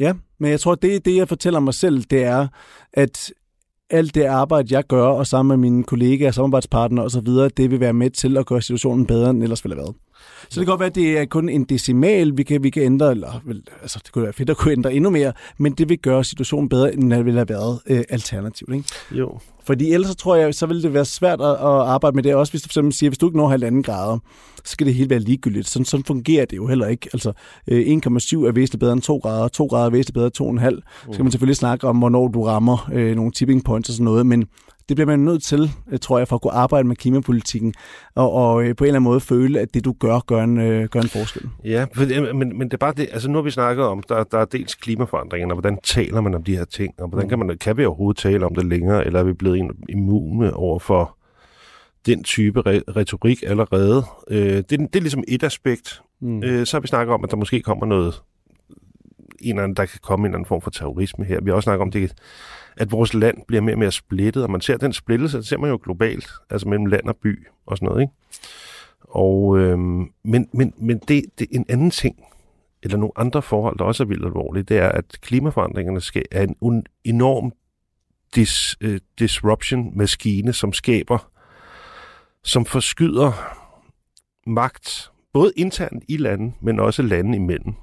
Ja, 0.00 0.12
men 0.40 0.50
jeg 0.50 0.60
tror, 0.60 0.74
det, 0.74 1.04
det 1.04 1.16
jeg 1.16 1.28
fortæller 1.28 1.60
mig 1.60 1.74
selv, 1.74 2.04
det 2.10 2.24
er, 2.24 2.46
at 2.92 3.32
alt 3.90 4.14
det 4.14 4.24
arbejde, 4.24 4.74
jeg 4.74 4.84
gør, 4.84 5.06
og 5.06 5.26
sammen 5.26 5.60
med 5.60 5.70
mine 5.70 5.84
kollegaer, 5.84 6.30
samarbejdspartnere 6.30 7.04
osv., 7.04 7.26
det 7.56 7.70
vil 7.70 7.80
være 7.80 7.92
med 7.92 8.10
til 8.10 8.36
at 8.36 8.46
gøre 8.46 8.62
situationen 8.62 9.06
bedre, 9.06 9.30
end 9.30 9.42
ellers 9.42 9.64
ville 9.64 9.76
have 9.76 9.82
været. 9.82 9.96
Så 10.42 10.60
det 10.60 10.66
kan 10.66 10.72
godt 10.72 10.80
være, 10.80 10.88
at 10.88 10.94
det 10.94 11.18
er 11.18 11.24
kun 11.24 11.48
en 11.48 11.64
decimal, 11.64 12.36
vi 12.36 12.42
kan, 12.42 12.62
vi 12.62 12.70
kan 12.70 12.82
ændre, 12.82 13.10
eller 13.10 13.40
vel, 13.44 13.62
altså, 13.82 14.00
det 14.04 14.12
kunne 14.12 14.24
være 14.24 14.32
fedt 14.32 14.50
at 14.50 14.56
kunne 14.56 14.72
ændre 14.72 14.94
endnu 14.94 15.10
mere, 15.10 15.32
men 15.58 15.72
det 15.72 15.88
vil 15.88 15.98
gøre 15.98 16.24
situationen 16.24 16.68
bedre, 16.68 16.94
end 16.94 17.10
det 17.10 17.24
ville 17.24 17.38
have 17.38 17.48
været 17.48 17.80
øh, 17.86 18.04
alternativt. 18.08 18.74
Ikke? 18.74 18.88
Jo. 19.12 19.38
Fordi 19.64 19.92
ellers 19.92 20.10
så 20.10 20.14
tror 20.14 20.36
jeg, 20.36 20.54
så 20.54 20.66
vil 20.66 20.82
det 20.82 20.94
være 20.94 21.04
svært 21.04 21.40
at, 21.40 21.50
at 21.50 21.60
arbejde 21.60 22.14
med 22.14 22.22
det. 22.22 22.34
Også 22.34 22.52
hvis 22.52 22.62
du 22.62 22.66
for 22.66 22.70
eksempel 22.70 22.92
siger, 22.92 23.10
hvis 23.10 23.18
du 23.18 23.26
ikke 23.26 23.36
når 23.36 23.48
halvanden 23.48 23.82
grader, 23.82 24.18
så 24.64 24.72
skal 24.72 24.86
det 24.86 24.94
helt 24.94 25.10
være 25.10 25.18
ligegyldigt. 25.18 25.68
Sådan, 25.68 25.84
sådan 25.84 26.04
fungerer 26.04 26.44
det 26.44 26.56
jo 26.56 26.66
heller 26.66 26.86
ikke. 26.86 27.08
Altså 27.12 27.32
øh, 27.68 27.80
1,7 27.80 27.86
er 27.86 28.52
væsentligt 28.52 28.80
bedre 28.80 28.92
end 28.92 29.02
2 29.02 29.16
grader, 29.16 29.48
2 29.48 29.66
grader 29.66 29.86
er 29.86 29.90
væsentligt 29.90 30.14
bedre 30.14 30.52
end 30.52 30.60
2,5. 30.60 30.80
Så 31.06 31.12
skal 31.12 31.24
man 31.24 31.32
selvfølgelig 31.32 31.56
snakke 31.56 31.86
om, 31.86 31.98
hvornår 31.98 32.28
du 32.28 32.44
rammer 32.44 32.90
øh, 32.92 33.16
nogle 33.16 33.32
tipping 33.32 33.64
points 33.64 33.88
og 33.88 33.92
sådan 33.92 34.04
noget, 34.04 34.26
men 34.26 34.46
det 34.88 34.96
bliver 34.96 35.06
man 35.06 35.18
nødt 35.18 35.42
til, 35.42 35.70
øh, 35.90 35.98
tror 35.98 36.18
jeg, 36.18 36.28
for 36.28 36.36
at 36.36 36.42
kunne 36.42 36.52
arbejde 36.52 36.88
med 36.88 36.96
klimapolitikken, 36.96 37.74
og, 38.14 38.32
og 38.32 38.64
øh, 38.64 38.76
på 38.76 38.84
en 38.84 38.88
eller 38.88 38.98
anden 38.98 39.10
måde 39.10 39.20
føle, 39.20 39.60
at 39.60 39.74
det 39.74 39.84
du 39.84 39.92
gør, 39.92 40.18
gør 40.18 40.42
en, 40.44 40.58
øh, 40.58 40.88
gør 40.88 41.00
en 41.00 41.08
forskel. 41.08 41.48
Ja, 41.64 41.86
men, 42.34 42.58
men 42.58 42.62
det 42.62 42.72
er 42.72 42.78
bare 42.78 42.94
det, 42.96 43.08
altså 43.12 43.30
nu 43.30 43.34
har 43.34 43.42
vi 43.42 43.50
snakket 43.50 43.84
om, 43.84 44.02
der, 44.08 44.24
der 44.24 44.38
er 44.38 44.44
dels 44.44 44.74
klimaforandringerne, 44.74 45.52
og 45.52 45.60
hvordan 45.60 45.78
taler 45.84 46.20
man 46.20 46.34
om 46.34 46.42
de 46.42 46.56
her 46.56 46.64
ting, 46.64 46.94
og 46.98 47.08
hvordan 47.08 47.26
mm. 47.26 47.28
kan, 47.28 47.38
man, 47.38 47.58
kan 47.58 47.76
vi 47.76 47.84
overhovedet 47.84 48.20
tale 48.20 48.46
om 48.46 48.54
det 48.54 48.66
længere, 48.66 49.06
eller 49.06 49.20
er 49.20 49.24
vi 49.24 49.32
blevet 49.32 49.70
immune 49.88 50.54
over 50.54 50.78
for 50.78 51.16
den 52.06 52.24
type 52.24 52.62
retorik 52.96 53.42
allerede. 53.46 54.04
Øh, 54.30 54.56
det, 54.56 54.70
det 54.70 54.96
er 54.96 55.00
ligesom 55.00 55.24
et 55.28 55.42
aspekt. 55.42 56.02
Mm. 56.20 56.42
Øh, 56.42 56.66
så 56.66 56.76
har 56.76 56.80
vi 56.80 56.86
snakket 56.86 57.14
om, 57.14 57.24
at 57.24 57.30
der 57.30 57.36
måske 57.36 57.60
kommer 57.60 57.86
noget, 57.86 58.22
en 59.40 59.50
eller 59.50 59.62
anden, 59.62 59.76
der 59.76 59.86
kan 59.86 59.98
komme 60.02 60.22
en 60.22 60.26
eller 60.26 60.38
anden 60.38 60.48
form 60.48 60.60
for 60.60 60.70
terrorisme 60.70 61.24
her. 61.24 61.40
Vi 61.40 61.50
har 61.50 61.54
også 61.56 61.66
snakket 61.66 61.82
om, 61.82 61.90
det 61.90 62.12
at 62.78 62.92
vores 62.92 63.14
land 63.14 63.36
bliver 63.46 63.60
mere 63.60 63.74
og 63.74 63.78
mere 63.78 63.92
splittet, 63.92 64.42
og 64.42 64.50
man 64.50 64.60
ser 64.60 64.76
den 64.76 64.92
splittelse, 64.92 65.38
det 65.38 65.46
ser 65.46 65.58
man 65.58 65.70
jo 65.70 65.80
globalt, 65.84 66.28
altså 66.50 66.68
mellem 66.68 66.86
land 66.86 67.08
og 67.08 67.16
by 67.16 67.46
og 67.66 67.76
sådan 67.76 67.88
noget, 67.88 68.00
ikke? 68.00 68.12
Og, 69.00 69.58
øhm, 69.58 70.12
men 70.24 70.48
men, 70.52 70.74
men 70.76 70.98
det, 70.98 71.24
det 71.38 71.48
er 71.52 71.58
en 71.58 71.66
anden 71.68 71.90
ting, 71.90 72.16
eller 72.82 72.96
nogle 72.96 73.12
andre 73.16 73.42
forhold, 73.42 73.78
der 73.78 73.84
også 73.84 74.02
er 74.02 74.06
vildt 74.06 74.24
alvorlige, 74.24 74.62
det 74.62 74.78
er, 74.78 74.88
at 74.88 75.18
klimaforandringerne 75.20 76.00
skal, 76.00 76.24
er 76.30 76.42
en 76.42 76.56
un, 76.60 76.84
enorm 77.04 77.52
dis, 78.34 78.76
øh, 78.80 78.92
uh, 78.94 78.98
disruption-maskine, 79.18 80.52
som 80.52 80.72
skaber, 80.72 81.30
som 82.44 82.64
forskyder 82.64 83.32
magt, 84.46 85.10
både 85.32 85.52
internt 85.56 86.04
i 86.08 86.16
landet, 86.16 86.52
men 86.60 86.80
også 86.80 87.02
lande 87.02 87.36
imellem. 87.36 87.74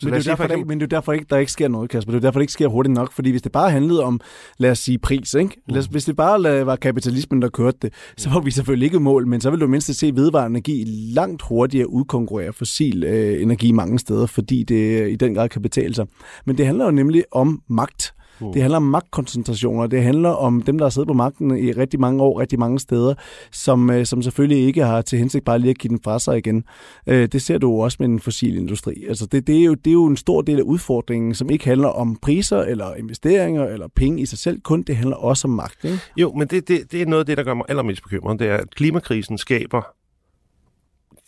Så 0.00 0.06
men, 0.06 0.14
det 0.14 0.20
er 0.20 0.30
derfor, 0.30 0.44
eksempel... 0.44 0.68
men 0.68 0.80
det 0.80 0.92
er 0.92 0.96
derfor 0.96 1.12
ikke, 1.12 1.26
der 1.30 1.36
ikke 1.36 1.52
sker 1.52 1.68
noget, 1.68 1.90
Kasper. 1.90 2.12
Det 2.12 2.16
er 2.16 2.20
derfor, 2.20 2.38
det 2.38 2.42
ikke 2.42 2.52
sker 2.52 2.68
hurtigt 2.68 2.94
nok. 2.94 3.12
Fordi 3.12 3.30
hvis 3.30 3.42
det 3.42 3.52
bare 3.52 3.70
handlede 3.70 4.04
om, 4.04 4.20
lad 4.58 4.70
os 4.70 4.78
sige, 4.78 4.98
pris, 4.98 5.34
ikke? 5.34 5.62
Lad 5.68 5.78
os, 5.78 5.88
mm. 5.88 5.92
hvis 5.92 6.04
det 6.04 6.16
bare 6.16 6.66
var 6.66 6.76
kapitalismen, 6.76 7.42
der 7.42 7.48
kørte 7.48 7.78
det, 7.82 7.92
så 8.16 8.30
var 8.30 8.40
vi 8.40 8.50
selvfølgelig 8.50 8.86
ikke 8.86 9.00
mål, 9.00 9.26
men 9.26 9.40
så 9.40 9.50
ville 9.50 9.60
du 9.60 9.70
mindst 9.70 9.94
se 9.94 10.12
vedvarende 10.14 10.56
energi 10.56 10.84
langt 11.14 11.42
hurtigere 11.42 11.90
udkonkurrere 11.90 12.52
fossil 12.52 13.04
øh, 13.04 13.42
energi 13.42 13.72
mange 13.72 13.98
steder, 13.98 14.26
fordi 14.26 14.62
det 14.62 15.10
i 15.10 15.16
den 15.16 15.34
grad 15.34 15.48
kan 15.48 15.62
betale 15.62 15.94
sig. 15.94 16.06
Men 16.44 16.58
det 16.58 16.66
handler 16.66 16.84
jo 16.84 16.90
nemlig 16.90 17.24
om 17.32 17.62
magt. 17.68 18.14
Mm. 18.40 18.52
Det 18.52 18.62
handler 18.62 18.76
om 18.76 18.82
magtkoncentrationer. 18.82 19.86
Det 19.86 20.02
handler 20.02 20.28
om 20.28 20.62
dem, 20.62 20.78
der 20.78 20.84
har 20.84 20.90
siddet 20.90 21.06
på 21.06 21.14
magten 21.14 21.58
i 21.58 21.72
rigtig 21.72 22.00
mange 22.00 22.22
år, 22.22 22.40
rigtig 22.40 22.58
mange 22.58 22.78
steder, 22.78 23.14
som, 23.52 23.90
øh, 23.90 24.06
som 24.06 24.22
selvfølgelig 24.22 24.66
ikke 24.66 24.84
har 24.84 25.02
til 25.02 25.18
hensigt 25.18 25.44
bare 25.44 25.58
lige 25.58 25.70
at 25.70 25.78
give 25.78 25.88
den 25.88 26.00
fra 26.04 26.18
sig 26.18 26.38
igen. 26.38 26.64
Øh, 27.06 27.28
det 27.28 27.42
ser 27.42 27.58
du 27.58 27.82
også 27.82 27.96
med 28.00 28.08
den 28.08 28.20
fossile 28.20 28.60
industri. 28.60 29.04
Altså 29.08 29.26
det, 29.26 29.46
det, 29.46 29.60
er 29.60 29.64
jo, 29.64 29.74
det 29.74 29.90
er 29.90 29.92
jo 29.94 30.06
en 30.06 30.16
stor 30.16 30.42
del 30.42 30.58
af 30.58 30.62
udfordringen, 30.62 31.34
som 31.34 31.50
ikke 31.50 31.64
handler 31.64 31.88
om 31.88 32.16
priser 32.16 32.62
eller 32.62 32.94
investeringer 32.94 33.64
eller 33.64 33.88
penge 33.96 34.22
i 34.22 34.26
sig 34.26 34.38
selv, 34.38 34.60
kun 34.60 34.82
det 34.82 34.96
handler 34.96 35.16
også 35.16 35.48
om 35.48 35.54
magt. 35.54 35.84
Ikke? 35.84 35.98
Jo, 36.16 36.32
men 36.32 36.48
det, 36.48 36.68
det, 36.68 36.92
det 36.92 37.02
er 37.02 37.06
noget 37.06 37.20
af 37.20 37.26
det, 37.26 37.36
der 37.36 37.44
gør 37.44 37.54
mig 37.54 37.66
allermest 37.68 38.02
bekymret. 38.02 38.38
Det 38.38 38.48
er, 38.48 38.56
at 38.56 38.74
klimakrisen 38.74 39.38
skaber 39.38 39.82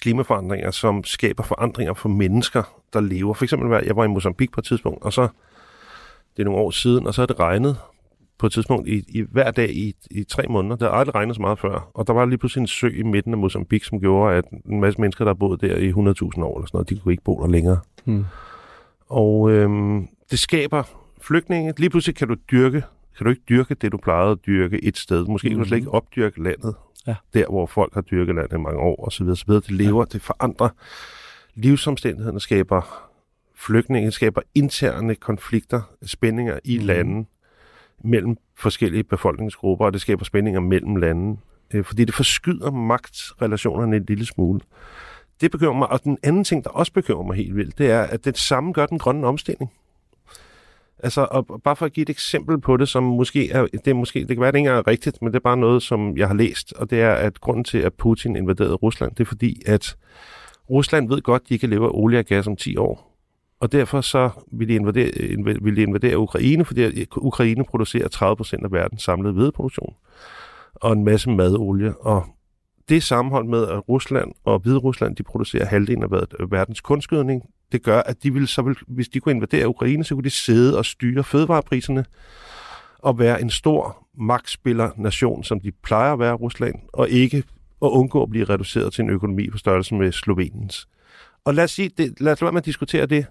klimaforandringer, 0.00 0.70
som 0.70 1.04
skaber 1.04 1.42
forandringer 1.42 1.94
for 1.94 2.08
mennesker, 2.08 2.62
der 2.92 3.00
lever. 3.00 3.34
For 3.34 3.44
eksempel, 3.44 3.84
jeg 3.86 3.96
var 3.96 4.04
i 4.04 4.08
Mozambique 4.08 4.52
på 4.52 4.60
et 4.60 4.64
tidspunkt, 4.64 5.04
og 5.04 5.12
så 5.12 5.28
det 6.36 6.42
er 6.42 6.44
nogle 6.44 6.60
år 6.60 6.70
siden, 6.70 7.06
og 7.06 7.14
så 7.14 7.22
er 7.22 7.26
det 7.26 7.40
regnet 7.40 7.76
på 8.38 8.46
et 8.46 8.52
tidspunkt 8.52 8.88
i, 8.88 9.04
i 9.08 9.24
hver 9.30 9.50
dag 9.50 9.70
i, 9.70 9.94
i 10.10 10.24
tre 10.24 10.42
måneder. 10.48 10.76
Der 10.76 10.90
har 10.90 10.96
aldrig 10.96 11.14
regnet 11.14 11.36
så 11.36 11.42
meget 11.42 11.58
før. 11.58 11.90
Og 11.94 12.06
der 12.06 12.12
var 12.12 12.24
lige 12.24 12.38
pludselig 12.38 12.60
en 12.60 12.66
sø 12.66 12.88
i 12.88 13.02
midten 13.02 13.32
af 13.32 13.38
Mozambique, 13.38 13.86
som 13.86 14.00
gjorde, 14.00 14.36
at 14.36 14.44
en 14.70 14.80
masse 14.80 15.00
mennesker, 15.00 15.24
der 15.24 15.28
har 15.28 15.34
boet 15.34 15.60
der 15.60 15.76
i 15.76 15.90
100.000 15.90 15.96
år 15.96 16.58
eller 16.58 16.66
sådan 16.66 16.70
noget, 16.72 16.90
de 16.90 16.98
kunne 16.98 17.12
ikke 17.12 17.24
bo 17.24 17.40
der 17.42 17.48
længere. 17.48 17.78
Hmm. 18.04 18.24
Og 19.08 19.50
øhm, 19.50 20.08
det 20.30 20.38
skaber 20.38 20.82
flygtninge. 21.20 21.74
Lige 21.76 21.90
pludselig 21.90 22.16
kan 22.16 22.28
du 22.28 22.36
dyrke, 22.50 22.82
kan 23.16 23.24
du 23.24 23.30
ikke 23.30 23.42
dyrke 23.48 23.74
det, 23.74 23.92
du 23.92 23.96
plejede 23.96 24.30
at 24.30 24.38
dyrke 24.46 24.84
et 24.84 24.96
sted. 24.96 25.26
Måske 25.26 25.48
kan 25.48 25.58
du 25.58 25.64
slet 25.64 25.76
ikke 25.76 25.88
hmm. 25.88 25.96
opdyrke 25.96 26.42
landet, 26.42 26.74
ja. 27.06 27.14
der 27.34 27.44
hvor 27.50 27.66
folk 27.66 27.94
har 27.94 28.00
dyrket 28.00 28.34
landet 28.34 28.52
i 28.52 28.60
mange 28.60 28.80
år, 28.80 29.04
og 29.04 29.12
så 29.12 29.24
videre, 29.24 29.36
så 29.36 29.44
videre. 29.46 29.62
Det 29.66 29.70
lever, 29.70 30.00
ja. 30.00 30.04
det 30.12 30.22
forandrer 30.22 30.68
livsomstændighederne, 31.54 32.40
skaber 32.40 33.05
flygtninge 33.56 34.10
skaber 34.10 34.40
interne 34.54 35.14
konflikter, 35.14 35.82
spændinger 36.02 36.58
i 36.64 36.78
mm. 36.78 36.86
lande 36.86 37.26
mellem 38.04 38.36
forskellige 38.56 39.04
befolkningsgrupper, 39.04 39.86
og 39.86 39.92
det 39.92 40.00
skaber 40.00 40.24
spændinger 40.24 40.60
mellem 40.60 40.96
lande, 40.96 41.38
øh, 41.74 41.84
fordi 41.84 42.04
det 42.04 42.14
forskyder 42.14 42.70
magtrelationerne 42.70 43.96
en 43.96 44.04
lille 44.08 44.26
smule. 44.26 44.60
Det 45.40 45.50
bekymrer 45.50 45.78
mig, 45.78 45.88
og 45.88 46.04
den 46.04 46.18
anden 46.22 46.44
ting, 46.44 46.64
der 46.64 46.70
også 46.70 46.92
bekymrer 46.92 47.22
mig 47.22 47.36
helt 47.36 47.56
vildt, 47.56 47.78
det 47.78 47.90
er, 47.90 48.02
at 48.02 48.24
det 48.24 48.38
samme 48.38 48.72
gør 48.72 48.86
den 48.86 48.98
grønne 48.98 49.26
omstilling. 49.26 49.72
Altså, 50.98 51.28
og 51.30 51.62
bare 51.64 51.76
for 51.76 51.86
at 51.86 51.92
give 51.92 52.02
et 52.02 52.10
eksempel 52.10 52.60
på 52.60 52.76
det, 52.76 52.88
som 52.88 53.02
måske 53.02 53.50
er, 53.50 53.66
det, 53.66 53.88
er 53.88 53.94
måske, 53.94 54.20
det 54.20 54.28
kan 54.28 54.40
være, 54.40 54.52
det 54.52 54.58
ikke 54.58 54.70
er 54.70 54.86
rigtigt, 54.86 55.22
men 55.22 55.32
det 55.32 55.36
er 55.36 55.40
bare 55.40 55.56
noget, 55.56 55.82
som 55.82 56.16
jeg 56.16 56.28
har 56.28 56.34
læst, 56.34 56.72
og 56.72 56.90
det 56.90 57.00
er, 57.00 57.12
at 57.12 57.40
grunden 57.40 57.64
til, 57.64 57.78
at 57.78 57.94
Putin 57.94 58.36
invaderede 58.36 58.74
Rusland, 58.74 59.10
det 59.14 59.20
er 59.20 59.24
fordi, 59.24 59.62
at 59.66 59.96
Rusland 60.70 61.08
ved 61.08 61.22
godt, 61.22 61.42
at 61.42 61.48
de 61.48 61.58
kan 61.58 61.70
leve 61.70 61.84
af 61.84 61.90
olie 61.92 62.18
og 62.18 62.24
gas 62.24 62.46
om 62.46 62.56
10 62.56 62.76
år 62.76 63.05
og 63.60 63.72
derfor 63.72 64.00
så 64.00 64.30
vil 64.52 64.68
de 64.68 64.74
invadere, 64.74 65.10
vil 65.62 65.76
de 65.76 65.82
invadere 65.82 66.18
Ukraine, 66.18 66.64
fordi 66.64 67.06
Ukraine 67.16 67.64
producerer 67.64 68.08
30% 68.60 68.64
af 68.64 68.72
verdens 68.72 69.02
samlede 69.02 69.34
hvedeproduktion 69.34 69.94
og 70.74 70.92
en 70.92 71.04
masse 71.04 71.30
madolie. 71.30 71.96
Og 71.96 72.26
det 72.88 73.02
sammenhold 73.02 73.46
med, 73.46 73.68
at 73.68 73.88
Rusland 73.88 74.32
og 74.44 74.58
Hvide 74.58 74.78
Rusland, 74.78 75.16
de 75.16 75.22
producerer 75.22 75.66
halvdelen 75.66 76.02
af 76.02 76.50
verdens 76.50 76.80
kunstgødning, 76.80 77.42
det 77.72 77.82
gør, 77.82 78.00
at 78.00 78.22
de 78.22 78.32
vil, 78.32 78.48
så 78.48 78.62
vil, 78.62 78.76
hvis 78.86 79.08
de 79.08 79.20
kunne 79.20 79.34
invadere 79.34 79.68
Ukraine, 79.68 80.04
så 80.04 80.14
kunne 80.14 80.24
de 80.24 80.30
sidde 80.30 80.78
og 80.78 80.84
styre 80.84 81.24
fødevarepriserne 81.24 82.04
og 82.98 83.18
være 83.18 83.40
en 83.40 83.50
stor 83.50 84.06
magtspiller-nation, 84.18 85.44
som 85.44 85.60
de 85.60 85.72
plejer 85.72 86.12
at 86.12 86.18
være 86.18 86.34
Rusland, 86.34 86.74
og 86.92 87.08
ikke 87.08 87.36
at 87.82 87.88
undgå 87.88 88.22
at 88.22 88.30
blive 88.30 88.44
reduceret 88.44 88.92
til 88.92 89.02
en 89.02 89.10
økonomi 89.10 89.50
på 89.50 89.58
størrelse 89.58 89.94
med 89.94 90.12
Sloveniens. 90.12 90.88
Og 91.44 91.54
lad 91.54 91.64
os, 91.64 91.70
sige, 91.70 91.90
det, 91.98 92.20
lad 92.20 92.32
os 92.32 92.40
lade 92.40 92.46
være 92.46 92.52
med 92.52 92.60
at 92.60 92.66
diskutere 92.66 93.06
det 93.06 93.26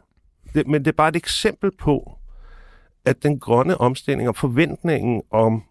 det, 0.56 0.68
men 0.68 0.86
det 0.86 0.92
er 0.92 0.96
bare 0.96 1.10
et 1.10 1.16
eksempel 1.16 1.72
på, 1.80 2.18
at 3.06 3.24
den 3.24 3.40
grønne 3.40 3.78
omstilling 3.78 4.30
og 4.30 4.36
forventningen 4.36 5.22
om 5.32 5.64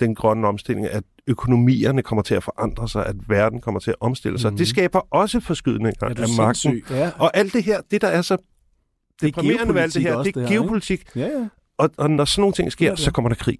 den 0.00 0.14
grønne 0.14 0.48
omstilling, 0.48 0.86
at 0.86 1.04
økonomierne 1.26 2.02
kommer 2.02 2.22
til 2.22 2.34
at 2.34 2.42
forandre 2.42 2.88
sig, 2.88 3.06
at 3.06 3.16
verden 3.28 3.60
kommer 3.60 3.80
til 3.80 3.90
at 3.90 3.96
omstille 4.00 4.38
sig, 4.38 4.50
mm. 4.50 4.56
det 4.56 4.64
mhm. 4.64 4.68
skaber 4.68 5.00
også 5.10 5.40
forskydninger 5.40 6.06
af 6.06 6.28
magten. 6.38 6.82
Ja. 6.90 7.10
Og 7.18 7.36
alt 7.36 7.52
det 7.52 7.64
her, 7.64 7.80
det 7.90 8.00
der 8.00 8.08
er 8.08 8.22
så 8.22 8.36
det 8.36 9.26
deprimerende 9.36 9.74
ved 9.74 9.82
alt 9.82 9.94
det 9.94 10.02
her, 10.02 10.22
det 10.22 10.36
er 10.36 10.40
her, 10.40 10.48
geopolitik. 10.48 11.16
Ja, 11.16 11.26
ja. 11.26 11.48
Og, 11.78 11.90
og 11.96 12.10
når 12.10 12.24
sådan 12.24 12.42
nogle 12.42 12.54
ting 12.54 12.72
sker, 12.72 12.90
ja, 12.90 12.96
så 12.96 13.12
kommer 13.12 13.28
der 13.28 13.36
krig. 13.36 13.58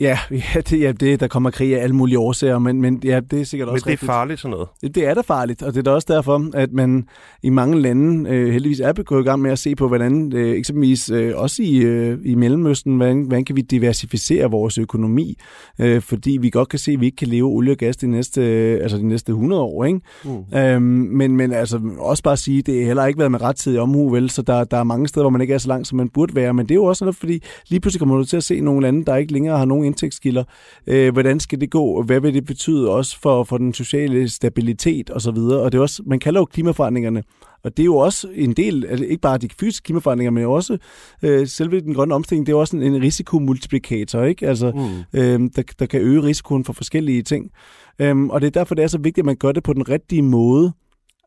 Ja, 0.00 0.18
ja, 0.54 0.60
det, 0.60 0.80
ja 0.80 0.92
det, 0.92 1.20
der 1.20 1.28
kommer 1.28 1.50
krig 1.50 1.78
af 1.78 1.82
alle 1.82 1.96
mulige 1.96 2.18
årsager, 2.18 2.58
men, 2.58 2.80
men 2.80 3.00
ja, 3.04 3.20
det 3.20 3.40
er 3.40 3.44
sikkert 3.44 3.66
men 3.68 3.72
også 3.72 3.84
det 3.84 3.88
er 3.88 3.92
rigtigt. 3.92 4.06
farligt 4.06 4.40
sådan 4.40 4.50
noget. 4.50 4.68
Det, 4.80 4.94
det 4.94 5.06
er 5.06 5.14
da 5.14 5.20
farligt, 5.20 5.62
og 5.62 5.74
det 5.74 5.78
er 5.78 5.82
da 5.82 5.90
også 5.90 6.06
derfor, 6.10 6.50
at 6.54 6.72
man 6.72 7.08
i 7.42 7.50
mange 7.50 7.80
lande 7.80 8.30
øh, 8.30 8.52
heldigvis 8.52 8.80
er 8.80 8.92
gået 8.92 9.22
i 9.22 9.24
gang 9.24 9.42
med 9.42 9.50
at 9.50 9.58
se 9.58 9.74
på, 9.74 9.88
hvordan 9.88 10.32
øh, 10.32 10.56
eksempelvis 10.56 11.10
øh, 11.10 11.32
også 11.36 11.62
i, 11.62 11.76
øh, 11.76 12.18
i 12.24 12.34
Mellemøsten, 12.34 12.96
hvordan, 12.96 13.22
hvordan 13.22 13.44
kan 13.44 13.56
vi 13.56 13.60
diversificere 13.60 14.50
vores 14.50 14.78
økonomi, 14.78 15.38
øh, 15.78 16.02
fordi 16.02 16.38
vi 16.40 16.50
godt 16.50 16.68
kan 16.68 16.78
se, 16.78 16.92
at 16.92 17.00
vi 17.00 17.06
ikke 17.06 17.16
kan 17.16 17.28
leve 17.28 17.48
olie 17.48 17.72
og 17.72 17.76
gas 17.76 17.96
de 17.96 18.06
næste, 18.06 18.42
øh, 18.42 18.82
altså 18.82 18.96
de 18.96 19.08
næste 19.08 19.30
100 19.30 19.62
år. 19.62 19.84
Ikke? 19.84 20.00
Mm. 20.24 20.58
Øhm, 20.58 20.82
men, 20.82 21.36
men 21.36 21.52
altså 21.52 21.80
også 21.98 22.22
bare 22.22 22.32
at 22.32 22.38
sige, 22.38 22.62
det 22.62 22.82
er 22.82 22.86
heller 22.86 23.06
ikke 23.06 23.18
været 23.18 23.30
med 23.30 23.42
rettidig 23.42 23.80
omhu, 23.80 24.08
vel? 24.08 24.30
så 24.30 24.42
der, 24.42 24.64
der 24.64 24.76
er 24.76 24.84
mange 24.84 25.08
steder, 25.08 25.24
hvor 25.24 25.30
man 25.30 25.40
ikke 25.40 25.54
er 25.54 25.58
så 25.58 25.68
langt, 25.68 25.88
som 25.88 25.96
man 25.96 26.08
burde 26.08 26.34
være, 26.34 26.54
men 26.54 26.66
det 26.66 26.70
er 26.70 26.76
jo 26.76 26.84
også 26.84 27.04
noget, 27.04 27.16
fordi 27.16 27.42
lige 27.68 27.80
pludselig 27.80 27.98
kommer 27.98 28.16
du 28.16 28.24
til 28.24 28.36
at 28.36 28.44
se 28.44 28.60
nogle 28.60 28.82
lande, 28.82 29.04
der 29.04 29.16
ikke 29.16 29.32
længere 29.32 29.58
har 29.58 29.64
nogen 29.64 29.89
indtægtskilder. 29.90 30.44
Øh, 30.86 31.12
hvordan 31.12 31.40
skal 31.40 31.60
det 31.60 31.70
gå? 31.70 32.02
Hvad 32.02 32.20
vil 32.20 32.34
det 32.34 32.46
betyde 32.46 32.90
også 32.90 33.20
for, 33.20 33.44
for 33.44 33.58
den 33.58 33.74
sociale 33.74 34.28
stabilitet 34.28 35.10
osv.? 35.10 35.28
Og, 35.28 35.60
og 35.62 35.72
det 35.72 35.78
er 35.78 35.82
også, 35.82 36.02
man 36.06 36.18
kalder 36.18 36.40
jo 36.40 36.44
klimaforandringerne, 36.44 37.22
og 37.64 37.76
det 37.76 37.82
er 37.82 37.84
jo 37.84 37.96
også 37.96 38.28
en 38.34 38.52
del, 38.52 38.86
altså 38.86 39.04
ikke 39.04 39.20
bare 39.20 39.38
de 39.38 39.48
fysiske 39.60 39.84
klimaforandringer, 39.84 40.30
men 40.30 40.44
også 40.44 40.78
øh, 41.22 41.46
selve 41.46 41.80
den 41.80 41.94
grønne 41.94 42.14
omstilling, 42.14 42.46
det 42.46 42.52
er 42.52 42.56
jo 42.56 42.60
også 42.60 42.76
en, 42.76 42.82
en 42.82 43.02
risikomultiplikator, 43.02 44.22
ikke? 44.22 44.48
Altså, 44.48 44.72
Mm. 44.74 45.20
øh, 45.20 45.40
der, 45.56 45.62
der 45.78 45.86
kan 45.86 46.00
øge 46.00 46.22
risikoen 46.22 46.64
for 46.64 46.72
forskellige 46.72 47.22
ting. 47.22 47.50
Øhm, 47.98 48.30
og 48.30 48.40
det 48.40 48.46
er 48.46 48.50
derfor, 48.50 48.74
det 48.74 48.82
er 48.82 48.86
så 48.88 48.98
vigtigt, 48.98 49.18
at 49.18 49.26
man 49.26 49.36
gør 49.36 49.52
det 49.52 49.62
på 49.62 49.72
den 49.72 49.88
rigtige 49.88 50.22
måde 50.22 50.72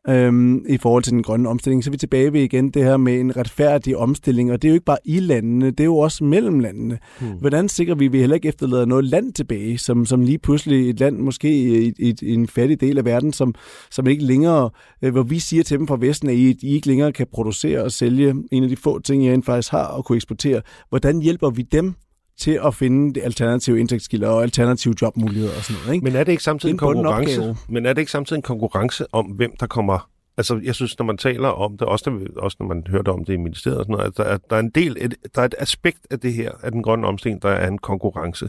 øhm, 0.08 0.64
i 0.68 0.78
forhold 0.78 1.02
til 1.02 1.12
den 1.12 1.22
grønne 1.22 1.48
omstilling. 1.48 1.84
Så 1.84 1.90
er 1.90 1.92
vi 1.92 1.96
tilbage 1.96 2.32
ved 2.32 2.40
igen 2.40 2.70
det 2.70 2.84
her 2.84 2.96
med 2.96 3.20
en 3.20 3.36
retfærdig 3.36 3.96
omstilling, 3.96 4.52
og 4.52 4.62
det 4.62 4.68
er 4.68 4.72
jo 4.72 4.74
ikke 4.74 4.84
bare 4.84 4.98
i 5.04 5.20
landene, 5.20 5.70
det 5.70 5.80
er 5.80 5.84
jo 5.84 5.98
også 5.98 6.24
mellem 6.24 6.60
landene. 6.60 6.98
Mm. 7.20 7.26
Hvordan 7.26 7.68
sikrer 7.68 7.94
vi, 7.94 8.06
at 8.06 8.12
vi 8.12 8.18
heller 8.18 8.34
ikke 8.34 8.48
efterlader 8.48 8.84
noget 8.84 9.04
land 9.04 9.32
tilbage, 9.32 9.78
som, 9.78 10.06
som 10.06 10.22
lige 10.22 10.38
pludselig 10.38 10.90
et 10.90 11.00
land, 11.00 11.18
måske 11.18 11.48
i, 11.48 11.92
i, 11.98 12.14
i 12.22 12.34
en 12.34 12.48
fattig 12.48 12.80
del 12.80 12.98
af 12.98 13.04
verden, 13.04 13.32
som, 13.32 13.54
som 13.90 14.06
ikke 14.06 14.24
længere, 14.24 14.70
øh, 15.02 15.12
hvor 15.12 15.22
vi 15.22 15.38
siger 15.38 15.62
til 15.62 15.78
dem 15.78 15.86
fra 15.86 15.96
Vesten, 16.00 16.28
at 16.28 16.34
I, 16.34 16.56
I 16.62 16.74
ikke 16.74 16.86
længere 16.86 17.12
kan 17.12 17.26
producere 17.32 17.82
og 17.82 17.92
sælge 17.92 18.34
en 18.52 18.62
af 18.62 18.68
de 18.68 18.76
få 18.76 18.98
ting, 18.98 19.24
I 19.24 19.32
rent 19.32 19.44
faktisk 19.44 19.70
har 19.70 19.86
og 19.86 20.04
kunne 20.04 20.16
eksportere. 20.16 20.62
Hvordan 20.88 21.20
hjælper 21.20 21.50
vi 21.50 21.62
dem 21.62 21.94
til 22.38 22.60
at 22.66 22.74
finde 22.74 23.14
de 23.14 23.22
alternative 23.22 23.80
indtægtskilder 23.80 24.28
og 24.28 24.42
alternative 24.42 24.94
jobmuligheder 25.02 25.56
og 25.56 25.62
sådan 25.64 25.80
noget. 25.82 25.94
Ikke? 25.94 26.04
Men 26.04 26.16
er 26.16 26.24
det 26.24 26.32
ikke 26.32 26.42
samtidig 26.44 26.72
en 26.72 26.78
konkurrence? 26.78 27.40
Men 27.68 27.86
er 27.86 27.92
det 27.92 28.00
ikke 28.02 28.12
samtidig 28.12 28.38
en 28.38 28.42
konkurrence 28.42 29.06
om, 29.12 29.26
hvem 29.26 29.52
der 29.60 29.66
kommer... 29.66 30.08
Altså, 30.36 30.60
jeg 30.64 30.74
synes, 30.74 30.98
når 30.98 31.06
man 31.06 31.16
taler 31.16 31.48
om 31.48 31.72
det, 31.78 31.88
også, 31.88 32.10
når- 32.10 32.40
også 32.42 32.56
når 32.60 32.66
man 32.66 32.84
hørte 32.88 33.08
om 33.08 33.24
det 33.24 33.32
i 33.32 33.36
ministeriet 33.36 33.78
og 33.78 33.84
sådan 33.84 33.92
noget, 33.92 34.06
at 34.06 34.16
der 34.16 34.24
er, 34.24 34.38
der 34.50 34.56
er 34.56 34.60
en 34.60 34.70
del, 34.70 34.96
et, 35.00 35.14
der 35.34 35.40
er 35.40 35.46
et 35.46 35.54
aspekt 35.58 35.98
af 36.10 36.20
det 36.20 36.32
her, 36.34 36.50
af 36.62 36.72
den 36.72 36.82
grønne 36.82 37.06
omstilling, 37.06 37.42
der 37.42 37.48
er 37.48 37.68
en 37.68 37.78
konkurrence. 37.78 38.48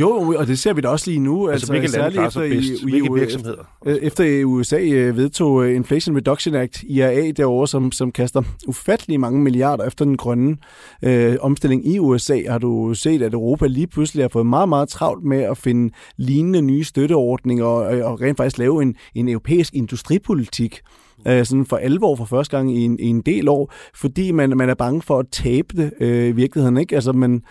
Jo, 0.00 0.34
og 0.38 0.46
det 0.46 0.58
ser 0.58 0.72
vi 0.72 0.80
da 0.80 0.88
også 0.88 1.10
lige 1.10 1.20
nu. 1.20 1.48
Altså, 1.48 1.66
hvilke 1.72 1.86
lande 1.86 1.92
særligt 1.98 2.14
klarer 2.14 2.30
sig 2.30 2.44
efter 2.46 2.56
bedst? 2.56 2.82
i- 2.82 2.86
i- 2.86 2.90
Hvilke 2.90 3.06
i- 3.06 3.14
virksomheder? 3.20 3.56
Øh, 3.86 3.94
Efter 3.96 4.44
USA 4.44 4.80
øh, 4.80 5.16
vedtog 5.16 5.64
øh, 5.64 5.76
Inflation 5.76 6.16
Reduction 6.16 6.54
Act, 6.54 6.82
IRA, 6.82 7.30
derovre, 7.36 7.68
som, 7.68 7.92
som 7.92 8.12
kaster 8.12 8.42
ufattelig 8.66 9.20
mange 9.20 9.40
milliarder 9.40 9.84
efter 9.84 10.04
den 10.04 10.16
grønne 10.16 10.56
øh, 11.02 11.36
omstilling 11.40 11.86
i 11.88 11.98
USA, 11.98 12.38
har 12.48 12.58
du 12.58 12.94
set, 12.94 13.22
at 13.22 13.32
Europa 13.34 13.66
lige 13.66 13.86
pludselig 13.86 14.24
har 14.24 14.28
fået 14.28 14.46
meget, 14.46 14.68
meget 14.68 14.88
travlt 14.88 15.24
med 15.24 15.38
at 15.42 15.56
finde 15.58 15.94
lignende 16.16 16.62
nye 16.62 16.84
støtteordninger 16.84 17.64
og, 17.64 17.84
og 18.12 18.20
rent 18.20 18.36
faktisk 18.36 18.58
lave 18.58 18.82
en, 18.82 18.94
en 19.14 19.28
europæisk 19.28 19.74
industripolitik 19.74 20.80
øh, 21.28 21.44
sådan 21.46 21.66
for 21.66 21.76
alvor 21.76 22.16
for 22.16 22.24
første 22.24 22.56
gang 22.56 22.76
i 22.76 22.84
en, 22.84 22.98
i 23.00 23.06
en 23.06 23.20
del 23.20 23.48
år, 23.48 23.72
fordi 23.94 24.32
man, 24.32 24.50
man 24.56 24.68
er 24.68 24.74
bange 24.74 25.02
for 25.02 25.18
at 25.18 25.26
tabe 25.32 25.68
det 25.76 25.92
øh, 26.00 26.28
i 26.28 26.32
virkeligheden. 26.32 26.76
Ikke? 26.76 26.94
Altså, 26.94 27.12
man, 27.12 27.42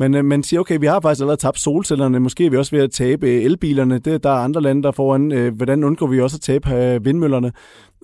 men 0.00 0.14
øh, 0.14 0.24
man 0.24 0.42
siger, 0.42 0.60
okay, 0.60 0.78
vi 0.80 0.86
har 0.86 1.00
faktisk 1.00 1.20
allerede 1.20 1.40
tabt 1.40 1.60
solcellerne, 1.60 2.20
måske 2.20 2.46
er 2.46 2.50
vi 2.50 2.56
også 2.56 2.76
ved 2.76 2.84
at 2.84 2.90
tabe 2.90 3.42
elbilerne, 3.42 3.98
det, 3.98 4.22
der 4.24 4.30
er 4.30 4.34
andre 4.34 4.60
lande, 4.60 4.82
der 4.82 4.92
foran. 4.92 5.32
Øh, 5.32 5.56
hvordan 5.56 5.84
undgår 5.84 6.06
vi 6.06 6.20
også 6.20 6.36
at 6.36 6.40
tabe 6.40 6.74
øh, 6.74 7.04
vindmøllerne? 7.04 7.52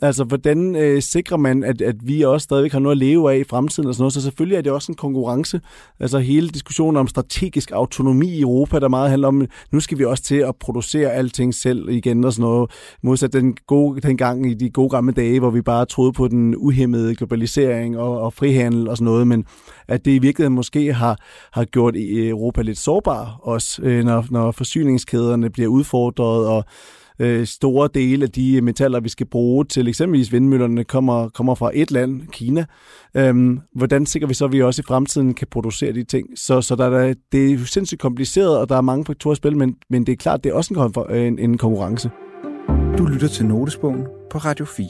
Altså, 0.03 0.25
hvordan 0.25 0.77
øh, 0.77 1.03
sikrer 1.03 1.37
man, 1.37 1.65
at, 1.65 1.83
at 1.83 1.97
vi 2.03 2.23
også 2.23 2.45
stadigvæk 2.45 2.73
har 2.73 2.79
noget 2.79 2.95
at 2.95 2.99
leve 2.99 3.33
af 3.33 3.39
i 3.39 3.45
fremtiden 3.45 3.89
og 3.89 3.95
sådan 3.95 4.03
noget? 4.03 4.13
Så 4.13 4.21
selvfølgelig 4.21 4.57
er 4.57 4.61
det 4.61 4.73
også 4.73 4.93
en 4.93 4.97
konkurrence. 4.97 5.61
Altså 6.01 6.19
hele 6.19 6.49
diskussionen 6.49 6.97
om 6.97 7.09
strategisk 7.09 7.71
autonomi 7.71 8.29
i 8.29 8.41
Europa, 8.41 8.79
der 8.79 8.89
meget 8.89 9.11
handler 9.11 9.29
om, 9.29 9.47
nu 9.73 9.81
skal 9.81 9.99
vi 9.99 10.05
også 10.05 10.23
til 10.23 10.37
at 10.37 10.57
producere 10.57 11.13
alting 11.13 11.55
selv 11.55 11.89
igen 11.89 12.25
og 12.25 12.33
sådan 12.33 12.43
noget. 12.43 12.71
Modsat 13.03 13.33
den, 13.33 13.57
gode, 13.67 14.01
den 14.01 14.17
gang 14.17 14.51
i 14.51 14.55
de 14.55 14.71
gode 14.71 14.91
gamle 14.91 15.13
dage, 15.13 15.41
hvor 15.41 15.51
vi 15.51 15.63
bare 15.63 15.85
troede 15.85 16.13
på 16.13 16.29
den 16.29 16.57
uhemmede 16.57 17.15
globalisering 17.15 17.99
og, 17.99 18.21
og 18.21 18.33
frihandel 18.33 18.89
og 18.89 18.97
sådan 18.97 19.05
noget, 19.05 19.27
men 19.27 19.45
at 19.89 20.05
det 20.05 20.11
i 20.11 20.19
virkeligheden 20.19 20.55
måske 20.55 20.93
har, 20.93 21.19
har 21.53 21.65
gjort 21.65 21.97
øh, 21.97 22.29
Europa 22.29 22.63
lidt 22.63 22.79
sårbar 22.79 23.41
også, 23.43 23.83
øh, 23.83 24.05
når, 24.05 24.25
når 24.31 24.51
forsyningskæderne 24.51 25.51
bliver 25.51 25.69
udfordret 25.69 26.49
og 26.49 26.65
øh, 27.19 27.47
store 27.47 27.89
dele 27.95 28.25
af 28.25 28.31
de 28.31 28.57
øh, 28.57 28.63
metaller, 28.63 29.01
vi 29.01 29.09
skal 29.09 29.27
bruge 29.27 29.65
til 29.65 29.89
eksempelvis 29.89 30.33
vindmøllerne, 30.33 30.85
kommer, 30.85 31.29
kommer 31.29 31.55
fra 31.55 31.71
et 31.75 31.91
land, 31.91 32.23
Kina. 32.33 32.65
Øhm, 33.15 33.61
hvordan 33.73 34.07
sikrer 34.07 34.29
vi 34.29 34.35
så, 34.35 34.45
at 34.45 34.53
vi 34.53 34.63
også 34.63 34.83
i 34.83 34.89
fremtiden 34.89 35.35
kan 35.35 35.47
producere 35.51 35.93
de 35.93 36.05
ting? 36.05 36.29
Så, 36.35 36.61
så 36.61 36.77
der 36.77 36.91
der, 36.91 37.15
det 37.33 37.53
er 37.53 37.59
sindssygt 37.65 38.01
kompliceret, 38.01 38.59
og 38.59 38.69
der 38.69 38.77
er 38.77 38.81
mange 38.81 39.05
faktorer 39.05 39.33
i 39.33 39.37
spil, 39.37 39.57
men, 39.57 39.77
men 39.91 40.07
det 40.07 40.13
er 40.13 40.17
klart, 40.17 40.45
det 40.45 40.51
er 40.51 40.55
også 40.55 40.93
en, 41.09 41.17
øh, 41.17 41.27
en, 41.27 41.39
en 41.39 41.59
konkurrence. 41.59 42.11
Du 42.99 43.05
lytter 43.05 43.29
til 43.29 43.47
Notesbogen 43.47 44.07
på 44.31 44.39
Radio 44.39 44.65
4. 44.65 44.89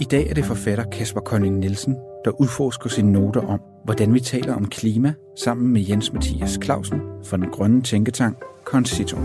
I 0.00 0.04
dag 0.04 0.30
er 0.30 0.34
det 0.34 0.44
forfatter 0.44 0.84
Kasper 0.84 1.20
Kolding 1.20 1.58
Nielsen, 1.58 1.96
der 2.24 2.40
udforsker 2.40 2.90
sine 2.90 3.12
noter 3.12 3.40
om, 3.40 3.60
hvordan 3.84 4.14
vi 4.14 4.20
taler 4.20 4.54
om 4.54 4.68
klima 4.68 5.14
sammen 5.38 5.72
med 5.72 5.82
Jens 5.88 6.12
Mathias 6.12 6.58
Clausen 6.64 7.00
fra 7.24 7.36
den 7.36 7.50
grønne 7.50 7.82
tænketank 7.82 8.36
Concito. 8.64 9.16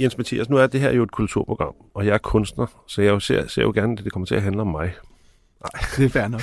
Jens 0.00 0.18
Mathias, 0.18 0.48
nu 0.48 0.56
er 0.56 0.66
det 0.66 0.80
her 0.80 0.92
jo 0.92 1.02
et 1.02 1.10
kulturprogram, 1.10 1.74
og 1.94 2.06
jeg 2.06 2.14
er 2.14 2.18
kunstner, 2.18 2.66
så 2.86 3.02
jeg 3.02 3.10
jo 3.10 3.20
ser, 3.20 3.46
ser 3.46 3.62
jo 3.62 3.72
gerne, 3.74 3.92
at 3.98 4.04
det 4.04 4.12
kommer 4.12 4.26
til 4.26 4.34
at 4.34 4.42
handle 4.42 4.60
om 4.60 4.66
mig. 4.66 4.92
Det 5.96 6.04
er 6.04 6.08
fair 6.08 6.28
nok. 6.28 6.42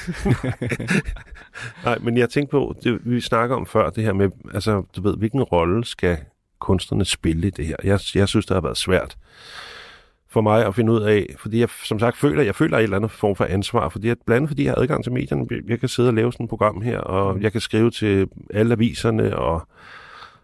Nej, 1.86 1.98
men 1.98 2.18
jeg 2.18 2.30
tænkte 2.30 2.52
på, 2.52 2.76
det, 2.84 3.00
vi 3.04 3.22
snakker 3.22 3.56
om 3.56 3.66
før, 3.66 3.90
det 3.90 4.04
her 4.04 4.14
med, 4.14 4.30
altså, 4.54 4.84
du 4.96 5.02
ved, 5.02 5.18
hvilken 5.18 5.44
rolle 5.44 5.86
skal 5.86 6.18
kunstnerne 6.60 7.06
spille 7.06 7.48
i 7.48 7.50
det 7.50 7.66
her? 7.66 7.76
Jeg, 7.84 8.00
jeg 8.16 8.28
synes, 8.28 8.46
det 8.46 8.56
har 8.56 8.62
været 8.62 8.78
svært 8.78 9.18
for 10.34 10.42
mig 10.42 10.66
at 10.66 10.76
finde 10.76 10.92
ud 10.92 11.02
af, 11.02 11.36
fordi 11.38 11.60
jeg 11.60 11.70
som 11.84 12.00
sagt 12.00 12.18
føler, 12.18 12.44
jeg 12.44 12.56
føler 12.56 12.78
et 12.78 12.84
eller 12.84 12.98
andet 12.98 13.12
form 13.12 13.36
for 13.36 13.46
ansvar, 13.46 13.90
fordi 13.90 14.08
jeg, 14.08 14.18
blandt 14.26 14.38
andet 14.38 14.50
fordi 14.50 14.64
jeg 14.64 14.72
har 14.72 14.82
adgang 14.82 15.04
til 15.04 15.14
medierne, 15.14 15.48
jeg 15.68 15.80
kan 15.80 15.90
sidde 15.90 16.10
og 16.10 16.14
lave 16.14 16.34
sådan 16.34 16.44
et 16.44 16.50
program 16.50 16.82
her, 16.82 17.00
og 17.00 17.42
jeg 17.42 17.52
kan 17.52 17.62
skrive 17.62 17.92
til 17.92 18.28
alle 18.54 18.72
aviserne 18.72 19.38
og, 19.38 19.68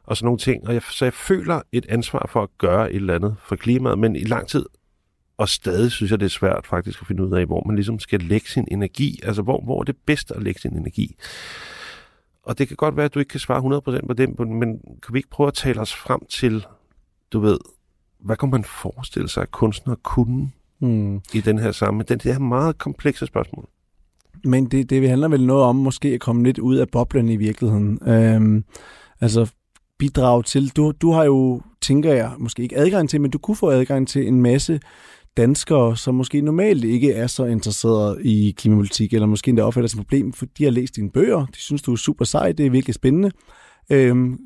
og 0.10 0.18
sådan 0.18 0.26
nogle 0.26 0.40
ting, 0.40 0.68
og 0.68 0.74
jeg, 0.74 0.82
så 0.82 1.06
jeg 1.06 1.14
føler 1.14 1.62
et 1.72 1.86
ansvar 1.90 2.30
for 2.30 2.44
at 2.44 2.50
gøre 2.58 2.92
et 2.92 2.96
eller 2.96 3.16
andet 3.16 3.36
for 3.44 3.56
klimaet, 3.56 4.00
men 4.00 4.16
i 4.16 4.24
lang 4.24 4.48
tid, 4.48 4.66
og 5.38 5.50
stadig 5.50 5.92
synes 5.92 6.12
jeg, 6.12 6.20
det 6.20 6.26
er 6.26 6.30
svært 6.30 6.68
faktisk 6.68 7.02
at 7.02 7.08
finde 7.08 7.24
ud 7.24 7.34
af, 7.34 7.46
hvor 7.46 7.64
man 7.66 7.76
ligesom 7.76 8.00
skal 8.00 8.20
lægge 8.20 8.50
sin 8.50 8.68
energi, 8.72 9.20
altså 9.24 9.42
hvor, 9.42 9.62
hvor 9.64 9.80
er 9.80 9.84
det 9.84 9.96
bedst 10.06 10.32
at 10.32 10.44
lægge 10.44 10.62
sin 10.62 10.78
energi. 10.78 11.16
Og 12.44 12.58
det 12.58 12.68
kan 12.68 12.78
godt 12.78 12.96
være, 12.96 13.06
at 13.06 13.14
du 13.14 13.20
ikke 13.20 13.30
kan 13.30 13.40
svare 13.40 13.80
100% 14.02 14.08
på 14.08 14.14
det, 14.14 14.40
men 14.40 14.80
kan 15.04 15.14
vi 15.14 15.20
ikke 15.20 15.30
prøve 15.30 15.48
at 15.48 15.54
tale 15.54 15.82
os 15.82 15.96
frem 15.96 16.20
til, 16.30 16.66
du 17.34 17.40
ved, 17.40 17.58
hvad 18.20 18.36
kan 18.36 18.50
man 18.50 18.64
forestille 18.64 19.30
sig, 19.30 19.44
at 19.44 19.52
kunstnere 19.52 19.98
kunne 20.04 20.52
Hmm. 20.80 21.22
i 21.34 21.42
den 21.42 21.60
her 21.60 21.72
sammenhæng? 21.72 22.24
Det 22.24 22.32
er 22.32 22.40
meget 22.40 22.78
komplekse 22.78 23.26
spørgsmål. 23.26 23.70
Men 24.44 24.66
det, 24.66 24.90
det 24.90 25.10
handler 25.10 25.28
vel 25.28 25.46
noget 25.46 25.64
om 25.64 25.76
måske 25.76 26.08
at 26.08 26.20
komme 26.20 26.44
lidt 26.44 26.60
ud 26.60 26.76
af 26.76 26.90
boblen 26.90 27.30
i 27.30 27.36
virkeligheden. 27.36 28.00
Øhm, 28.08 28.64
altså 29.22 29.52
bidrage 30.00 30.44
til, 30.44 30.70
du, 30.70 30.94
du 31.02 31.12
har 31.12 31.24
jo, 31.24 31.62
tænker 31.82 32.14
jeg, 32.14 32.32
måske 32.38 32.64
ikke 32.64 32.78
adgang 32.78 33.10
til, 33.10 33.22
men 33.22 33.32
du 33.32 33.38
kunne 33.38 33.58
få 33.58 33.70
adgang 33.70 34.08
til 34.08 34.28
en 34.28 34.42
masse 34.42 34.80
danskere, 35.38 35.98
som 35.98 36.16
måske 36.16 36.42
normalt 36.42 36.84
ikke 36.84 37.14
er 37.14 37.28
så 37.28 37.46
interesseret 37.46 38.26
i 38.26 38.54
klimapolitik, 38.58 39.14
eller 39.14 39.28
måske 39.28 39.50
endda 39.50 39.64
opfatter 39.64 39.88
som 39.88 40.00
et 40.00 40.08
problem, 40.08 40.34
for 40.34 40.46
de 40.58 40.64
har 40.64 40.72
læst 40.72 40.96
dine 40.96 41.10
bøger, 41.12 41.46
de 41.46 41.60
synes, 41.60 41.82
du 41.82 41.92
er 41.92 41.96
super 41.96 42.26
sej, 42.26 42.52
det 42.52 42.66
er 42.66 42.70
virkelig 42.70 42.96
spændende. 42.96 43.32
Øhm, 43.92 44.38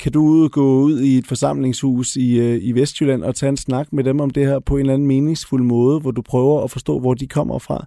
kan 0.00 0.12
du 0.12 0.48
gå 0.48 0.80
ud 0.80 1.00
i 1.00 1.18
et 1.18 1.26
forsamlingshus 1.26 2.16
i, 2.16 2.38
øh, 2.38 2.58
i 2.62 2.72
Vestjylland 2.72 3.22
og 3.22 3.34
tage 3.34 3.50
en 3.50 3.56
snak 3.56 3.92
med 3.92 4.04
dem 4.04 4.20
om 4.20 4.30
det 4.30 4.46
her 4.46 4.58
på 4.58 4.74
en 4.74 4.80
eller 4.80 4.94
anden 4.94 5.08
meningsfuld 5.08 5.62
måde, 5.62 6.00
hvor 6.00 6.10
du 6.10 6.22
prøver 6.22 6.62
at 6.64 6.70
forstå, 6.70 7.00
hvor 7.00 7.14
de 7.14 7.26
kommer 7.26 7.58
fra, 7.58 7.86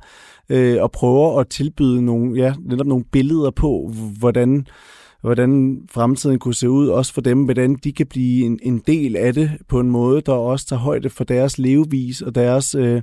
øh, 0.50 0.84
og 0.84 0.92
prøver 0.92 1.40
at 1.40 1.48
tilbyde 1.48 2.02
nogle, 2.02 2.42
ja, 2.42 2.54
netop 2.66 2.88
nogle 2.88 3.06
billeder 3.12 3.52
på, 3.52 3.94
hvordan, 4.20 4.68
hvordan 5.22 5.82
fremtiden 5.91 6.39
kunne 6.39 6.53
se 6.53 6.70
ud, 6.70 6.88
også 6.88 7.13
for 7.13 7.22
dem, 7.22 7.43
hvordan 7.43 7.76
de 7.84 7.93
kan 7.93 8.07
blive 8.07 8.45
en, 8.45 8.59
en 8.63 8.82
del 8.88 9.16
af 9.16 9.34
det 9.34 9.51
på 9.70 9.80
en 9.80 9.91
måde, 9.91 10.22
der 10.22 10.32
også 10.32 10.66
tager 10.66 10.80
højde 10.80 11.09
for 11.09 11.24
deres 11.24 11.57
levevis 11.57 12.22
og 12.22 12.36
deres, 12.36 12.76
øh, 12.76 13.01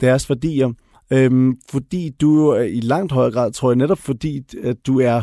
deres 0.00 0.28
værdier. 0.28 0.72
Øhm, 1.12 1.56
fordi 1.70 2.10
du 2.20 2.34
jo 2.34 2.48
er 2.48 2.62
i 2.62 2.80
langt 2.80 3.12
højere 3.12 3.32
grad, 3.32 3.52
tror 3.52 3.70
jeg, 3.70 3.76
netop 3.76 3.98
fordi, 3.98 4.42
at 4.62 4.86
du 4.86 5.00
er 5.00 5.22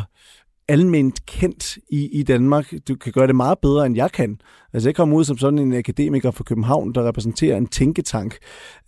almindeligt 0.70 1.26
kendt 1.26 1.78
i, 1.90 2.08
i 2.18 2.22
Danmark. 2.22 2.72
Du 2.88 2.94
kan 2.94 3.12
gøre 3.12 3.26
det 3.26 3.36
meget 3.36 3.58
bedre, 3.58 3.86
end 3.86 3.96
jeg 3.96 4.12
kan. 4.12 4.40
Altså 4.72 4.88
jeg 4.88 4.96
kommer 4.96 5.16
ud 5.16 5.24
som 5.24 5.38
sådan 5.38 5.58
en 5.58 5.74
akademiker 5.74 6.30
fra 6.30 6.44
København, 6.44 6.94
der 6.94 7.08
repræsenterer 7.08 7.56
en 7.56 7.66
tænketank. 7.66 8.36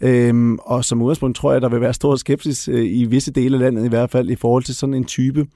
Øhm, 0.00 0.58
og 0.58 0.84
som 0.84 1.02
udgangspunkt 1.02 1.36
tror 1.36 1.52
jeg, 1.52 1.62
der 1.62 1.68
vil 1.68 1.80
være 1.80 1.94
stor 1.94 2.16
skepsis 2.16 2.68
øh, 2.68 2.84
i 2.84 3.04
visse 3.04 3.32
dele 3.32 3.56
af 3.56 3.60
landet 3.60 3.84
i 3.84 3.88
hvert 3.88 4.10
fald 4.10 4.30
i 4.30 4.36
forhold 4.36 4.62
til 4.62 4.74
sådan 4.74 4.94
en 4.94 5.04
type. 5.04 5.46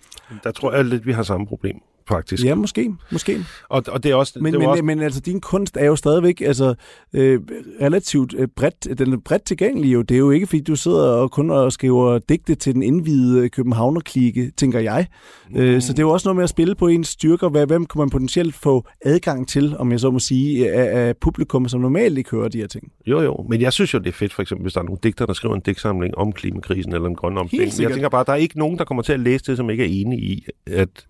Der 0.45 0.51
tror 0.51 0.73
jeg 0.73 0.85
lidt, 0.85 1.07
vi 1.07 1.13
har 1.13 1.23
samme 1.23 1.47
problem 1.47 1.77
faktisk. 2.09 2.45
Ja, 2.45 2.55
måske. 2.55 2.95
måske. 3.13 3.45
Og, 3.69 3.83
og 3.89 4.03
det 4.03 4.11
er 4.11 4.15
også... 4.15 4.39
Men, 4.41 4.53
det 4.53 4.61
men, 4.61 4.69
også... 4.69 4.83
men 4.83 5.01
altså, 5.01 5.21
din 5.21 5.41
kunst 5.41 5.77
er 5.77 5.87
jo 5.87 5.97
stadigvæk 5.97 6.41
altså, 6.41 6.75
øh, 7.13 7.41
relativt 7.81 8.35
øh, 8.39 8.49
bredt, 8.57 8.99
den 8.99 9.13
er 9.13 9.17
bredt 9.25 9.45
tilgængelig 9.45 9.93
jo. 9.93 10.03
Det 10.03 10.15
er 10.15 10.19
jo 10.19 10.31
ikke, 10.31 10.47
fordi 10.47 10.63
du 10.63 10.77
sidder 10.77 11.09
og 11.09 11.31
kun 11.31 11.51
og 11.51 11.73
skriver 11.73 12.19
digte 12.19 12.55
til 12.55 12.75
den 12.75 12.83
indvidede 12.83 13.49
københavnerklike, 13.49 14.53
tænker 14.57 14.81
jeg. 14.81 15.07
Mm. 15.51 15.57
Øh, 15.57 15.83
så 15.83 15.93
det 15.93 15.99
er 15.99 16.03
jo 16.03 16.11
også 16.11 16.29
noget 16.29 16.37
med 16.37 16.45
at 16.45 16.51
spille 16.51 16.75
på 16.75 16.89
ens 16.89 17.09
styrker. 17.09 17.49
Hvad, 17.49 17.67
hvem 17.67 17.87
kan 17.87 17.99
man 17.99 18.11
potentielt 18.11 18.55
få 18.55 18.87
adgang 19.05 19.49
til, 19.49 19.77
om 19.79 19.93
jeg 19.93 20.01
så 20.01 20.11
må 20.11 20.19
sige, 20.19 20.73
af, 20.73 21.09
af 21.09 21.17
publikum, 21.17 21.69
som 21.69 21.81
normalt 21.81 22.19
ikke 22.19 22.31
hører 22.31 22.49
de 22.49 22.59
her 22.59 22.67
ting? 22.67 22.93
Jo, 23.07 23.21
jo. 23.21 23.47
Men 23.49 23.61
jeg 23.61 23.73
synes 23.73 23.95
jo, 23.95 23.99
det 23.99 24.09
er 24.09 24.13
fedt, 24.13 24.33
for 24.33 24.43
eksempel, 24.43 24.63
hvis 24.63 24.73
der 24.73 24.81
er 24.81 24.85
nogle 24.85 24.99
digter, 25.03 25.27
der 25.27 25.33
skriver 25.33 25.55
en 25.55 25.61
digtsamling 25.61 26.19
om 26.19 26.33
klimakrisen 26.33 26.95
eller 26.95 27.09
en 27.09 27.15
grøn 27.15 27.39
omstilling. 27.39 27.81
Jeg 27.81 27.93
tænker 27.93 28.09
bare, 28.09 28.25
der 28.27 28.33
er 28.33 28.37
ikke 28.37 28.59
nogen, 28.59 28.79
der 28.79 28.85
kommer 28.85 29.03
til 29.03 29.13
at 29.13 29.21
læse 29.21 29.45
det, 29.45 29.57
som 29.57 29.71
ikke 29.71 29.85
er 29.85 29.89
enige 29.91 30.21
i, 30.23 30.47
at 30.67 31.07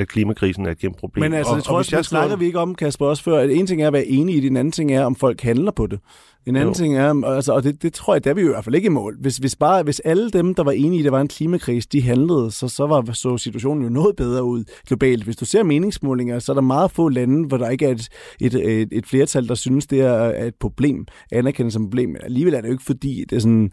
at 0.00 0.08
klimakrisen 0.08 0.66
er 0.66 0.70
et 0.70 0.78
kæmpe 0.78 0.98
problem. 0.98 1.22
Men 1.22 1.32
altså, 1.32 1.50
og, 1.52 1.56
det 1.56 1.64
tror 1.64 1.74
og 1.74 1.78
jeg, 1.78 1.84
hvis 1.84 1.92
jeg 1.92 2.04
snakker 2.04 2.36
vi 2.36 2.46
ikke 2.46 2.58
om, 2.58 2.74
Kasper, 2.74 3.06
også 3.06 3.22
før, 3.22 3.38
at 3.38 3.50
en 3.50 3.66
ting 3.66 3.82
er 3.82 3.86
at 3.86 3.92
være 3.92 4.06
enige 4.06 4.38
i 4.38 4.40
det, 4.40 4.50
en 4.50 4.56
anden 4.56 4.72
ting 4.72 4.92
er, 4.92 5.04
om 5.04 5.14
folk 5.14 5.40
handler 5.40 5.70
på 5.70 5.86
det. 5.86 6.00
En 6.46 6.56
anden 6.56 6.68
Jo. 6.68 6.74
ting 6.74 6.96
er, 6.96 7.24
altså, 7.24 7.52
og 7.52 7.62
det, 7.62 7.82
det 7.82 7.92
tror 7.92 8.14
jeg, 8.14 8.24
der 8.24 8.30
er 8.30 8.34
vi 8.34 8.40
jo 8.40 8.48
i 8.48 8.50
hvert 8.50 8.64
fald 8.64 8.74
ikke 8.74 8.86
i 8.86 8.88
mål. 8.88 9.16
Hvis, 9.20 9.36
hvis, 9.36 9.56
bare, 9.56 9.82
hvis 9.82 10.00
alle 10.00 10.30
dem, 10.30 10.54
der 10.54 10.62
var 10.62 10.72
enige 10.72 10.96
i, 10.96 11.00
at 11.00 11.04
der 11.04 11.10
var 11.10 11.20
en 11.20 11.28
klimakrise, 11.28 11.88
de 11.92 12.02
handlede, 12.02 12.50
så, 12.50 12.68
så 12.68 12.86
var 12.86 13.12
så 13.12 13.38
situationen 13.38 13.84
jo 13.84 13.88
noget 13.88 14.16
bedre 14.16 14.44
ud 14.44 14.64
globalt. 14.86 15.24
Hvis 15.24 15.36
du 15.36 15.44
ser 15.44 15.62
meningsmålinger, 15.62 16.38
så 16.38 16.52
er 16.52 16.54
der 16.54 16.60
meget 16.60 16.90
få 16.90 17.08
lande, 17.08 17.48
hvor 17.48 17.56
der 17.56 17.68
ikke 17.68 17.86
er 17.86 17.90
et, 17.90 18.08
et, 18.40 18.54
et, 18.54 18.88
et 18.92 19.06
flertal, 19.06 19.48
der 19.48 19.54
synes, 19.54 19.86
det 19.86 20.00
er 20.00 20.28
er 20.28 20.44
et 20.44 20.54
problem, 20.54 21.06
anerkendt 21.32 21.72
som 21.72 21.82
et 21.82 21.90
problem. 21.90 22.08
Men 22.08 22.20
alligevel 22.22 22.54
er 22.54 22.60
det 22.60 22.68
jo 22.68 22.72
ikke, 22.72 22.84
fordi 22.84 23.24
det 23.30 23.36
er 23.36 23.40
sådan, 23.40 23.70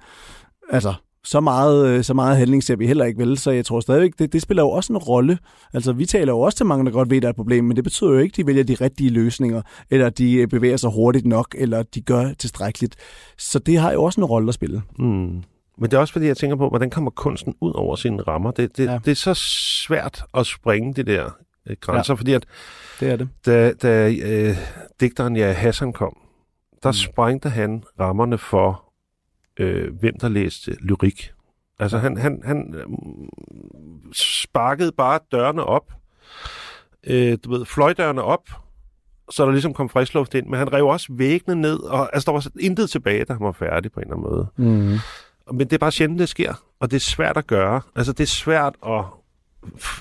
altså, 0.70 0.94
så 1.26 1.40
meget, 1.40 1.88
øh, 1.88 2.04
så 2.04 2.14
meget 2.14 2.38
handling 2.38 2.64
ser 2.64 2.76
vi 2.76 2.88
heller 2.88 3.06
ikke 3.06 3.20
vel, 3.20 3.38
så 3.38 3.52
jeg 3.52 3.66
tror 3.66 3.80
stadigvæk, 3.80 4.12
det, 4.20 4.34
det 4.34 4.42
spiller 4.42 4.64
jo 4.64 4.70
også 4.70 4.94
en 4.94 4.98
rolle. 4.98 5.38
Altså, 5.74 5.94
vi 5.94 6.06
taler 6.06 6.34
jo 6.34 6.40
også 6.40 6.58
til 6.58 6.66
mange, 6.66 6.86
der 6.86 6.92
godt 6.92 7.10
ved, 7.10 7.18
at 7.18 7.22
der 7.24 7.28
er 7.28 7.30
et 7.30 7.36
problem, 7.36 7.64
men 7.64 7.76
det 7.76 7.84
betyder 7.84 8.10
jo 8.12 8.18
ikke, 8.18 8.34
at 8.34 8.38
de 8.38 8.48
vælger 8.48 8.64
de 8.64 8.76
rigtige 8.82 9.10
løsninger, 9.10 9.62
eller 9.90 10.10
de 10.10 10.34
øh, 10.34 10.48
bevæger 10.48 10.78
sig 10.78 10.90
hurtigt 10.92 11.26
nok, 11.26 11.56
eller 11.58 11.84
de 11.84 12.02
gør 12.02 12.34
tilstrækkeligt. 12.40 12.96
Så 13.38 13.60
det 13.60 13.78
har 13.78 13.92
jo 13.92 14.04
også 14.04 14.22
en 14.22 14.26
rolle 14.26 14.48
at 14.48 14.54
spille. 14.54 14.82
Mm. 15.00 15.44
Men 15.78 15.92
det 15.92 15.94
er 15.94 15.98
også 15.98 16.14
fordi, 16.14 16.26
jeg 16.28 16.38
tænker 16.38 16.56
på, 16.56 16.70
hvordan 16.70 16.90
kommer 16.90 17.12
kunsten 17.12 17.54
ud 17.62 17.72
over 17.76 17.96
sine 17.96 18.22
rammer? 18.22 18.52
Det, 18.52 18.78
det, 18.78 18.86
Ja. 18.86 19.00
det 19.06 19.12
er 19.12 19.16
så 19.16 19.34
svært 19.88 20.24
at 20.34 20.46
springe 20.46 20.94
de 20.94 21.04
der 21.04 21.30
øh, 21.70 21.76
grænser, 21.82 22.14
ja. 22.14 22.18
fordi 22.20 22.34
at 22.34 22.46
Det 23.00 23.10
er 23.12 23.16
det. 23.16 23.30
da, 23.46 23.72
da 23.74 24.10
øh, 24.24 24.58
digteren 25.00 25.36
ja, 25.36 25.52
Hassan 25.52 25.94
kom, 25.94 26.18
der 26.84 26.90
mm. 26.90 26.94
sprængte 26.94 27.50
han 27.50 27.84
rammerne 28.00 28.38
for, 28.38 28.85
øh, 29.60 29.94
hvem 30.00 30.20
der 30.22 30.30
læste 30.30 30.72
lyrik. 30.82 31.32
Altså 31.80 31.98
han, 31.98 32.18
han, 32.18 32.42
han 32.44 32.76
øh, 32.76 32.86
sparkede 34.14 34.92
bare 34.92 35.20
dørene 35.32 35.64
op, 35.64 35.94
øh, 37.08 37.38
du 37.44 37.52
ved, 37.52 37.66
fløjdørene 37.66 38.22
op, 38.24 38.50
så 39.32 39.46
der 39.46 39.52
ligesom 39.52 39.74
kom 39.74 39.90
frisk 39.90 40.14
luft 40.14 40.34
ind, 40.34 40.48
men 40.48 40.60
han 40.60 40.74
rev 40.74 40.86
også 40.86 41.08
væggene 41.10 41.62
ned, 41.62 41.80
og 41.80 42.16
altså, 42.16 42.26
der 42.26 42.32
var 42.32 42.48
intet 42.60 42.90
tilbage, 42.90 43.26
da 43.26 43.34
han 43.34 43.46
var 43.46 43.52
færdig 43.52 43.92
på 43.92 44.00
en 44.00 44.04
eller 44.04 44.16
anden 44.16 44.32
måde. 44.32 44.48
Mm. 44.58 44.98
Men 45.58 45.68
det 45.68 45.74
er 45.74 45.78
bare 45.78 45.92
sjældent, 45.92 46.20
det 46.20 46.30
sker, 46.30 46.54
og 46.80 46.92
det 46.92 46.96
er 46.96 47.00
svært 47.00 47.38
at 47.38 47.48
gøre. 47.48 47.82
Altså, 47.96 48.14
det 48.14 48.24
er 48.24 48.28
svært 48.28 48.76
at... 48.88 49.04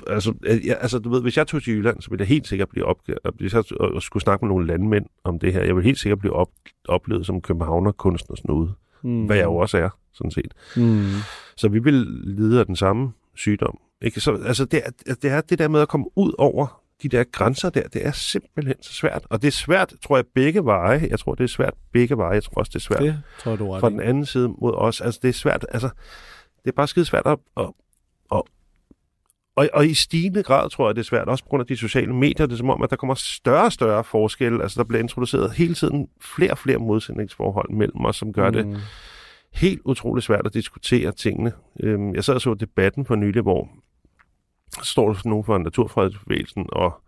Altså, 0.07 0.35
jeg, 0.43 0.79
altså, 0.81 0.99
du 0.99 1.11
ved, 1.11 1.23
hvis 1.23 1.37
jeg 1.37 1.47
tog 1.47 1.63
til 1.63 1.73
Jylland, 1.73 2.01
så 2.01 2.11
ville 2.11 2.23
jeg 2.23 2.29
helt 2.29 2.47
sikkert 2.47 2.69
blive 2.69 2.85
opgivet. 2.85 3.19
Hvis 3.35 3.55
jeg 3.55 3.81
og 3.81 4.03
skulle 4.03 4.23
snakke 4.23 4.45
med 4.45 4.49
nogle 4.49 4.67
landmænd 4.67 5.07
om 5.25 5.39
det 5.39 5.53
her, 5.53 5.63
jeg 5.63 5.77
ville 5.77 5.87
helt 5.87 5.99
sikkert 5.99 6.19
blive 6.19 6.33
op, 6.33 6.49
oplevet 6.89 7.27
som 7.27 7.41
københavner 7.41 7.93
kunstnersnude, 7.93 8.75
Mm. 9.05 9.27
hvad 9.27 9.37
jeg 9.37 9.45
jo 9.45 9.57
også 9.57 9.79
er, 9.79 9.91
sådan 10.13 10.31
set. 10.31 10.55
Mm. 10.77 11.11
Så 11.57 11.69
vi 11.69 11.79
vil 11.79 11.95
lide 12.25 12.61
af 12.61 12.67
den 12.67 12.77
samme 12.77 13.13
sygdom. 13.35 13.79
Ikke? 14.03 14.21
Så, 14.21 14.43
altså, 14.47 14.65
det, 14.65 14.83
er, 14.85 15.15
det 15.15 15.31
er 15.31 15.41
det 15.41 15.59
der 15.59 15.69
med 15.69 15.81
at 15.81 15.89
komme 15.89 16.07
ud 16.17 16.33
over 16.39 16.85
de 17.03 17.09
der 17.09 17.25
grænser 17.25 17.71
der, 17.71 17.89
det 17.89 18.07
er 18.07 18.13
simpelthen 18.13 18.83
så 18.83 18.93
svært. 18.93 19.27
Og 19.31 19.43
det 19.43 19.49
er 19.49 19.53
svært, 19.53 19.93
tror 20.03 20.17
jeg, 20.17 20.25
begge 20.35 20.65
veje. 20.65 21.07
Jeg 21.11 21.19
tror, 21.19 21.35
det 21.35 21.45
er 21.45 21.49
svært 21.49 21.75
begge 21.93 22.17
veje. 22.17 22.35
Jeg 22.35 22.43
tror 22.43 22.55
også, 22.55 22.71
det 22.71 22.77
er 22.77 22.81
svært 22.81 23.03
Det 23.03 23.23
tror 23.39 23.57
du 23.57 23.71
ret 23.71 23.81
fra 23.81 23.91
den 23.91 24.01
anden 24.01 24.27
side 24.27 24.49
mod 24.49 24.75
os. 24.75 25.01
Altså, 25.01 25.21
det 25.23 25.29
er 25.29 25.33
svært. 25.33 25.67
Altså, 25.73 25.89
det 26.65 26.71
er 26.71 26.75
bare 26.77 26.89
skide 26.89 27.05
svært 27.05 27.27
at... 27.27 27.39
at, 27.57 27.71
at 28.33 28.43
og, 29.57 29.69
og 29.73 29.87
i 29.87 29.95
stigende 29.95 30.43
grad 30.43 30.71
tror 30.71 30.89
jeg, 30.89 30.97
det 30.97 31.01
er 31.01 31.05
svært, 31.05 31.29
også 31.29 31.45
på 31.45 31.49
grund 31.49 31.61
af 31.61 31.67
de 31.67 31.77
sociale 31.77 32.15
medier. 32.15 32.47
Det 32.47 32.53
er 32.53 32.57
som 32.57 32.71
om, 32.71 32.83
at 32.83 32.91
der 32.91 32.97
kommer 32.97 33.15
større 33.15 33.65
og 33.65 33.73
større 33.73 34.05
forskelle. 34.05 34.63
Altså, 34.63 34.79
der 34.79 34.85
bliver 34.85 35.03
introduceret 35.03 35.53
hele 35.53 35.75
tiden 35.75 36.09
flere 36.21 36.51
og 36.51 36.59
flere 36.59 36.79
modsætningsforhold 36.79 37.71
mellem 37.71 38.05
os, 38.05 38.17
som 38.17 38.33
gør 38.33 38.51
mm. 38.51 38.55
det 38.55 38.81
helt 39.55 39.81
utroligt 39.85 40.25
svært 40.27 40.47
at 40.47 40.55
diskutere 40.55 41.13
tingene. 41.13 41.53
Øhm, 41.81 42.15
jeg 42.15 42.25
sad 42.25 42.35
og 42.35 42.41
så 42.41 42.55
debatten 42.55 43.07
for 43.07 43.15
nylig, 43.15 43.43
hvor 43.43 43.69
så 44.83 44.91
står 44.91 45.13
der 45.13 45.21
nogen 45.25 45.45
fra 45.45 45.59
Naturfredningsbevægelsen 45.59 46.67
og 46.73 47.01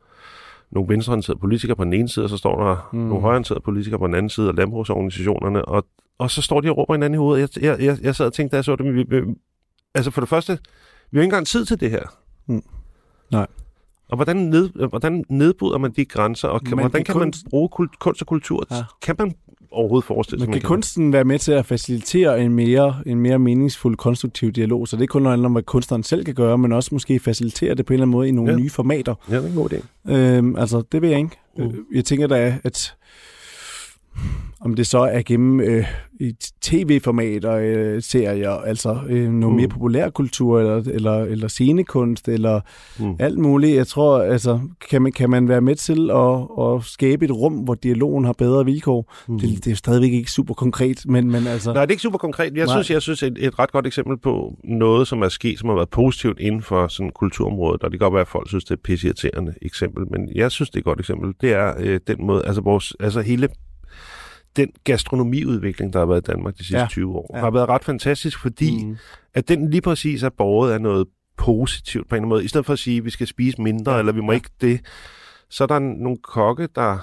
nogle 0.70 0.88
venstreorienterede 0.88 1.38
politikere 1.38 1.76
på 1.76 1.84
den 1.84 1.92
ene 1.92 2.09
side, 2.09 2.24
og 2.24 2.30
så 2.30 2.36
står 2.36 2.64
der 2.64 2.88
mm. 2.92 2.99
nogle 2.99 3.20
højreorienterede 3.20 3.61
politikere 3.61 3.99
på 3.99 4.07
den 4.07 4.14
anden 4.14 4.30
side, 4.30 4.49
og 4.49 4.55
landbrugsorganisationerne, 4.55 5.64
og, 5.64 5.86
og 6.18 6.30
så 6.30 6.42
står 6.42 6.61
de 6.61 6.70
og 6.70 6.76
råber 6.76 6.94
hinanden 6.94 7.14
i 7.14 7.18
hovedet. 7.18 7.57
Jeg, 7.57 7.62
jeg, 7.62 7.80
jeg, 7.86 7.99
jeg 8.03 8.14
sad 8.14 8.26
og 8.26 8.32
tænkte, 8.32 8.53
da 8.53 8.57
jeg 8.57 8.64
så 8.64 8.76
det, 8.76 8.94
vi, 8.94 9.05
vi, 9.09 9.22
altså 9.94 10.11
for 10.11 10.20
det 10.20 10.28
første, 10.28 10.59
vi 11.11 11.18
har 11.18 11.22
ikke 11.22 11.24
engang 11.24 11.47
tid 11.47 11.64
til 11.64 11.80
det 11.80 11.90
her. 11.90 12.26
Mm. 12.47 12.62
Nej. 13.32 13.47
Og 14.09 14.16
hvordan, 14.16 14.36
ned, 14.36 14.88
hvordan 14.88 15.24
nedbryder 15.28 15.78
man 15.78 15.92
de 15.92 16.05
grænser, 16.05 16.49
og 16.49 16.61
kan, 16.62 16.78
hvordan 16.78 16.90
kan 16.90 17.05
kan 17.05 17.16
man 17.18 17.28
kunst- 17.28 17.49
bruge 17.51 17.68
kult, 17.68 17.99
kunst 17.99 18.20
og 18.22 18.26
kultur? 18.26 18.66
Ja. 18.70 18.76
Kan 19.03 19.14
man 19.18 19.34
overhovedet 19.70 20.07
forestille 20.07 20.40
sig, 20.40 20.49
man 20.51 20.61
kan 20.61 20.68
kunsten 20.68 21.12
være 21.12 21.24
med 21.24 21.38
til 21.38 21.53
at 21.53 21.66
facilitere 21.66 22.40
en 22.42 22.53
mere, 22.55 22.97
en 23.07 23.20
mere 23.20 23.38
meningsfuld, 23.38 23.97
konstruktiv 23.97 24.53
dialog? 24.53 24.88
Så 24.88 24.97
det 24.97 25.03
er 25.03 25.07
kun 25.07 25.22
noget 25.22 25.44
om, 25.44 25.53
hvad 25.53 25.62
kunstneren 25.62 26.03
selv 26.03 26.24
kan 26.24 26.34
gøre, 26.34 26.59
men 26.59 26.72
også 26.72 26.88
måske 26.92 27.18
facilitere 27.18 27.74
det 27.74 27.86
på 27.86 27.92
en 27.92 27.94
eller 27.94 28.03
anden 28.03 28.12
måde 28.12 28.28
i 28.28 28.30
nogle 28.30 28.53
ja. 28.53 28.59
Nye 28.59 28.70
formater. 28.70 29.14
Ja, 29.30 29.36
det 29.36 29.44
er 29.44 29.49
en 29.49 29.55
god 29.55 29.72
idé. 29.72 30.12
Øhm, 30.12 30.57
altså, 30.57 30.82
det 30.92 31.03
ved 31.03 31.09
jeg 31.09 31.18
ikke. 31.18 31.36
Øh, 31.59 31.74
Jeg 31.94 32.05
tænker 32.05 32.26
da, 32.26 32.59
at 32.64 32.94
om 34.61 34.75
det 34.75 34.87
så 34.87 34.99
er 34.99 35.23
gennem 35.23 35.61
øh, 35.61 35.85
i 36.21 36.33
tv-formater, 36.62 37.53
øh, 37.53 38.03
serier, 38.03 38.51
altså 38.51 38.99
øh, 39.09 39.31
noget 39.33 39.53
Mm. 39.53 39.57
mere 39.61 39.69
populærkultur, 39.69 40.61
eller, 40.61 40.83
eller, 40.95 41.12
eller 41.23 41.49
scenekunst, 41.49 42.29
eller 42.29 42.61
Mm. 42.99 43.17
alt 43.19 43.39
muligt. 43.39 43.77
Jeg 43.77 43.87
tror, 43.87 44.19
altså, 44.23 44.61
kan 44.91 45.03
man, 45.03 45.12
kan 45.12 45.31
man 45.31 45.49
være 45.49 45.61
med 45.61 45.75
til 45.75 46.11
at, 46.11 46.67
at 46.75 46.85
skabe 46.85 47.25
et 47.25 47.31
rum, 47.33 47.53
hvor 47.55 47.75
dialogen 47.75 48.25
har 48.25 48.33
bedre 48.33 48.64
vilkår? 48.64 49.12
Mm. 49.29 49.39
Det, 49.41 49.64
det 49.64 49.71
er 49.73 49.77
stadigvæk 49.77 50.12
ikke 50.12 50.31
super 50.31 50.55
konkret, 50.55 51.03
men, 51.09 51.31
men 51.31 51.47
altså... 51.47 51.73
Nej, 51.73 51.83
det 51.85 51.91
er 51.91 51.95
ikke 51.95 52.03
super 52.03 52.19
konkret. 52.19 52.57
Jeg 52.57 52.67
Nej. 52.67 52.75
synes, 52.75 52.91
jeg 52.91 53.03
synes 53.03 53.23
et, 53.23 53.37
et 53.41 53.59
ret 53.59 53.73
godt 53.73 53.87
eksempel 53.87 54.17
på 54.19 54.55
noget, 54.64 55.09
som 55.09 55.23
er 55.23 55.29
sket, 55.29 55.59
som 55.59 55.69
har 55.69 55.77
været 55.77 55.91
positivt 55.91 56.41
inden 56.41 56.62
for 56.62 56.89
sådan 56.89 57.11
kulturområdet, 57.14 57.83
og 57.83 57.91
det 57.91 58.01
kan 58.01 58.05
godt 58.05 58.14
være, 58.14 58.21
at 58.21 58.29
folk 58.29 58.49
synes, 58.49 58.64
det 58.64 58.71
er 58.71 58.81
pisseirriterende 58.85 59.55
eksempel, 59.62 60.05
men 60.11 60.29
jeg 60.35 60.51
synes, 60.51 60.71
det 60.71 60.77
er 60.77 60.81
et 60.81 60.85
godt 60.85 61.01
eksempel. 61.01 61.33
Det 61.41 61.53
er 61.53 61.73
øh, 61.79 62.01
den 62.07 62.27
måde, 62.27 62.43
altså 62.47 62.62
vores, 62.62 62.95
altså 63.01 63.21
hele 63.21 63.49
den 64.57 64.69
gastronomiudvikling, 64.85 65.93
der 65.93 65.99
har 65.99 66.07
været 66.07 66.29
i 66.29 66.31
Danmark 66.33 66.55
de 66.55 66.59
sidste 66.59 66.77
Ja. 66.77 66.83
ja. 66.83 66.89
20 66.89 67.15
år, 67.17 67.31
Ja. 67.35 67.41
har 67.41 67.51
været 67.51 67.69
ret 67.69 67.85
fantastisk, 67.85 68.39
fordi 68.39 68.85
mm. 68.85 68.97
At 69.35 69.49
den 69.49 69.71
lige 69.71 69.81
præcis 69.81 70.23
er 70.23 70.29
båret 70.29 70.73
af 70.73 70.81
noget 70.81 71.07
positivt 71.37 72.09
på 72.09 72.15
en 72.15 72.17
eller 72.17 72.23
anden 72.23 72.29
måde. 72.29 72.45
I 72.45 72.49
stedet 72.49 72.67
for 72.67 72.73
at 72.73 72.79
sige, 72.79 72.99
at 72.99 73.05
vi 73.05 73.11
skal 73.11 73.27
spise 73.27 73.63
mindre, 73.63 73.93
Ja. 73.93 73.99
eller 73.99 74.13
vi 74.13 74.21
må 74.21 74.33
Ja. 74.33 74.37
ikke 74.37 74.51
det, 74.61 74.81
så 75.51 75.65
er 75.65 75.69
der 75.69 75.79
nogle 75.79 76.17
kokke, 76.23 76.69
der 76.75 76.99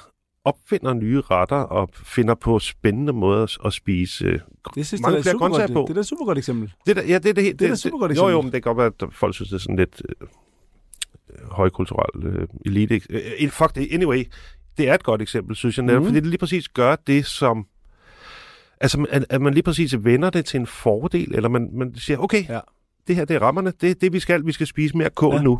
opfinder 0.45 0.93
nye 0.93 1.21
retter 1.21 1.55
og 1.55 1.89
finder 1.93 2.35
på 2.35 2.59
spændende 2.59 3.13
måder 3.13 3.65
at- 3.65 3.73
spise 3.73 4.25
øh, 4.25 4.39
Det 4.75 4.87
synes 4.87 5.01
mange 5.01 5.15
jeg, 5.15 5.23
flere 5.23 5.31
er 5.31 5.35
super 5.35 5.39
grøntsager 5.47 5.67
godt, 5.67 5.73
på. 5.73 5.79
det, 5.81 5.87
det 5.89 5.95
er 5.97 5.99
et 6.01 6.07
super 6.07 6.25
godt 6.25 6.37
eksempel. 6.37 6.73
Det 6.87 6.95
der, 6.95 7.01
ja, 7.03 7.17
det 7.17 7.25
er 7.29 7.33
det, 7.33 7.43
helt- 7.43 7.59
Det 7.59 7.67
er 7.67 7.71
et 7.71 7.79
supergodt 7.79 8.11
Jo, 8.17 8.21
jo, 8.21 8.27
eksempel. 8.27 8.43
men 8.45 8.53
det 8.53 8.63
kan 8.63 8.75
godt 8.75 8.77
være, 9.01 9.07
at 9.07 9.13
folk 9.13 9.35
synes, 9.35 9.49
det 9.49 9.55
er 9.55 9.59
sådan 9.59 9.75
lidt 9.75 10.01
øh, 10.21 10.27
højkulturelt 11.51 12.23
øh, 12.25 12.47
elite. 12.65 13.01
Øh, 13.09 13.49
fuck 13.49 13.75
det, 13.75 13.87
anyway. 13.91 14.23
Det 14.77 14.89
er 14.89 14.93
et 14.93 15.03
godt 15.03 15.21
eksempel, 15.21 15.55
synes 15.55 15.77
jeg, 15.77 15.85
netop, 15.85 16.01
mm. 16.01 16.07
fordi 16.07 16.19
det 16.19 16.27
lige 16.27 16.37
præcis 16.37 16.69
gør 16.69 16.95
det, 17.07 17.25
som... 17.25 17.65
Altså, 18.81 19.05
at, 19.09 19.25
at 19.29 19.41
man 19.41 19.53
lige 19.53 19.63
præcis 19.63 20.03
vender 20.03 20.29
det 20.29 20.45
til 20.45 20.59
en 20.59 20.67
fordel, 20.67 21.35
eller 21.35 21.49
man, 21.49 21.69
man 21.73 21.95
siger, 21.95 22.17
okay, 22.17 22.49
Ja. 22.49 22.59
det 23.07 23.15
her 23.15 23.25
det 23.25 23.35
er 23.35 23.39
rammerne, 23.39 23.73
det 23.81 23.91
er 23.91 23.95
det, 23.95 24.13
vi 24.13 24.19
skal. 24.19 24.45
Vi 24.45 24.51
skal 24.51 24.67
spise 24.67 24.97
mere 24.97 25.09
kål 25.09 25.35
ja. 25.35 25.41
nu. 25.41 25.59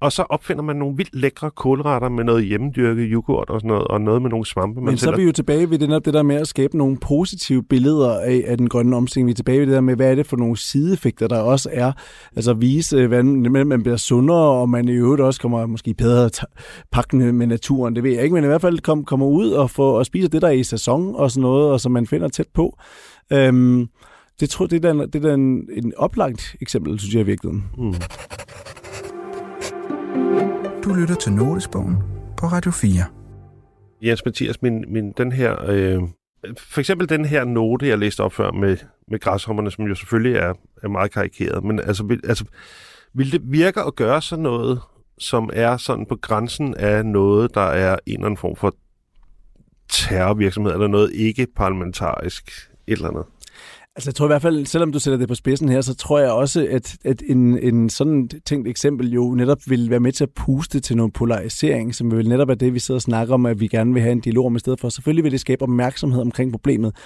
Og 0.00 0.12
så 0.12 0.22
opfinder 0.22 0.62
man 0.62 0.76
nogle 0.76 0.96
vildt 0.96 1.14
lækre 1.14 1.50
kålretter 1.50 2.08
med 2.08 2.24
noget 2.24 2.44
hjemmedyrket 2.44 3.08
yoghurt 3.10 3.50
og 3.50 3.60
sådan 3.60 3.68
noget, 3.68 3.84
og 3.84 4.00
noget 4.00 4.22
med 4.22 4.30
nogle 4.30 4.46
svampe. 4.46 4.80
man 4.80 4.84
Men 4.84 4.98
så 4.98 5.10
er 5.10 5.16
vi 5.16 5.22
jo 5.22 5.32
tilbage 5.32 5.70
ved 5.70 5.78
det, 5.78 5.88
der, 5.88 5.98
det 5.98 6.14
der 6.14 6.22
med 6.22 6.36
at 6.36 6.48
skabe 6.48 6.78
nogle 6.78 6.96
positive 6.96 7.62
billeder 7.62 8.20
af, 8.20 8.44
af 8.46 8.58
den 8.58 8.68
grønne 8.68 8.96
omstilling. 8.96 9.26
Vi 9.26 9.30
er 9.30 9.34
tilbage 9.34 9.60
ved 9.60 9.66
det 9.66 9.74
der 9.74 9.80
med, 9.80 9.96
hvad 9.96 10.10
er 10.10 10.14
det 10.14 10.26
for 10.26 10.36
nogle 10.36 10.56
sideeffekter, 10.56 11.28
der 11.28 11.38
også 11.38 11.68
er. 11.72 11.92
Altså 12.36 12.54
vise, 12.54 12.96
øh, 12.96 13.06
hvordan 13.08 13.66
man 13.66 13.82
bliver 13.82 13.96
sundere, 13.96 14.60
og 14.60 14.68
man 14.68 14.88
i 14.88 14.92
øvrigt 14.92 15.22
også 15.22 15.40
kommer 15.40 15.66
måske 15.66 15.94
bedre 15.94 16.30
pakkende 16.92 17.32
med 17.32 17.46
naturen. 17.46 17.94
Det 17.94 18.02
ved 18.02 18.10
jeg 18.10 18.22
ikke, 18.22 18.34
men 18.34 18.44
i 18.44 18.46
hvert 18.46 18.60
fald 18.60 18.78
kom, 18.78 19.04
kommer 19.04 19.26
ud 19.26 19.50
og, 19.50 19.70
får, 19.70 19.98
og 19.98 20.06
spiser 20.06 20.28
det, 20.28 20.42
der 20.42 20.48
er 20.48 20.52
i 20.52 20.64
sæson 20.64 21.14
og 21.16 21.30
sådan 21.30 21.42
noget, 21.42 21.70
og 21.70 21.80
som 21.80 21.92
man 21.92 22.06
finder 22.06 22.28
tæt 22.28 22.48
på. 22.54 22.78
Øhm, 23.32 23.88
det, 24.40 24.50
tror, 24.50 24.66
det 24.66 24.84
er 24.84 24.92
da, 24.92 25.06
det 25.06 25.14
er 25.14 25.28
da 25.28 25.34
en, 25.34 25.68
en 25.72 25.92
oplagt 25.96 26.56
eksempel, 26.60 26.98
synes 26.98 27.14
jeg 27.14 27.22
i 27.22 27.26
virkeligheden. 27.26 27.64
Mm. 27.78 27.94
Du 30.84 30.94
lytter 30.94 31.14
til 31.14 31.32
Notesbogen 31.32 31.96
på 32.36 32.46
Radio 32.46 32.70
4. 32.70 32.92
Jens 34.02 34.24
Mathias, 34.24 34.62
min, 34.62 34.84
min, 34.88 35.12
den 35.12 35.32
her, 35.32 35.70
øh, 35.70 36.02
for 36.58 36.80
eksempel 36.80 37.08
den 37.08 37.24
her 37.24 37.44
note, 37.44 37.88
jeg 37.88 37.98
læste 37.98 38.20
op 38.20 38.32
før 38.32 38.50
med, 38.50 38.76
med 39.08 39.20
græshopperne, 39.20 39.70
som 39.70 39.84
jo 39.84 39.94
selvfølgelig 39.94 40.36
er, 40.36 40.54
er 40.82 40.88
meget 40.88 41.12
karikeret, 41.12 41.64
men 41.64 41.80
altså, 41.80 42.04
vil, 42.04 42.20
altså, 42.24 42.44
vil 43.14 43.32
det 43.32 43.40
virke 43.44 43.80
at 43.80 43.96
gøre 43.96 44.22
sådan 44.22 44.42
noget 44.42 44.80
som 45.18 45.50
er 45.52 45.76
sådan 45.76 46.06
på 46.06 46.16
grænsen 46.16 46.74
af 46.74 47.06
noget, 47.06 47.54
der 47.54 47.60
er 47.60 47.96
en 48.06 48.14
eller 48.14 48.26
anden 48.26 48.38
form 48.38 48.56
for 48.56 48.74
terrorvirksomhed, 49.88 50.72
eller 50.72 50.86
noget 50.86 51.12
ikke 51.12 51.46
parlamentarisk, 51.56 52.50
et 52.86 52.92
eller 52.92 53.08
andet. 53.08 53.24
Altså 53.96 54.10
jeg 54.10 54.14
tror 54.14 54.26
i 54.26 54.28
hvert 54.28 54.42
fald, 54.42 54.66
selvom 54.66 54.92
du 54.92 54.98
sætter 54.98 55.18
det 55.18 55.28
på 55.28 55.34
spidsen 55.34 55.68
her, 55.68 55.80
så 55.80 55.94
tror 55.94 56.18
jeg 56.18 56.30
også, 56.30 56.66
at, 56.70 56.96
at 57.04 57.22
en, 57.26 57.58
en 57.58 57.88
sådan 57.88 58.28
tænkt 58.46 58.68
eksempel 58.68 59.12
jo 59.12 59.34
netop 59.34 59.58
vil 59.66 59.90
være 59.90 60.00
med 60.00 60.12
til 60.12 60.24
at 60.24 60.30
puste 60.30 60.80
til 60.80 60.96
noget 60.96 61.12
polarisering, 61.12 61.94
som 61.94 62.10
vil 62.10 62.28
netop 62.28 62.48
er 62.48 62.54
det, 62.54 62.74
vi 62.74 62.78
sidder 62.78 62.98
og 62.98 63.02
snakker 63.02 63.34
om, 63.34 63.46
at 63.46 63.60
vi 63.60 63.68
gerne 63.68 63.92
vil 63.92 64.02
have 64.02 64.12
en 64.12 64.20
dialog 64.20 64.46
om 64.46 64.56
i 64.56 64.58
stedet 64.58 64.80
for. 64.80 64.88
Selvfølgelig 64.88 65.24
vil 65.24 65.32
det 65.32 65.40
skabe 65.40 65.62
opmærksomhed 65.62 66.20
omkring 66.20 66.50
problemet, 66.52 66.96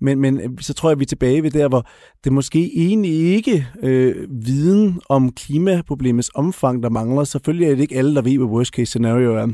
men, 0.00 0.20
men 0.20 0.58
så 0.60 0.74
tror 0.74 0.88
jeg, 0.88 0.92
at 0.92 0.98
vi 0.98 1.04
er 1.04 1.06
tilbage 1.06 1.42
ved 1.42 1.50
der, 1.50 1.68
hvor 1.68 1.86
det 2.24 2.32
måske 2.32 2.70
egentlig 2.76 3.12
ikke 3.12 3.66
øh, 3.82 4.14
viden 4.30 5.00
om 5.08 5.32
klimaproblemets 5.32 6.30
omfang, 6.34 6.82
der 6.82 6.90
mangler. 6.90 7.24
Selvfølgelig 7.24 7.66
er 7.66 7.74
det 7.74 7.80
ikke 7.80 7.96
alle, 7.96 8.14
der 8.14 8.22
ved, 8.22 8.38
hvad 8.38 8.46
worst 8.46 8.74
case 8.74 8.86
scenario 8.86 9.34
er. 9.34 9.48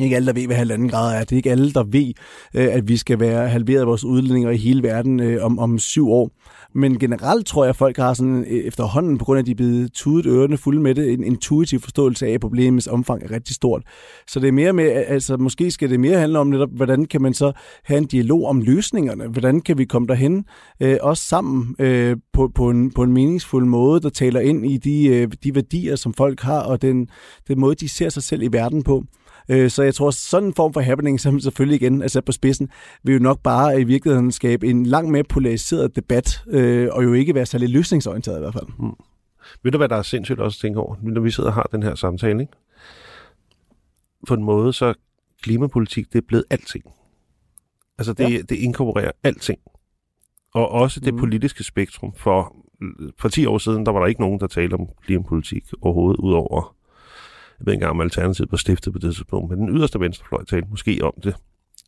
Ikke 0.00 0.16
alle, 0.16 0.26
der 0.26 0.32
ved, 0.32 0.46
hvad 0.46 0.56
halvanden 0.56 0.88
grad 0.88 1.14
er. 1.14 1.20
Det 1.20 1.32
er 1.32 1.36
ikke 1.36 1.50
alle, 1.50 1.72
der 1.72 1.82
ved, 1.82 2.12
øh, 2.54 2.68
at 2.74 2.88
vi 2.88 2.96
skal 2.96 3.20
være 3.20 3.48
halveret 3.48 3.86
vores 3.86 4.04
udledninger 4.04 4.50
i 4.50 4.56
hele 4.56 4.82
verden 4.82 5.20
øh, 5.20 5.44
om, 5.44 5.58
om 5.58 5.78
syv 5.78 6.10
år. 6.10 6.30
Men 6.74 6.98
generelt 6.98 7.46
tror 7.46 7.64
jeg, 7.64 7.68
at 7.68 7.76
folk 7.76 7.96
har 7.96 8.14
sådan 8.14 8.44
øh, 8.44 8.64
efterhånden, 8.64 9.18
på 9.18 9.24
grund 9.24 9.38
af 9.38 9.42
at 9.42 9.46
de 9.46 9.50
er 9.50 9.54
blevet 9.54 9.92
tudet 9.92 10.26
ørerne 10.26 10.56
fulde 10.56 10.80
med 10.80 10.94
det, 10.94 11.12
en 11.12 11.24
intuitiv 11.24 11.80
forståelse 11.80 12.26
af, 12.26 12.30
at 12.30 12.40
problemets 12.40 12.86
omfang 12.86 13.22
er 13.22 13.30
rigtig 13.30 13.54
stort. 13.54 13.82
Så 14.26 14.40
det 14.40 14.48
er 14.48 14.52
mere 14.52 14.72
med, 14.72 14.84
altså 14.84 15.36
måske 15.36 15.70
skal 15.70 15.90
det 15.90 16.00
mere 16.00 16.18
handle 16.18 16.38
om 16.38 16.46
netop, 16.46 16.70
hvordan 16.72 17.04
kan 17.04 17.22
man 17.22 17.34
så 17.34 17.52
have 17.84 17.98
en 17.98 18.06
dialog 18.06 18.46
om 18.46 18.60
løsningerne? 18.60 19.26
Hvordan 19.26 19.60
kan 19.60 19.78
vi 19.78 19.84
komme 19.84 20.08
derhen, 20.08 20.44
øh, 20.80 20.96
også 21.00 21.22
sammen 21.22 21.76
øh, 21.78 22.16
på, 22.32 22.50
på, 22.54 22.70
en, 22.70 22.90
på 22.90 23.02
en 23.02 23.12
meningsfuld 23.12 23.64
måde, 23.64 24.00
der 24.00 24.10
taler 24.10 24.40
ind 24.40 24.66
i 24.66 24.76
de, 24.76 25.06
øh, 25.06 25.28
de 25.44 25.54
værdier, 25.54 25.96
som 25.96 26.14
folk 26.14 26.40
har, 26.40 26.60
og 26.60 26.82
den, 26.82 27.08
den 27.48 27.60
måde, 27.60 27.74
de 27.74 27.88
ser 27.88 28.08
sig 28.08 28.22
selv 28.22 28.42
i 28.42 28.48
verden 28.52 28.82
på. 28.82 29.04
Øh, 29.48 29.70
så 29.70 29.82
jeg 29.82 29.94
tror, 29.94 30.10
sådan 30.10 30.48
en 30.48 30.54
form 30.54 30.72
for 30.72 30.80
happening, 30.80 31.20
som 31.24 31.40
selvfølgelig 31.40 31.82
igen 31.82 32.02
er 32.02 32.08
sat 32.08 32.24
på 32.24 32.32
spidsen, 32.32 32.68
vil 33.02 33.12
jo 33.12 33.18
nok 33.18 33.40
bare 33.42 33.80
i 33.80 33.84
virkeligheden 33.84 34.32
skabe 34.32 34.66
en 34.66 34.86
langt 34.86 35.10
mere 35.10 35.24
polariseret 35.24 35.96
debat, 35.96 36.42
øh, 36.48 36.88
og 36.92 37.04
jo 37.04 37.12
ikke 37.12 37.34
være 37.34 37.46
særlig 37.46 37.68
løsningsorienteret 37.68 38.36
i 38.36 38.40
hvert 38.40 38.54
fald. 38.54 38.66
Mm. 38.78 38.96
Ved 39.62 39.72
du, 39.72 39.78
hvad 39.78 39.88
der 39.88 39.96
er 39.96 40.02
sindssygt 40.02 40.40
også 40.40 40.56
at 40.56 40.60
tænke 40.60 40.80
over, 40.80 40.96
når 41.02 41.20
vi 41.20 41.30
sidder 41.30 41.50
og 41.50 41.54
har 41.54 41.68
den 41.72 41.82
her 41.82 41.94
samtale, 41.94 42.40
ikke? 42.40 42.52
På 44.28 44.34
en 44.34 44.44
måde, 44.44 44.72
så 44.72 44.94
klimapolitik, 45.42 46.12
det 46.12 46.18
er 46.18 46.26
blevet 46.28 46.44
alting. 46.50 46.84
Altså, 47.98 48.12
det, 48.12 48.32
ja. 48.32 48.38
det 48.38 48.56
inkorporerer 48.56 49.10
alting. 49.22 49.58
Og 50.54 50.68
også 50.68 51.00
det 51.00 51.14
mm. 51.14 51.20
politiske 51.20 51.64
spektrum. 51.64 52.14
For, 52.16 52.56
for 53.18 53.28
10 53.28 53.46
år 53.46 53.58
siden, 53.58 53.86
der 53.86 53.92
var 53.92 54.00
der 54.00 54.06
ikke 54.06 54.20
nogen, 54.20 54.40
der 54.40 54.46
talte 54.46 54.74
om 54.74 54.88
klimapolitik 55.06 55.64
overhovedet, 55.82 56.20
udover 56.20 56.74
jeg 57.58 57.66
ved 57.66 57.72
ikke 57.72 57.76
engang, 57.76 57.90
om 57.90 58.00
Alternativet 58.00 58.52
var 58.52 58.56
stiftet 58.58 58.92
på 58.92 58.98
det 58.98 59.14
tidspunkt, 59.14 59.50
men 59.50 59.58
den 59.58 59.76
yderste 59.76 60.00
venstrefløj 60.00 60.44
talte 60.44 60.68
måske 60.70 61.00
om 61.02 61.12
det, 61.24 61.36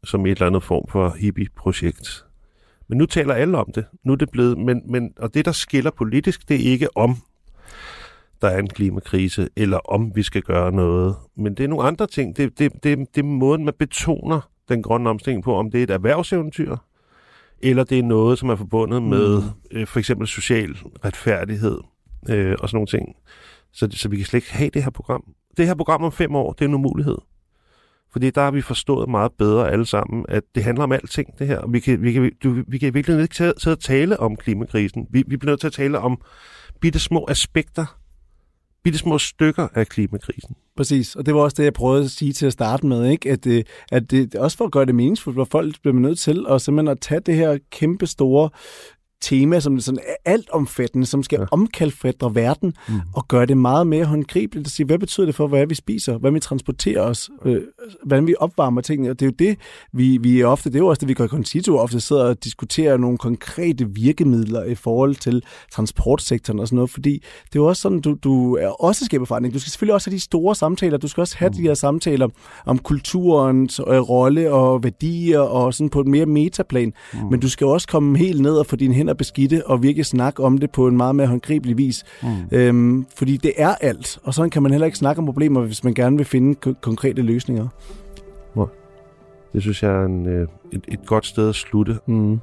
som 0.05 0.27
et 0.27 0.31
eller 0.31 0.47
andet 0.47 0.63
form 0.63 0.89
for 0.89 1.17
hippie-projekt. 1.19 2.25
Men 2.89 2.99
nu 2.99 3.07
taler 3.07 3.35
alle 3.35 3.59
om 3.59 3.73
det. 3.75 3.85
Nu 4.05 4.13
er 4.13 4.17
det 4.17 4.31
blevet, 4.31 4.59
men, 4.59 4.83
men, 4.87 5.13
og 5.19 5.35
det, 5.35 5.45
der 5.45 5.53
skiller 5.53 5.91
politisk, 5.91 6.49
det 6.49 6.55
er 6.55 6.71
ikke 6.71 6.97
om, 6.97 7.17
der 8.43 8.49
er 8.49 8.59
en 8.59 8.69
klimakrise, 8.69 9.49
eller 9.57 9.79
om 9.79 10.13
vi 10.15 10.23
skal 10.23 10.43
gøre 10.43 10.73
noget. 10.73 11.17
Men 11.37 11.55
det 11.55 11.65
er 11.65 11.69
nogle 11.69 11.89
andre 11.89 12.07
ting. 12.07 12.37
Det, 12.37 12.59
det, 12.59 12.73
det, 12.83 12.99
det 13.15 13.21
er 13.21 13.25
måden, 13.25 13.65
man 13.65 13.75
betoner 13.79 14.51
den 14.69 14.83
grønne 14.83 15.11
omstilling 15.11 15.45
på, 15.45 15.55
om 15.55 15.71
det 15.71 15.79
er 15.79 15.83
et 15.83 15.91
erhvervseventyr, 15.91 16.77
eller 17.63 17.85
det 17.85 17.99
er 17.99 18.03
noget, 18.03 18.39
som 18.39 18.49
er 18.49 18.57
forbundet 18.57 19.03
med 19.03 19.43
mm. 19.43 19.49
øh, 19.71 19.87
for 19.87 19.99
eksempel 19.99 20.27
social 20.27 20.77
retfærdighed 21.05 21.79
øh, 22.29 22.57
og 22.61 22.69
sådan 22.69 22.77
nogle 22.77 22.87
ting. 22.87 23.17
Så, 23.73 23.89
så 23.91 24.09
vi 24.09 24.17
kan 24.17 24.27
slet 24.27 24.39
ikke 24.39 24.53
have 24.53 24.71
det 24.75 24.83
her 24.83 24.91
program 24.91 25.25
det 25.57 25.67
her 25.67 25.75
program 25.75 26.05
om 26.05 26.13
fem 26.13 26.35
år, 26.35 26.53
det 26.53 26.65
er 26.65 26.69
en 26.69 26.75
umulighed. 26.75 27.19
Fordi 28.13 28.31
der 28.31 28.41
har 28.41 28.51
vi 28.51 28.61
forstået 28.61 29.09
meget 29.09 29.33
bedre 29.33 29.71
alle 29.71 29.87
sammen, 29.87 30.25
at 30.29 30.43
det 30.55 30.65
handler 30.65 30.85
om 30.85 30.93
alting, 30.93 31.39
det 31.39 31.47
her. 31.47 31.67
Vi 31.67 31.81
kan, 31.81 32.03
vi 32.03 32.13
kan, 32.13 32.33
du, 32.45 32.63
vi 32.69 32.79
kan 32.79 32.95
virkelig 32.95 33.23
ikke 33.23 33.37
sidde 33.37 33.55
og 33.67 33.81
tale 33.81 34.21
om 34.21 34.37
klimakrisen. 34.37 35.07
Vi, 35.11 35.25
vi 35.27 35.37
bliver 35.37 35.53
nødt 35.53 35.61
til 35.61 35.67
at 35.67 35.73
tale 35.73 35.99
om 35.99 36.21
bitte 36.81 36.99
små 36.99 37.27
aspekter, 37.29 37.99
bitte 38.85 38.99
små 38.99 39.19
stykker 39.19 39.69
af 39.75 39.87
klimakrisen. 39.87 40.57
Præcis, 40.77 41.17
og 41.17 41.27
det 41.27 41.35
var 41.35 41.41
også 41.41 41.55
det, 41.59 41.65
jeg 41.65 41.73
prøvede 41.73 42.05
at 42.05 42.11
sige 42.11 42.33
til 42.33 42.47
at 42.47 42.53
starte 42.53 42.87
med, 42.87 43.11
ikke? 43.11 43.31
At, 43.31 43.45
det, 43.45 43.67
at 43.93 44.11
det, 44.11 44.35
også 44.35 44.57
for 44.57 44.65
at 44.65 44.73
gøre 44.73 44.87
det 44.87 44.95
meningsfuldt, 44.95 45.37
hvor 45.37 45.45
folk 45.45 45.81
bliver 45.83 45.95
nødt 45.95 46.19
til 46.19 46.47
at 46.49 46.63
simpelthen 46.63 46.89
at 46.89 47.01
tage 47.01 47.21
det 47.21 47.35
her 47.35 47.59
kæmpe 47.71 48.07
store 48.07 48.51
tema, 49.27 49.61
som 49.61 49.77
er 49.77 49.81
sådan 49.81 50.01
alt 50.25 50.51
omfattende, 50.51 51.07
som 51.07 51.23
skal 51.23 51.39
ja. 51.41 51.47
omkalfatre 51.51 52.35
verden 52.35 52.75
mm. 52.89 52.95
og 53.15 53.29
gøre 53.29 53.47
det 53.47 53.57
meget 53.57 53.87
mere 53.87 54.05
håndgribeligt. 54.05 54.67
At 54.67 54.71
sige, 54.71 54.87
hvad 54.87 54.99
betyder 54.99 55.27
det 55.27 55.35
for, 55.35 55.47
hvad 55.47 55.67
vi 55.67 55.75
spiser, 55.75 56.19
hvad 56.19 56.31
vi 56.31 56.41
transporterer 56.41 57.03
os, 57.03 57.31
øh, 57.45 57.63
hvordan 58.05 58.27
vi 58.27 58.35
opvarmer 58.39 58.81
tingene. 58.81 59.11
Og 59.11 59.21
det 59.21 59.27
er 59.27 59.31
jo 59.31 59.35
det, 59.39 59.59
vi, 59.93 60.19
vi 60.21 60.41
er 60.41 60.47
ofte, 60.47 60.71
det 60.71 60.77
er 60.77 60.81
jo 60.81 60.87
også 60.87 61.01
det, 61.01 61.09
vi 61.09 61.15
går 61.15 61.25
i 61.25 61.29
Concito 61.29 61.79
ofte 61.79 62.01
sidder 62.01 62.25
og 62.25 62.45
diskuterer 62.45 62.97
nogle 62.97 63.19
konkrete 63.19 63.89
virkemidler 63.91 64.65
i 64.65 64.75
forhold 64.75 65.15
til 65.15 65.43
transportsektoren 65.73 66.61
og 66.61 66.69
sådan 66.69 66.77
noget, 66.77 66.91
fordi 66.91 67.13
det 67.45 67.59
er 67.59 67.63
jo 67.63 67.67
også 67.67 67.83
sådan, 67.83 68.01
du, 68.01 68.17
du 68.25 68.57
er 68.57 68.85
også 68.85 69.05
skaber 69.05 69.25
forandring. 69.25 69.55
Du 69.55 69.59
skal 69.59 69.71
selvfølgelig 69.71 69.95
også 69.95 70.11
have 70.11 70.17
de 70.17 70.21
store 70.21 70.55
samtaler, 70.55 70.99
du 70.99 71.09
skal 71.09 71.21
også 71.21 71.37
have 71.39 71.49
mm. 71.49 71.55
de 71.55 71.63
her 71.63 71.75
samtaler 71.75 72.29
om 72.67 72.79
kulturens 72.79 73.79
øh, 73.79 74.01
rolle 74.01 74.53
og 74.53 74.85
værdier 74.85 75.41
og 75.41 75.75
sådan 75.75 75.91
på 75.91 76.01
et 76.01 76.07
mere 76.07 76.27
metaplan, 76.27 76.93
mm. 77.13 77.19
men 77.31 77.41
du 77.41 77.49
skal 77.49 77.67
også 77.67 77.89
komme 77.89 78.19
helt 78.19 78.41
ned 78.41 78.53
og 78.53 78.67
få 78.67 78.77
din 78.77 78.93
hænder 78.93 79.15
beskidte 79.17 79.67
og 79.67 79.83
virkelig 79.83 80.07
snakke 80.07 80.43
om 80.43 80.59
det 80.59 80.71
på 80.71 80.87
en 80.87 80.97
meget 80.97 81.15
mere 81.17 81.27
håndgribelig 81.27 81.79
vis. 81.79 82.05
Mm. 82.23 82.29
Øhm, 82.53 83.07
fordi 83.17 83.37
det 83.37 83.53
er 83.57 83.75
alt, 83.75 84.19
og 84.23 84.35
sådan 84.35 84.51
kan 84.51 84.63
man 84.63 84.73
heller 84.73 84.87
ikke 84.87 84.99
snakke 84.99 85.19
om 85.19 85.27
problemer, 85.27 85.61
hvis 85.61 85.85
man 85.85 85.95
gerne 85.95 86.17
vil 86.17 86.27
finde 86.27 86.59
k- 86.67 86.81
konkrete 86.81 87.23
løsninger. 87.23 87.69
Det 89.53 89.63
synes 89.63 89.83
jeg 89.83 89.91
er 89.91 90.05
en, 90.05 90.27
øh, 90.27 90.49
et, 90.73 90.85
et 90.89 91.07
godt 91.07 91.27
sted 91.27 91.49
at 91.49 91.55
slutte. 91.55 91.99
Mm. 92.07 92.41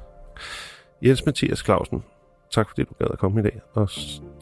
Jens 1.02 1.26
Mathias 1.26 1.58
Clausen, 1.58 2.02
tak 2.50 2.68
fordi 2.68 2.82
du 2.82 2.94
gad 2.98 3.06
at 3.12 3.18
komme 3.18 3.40
i 3.40 3.42
dag 3.42 3.60
og 3.74 3.88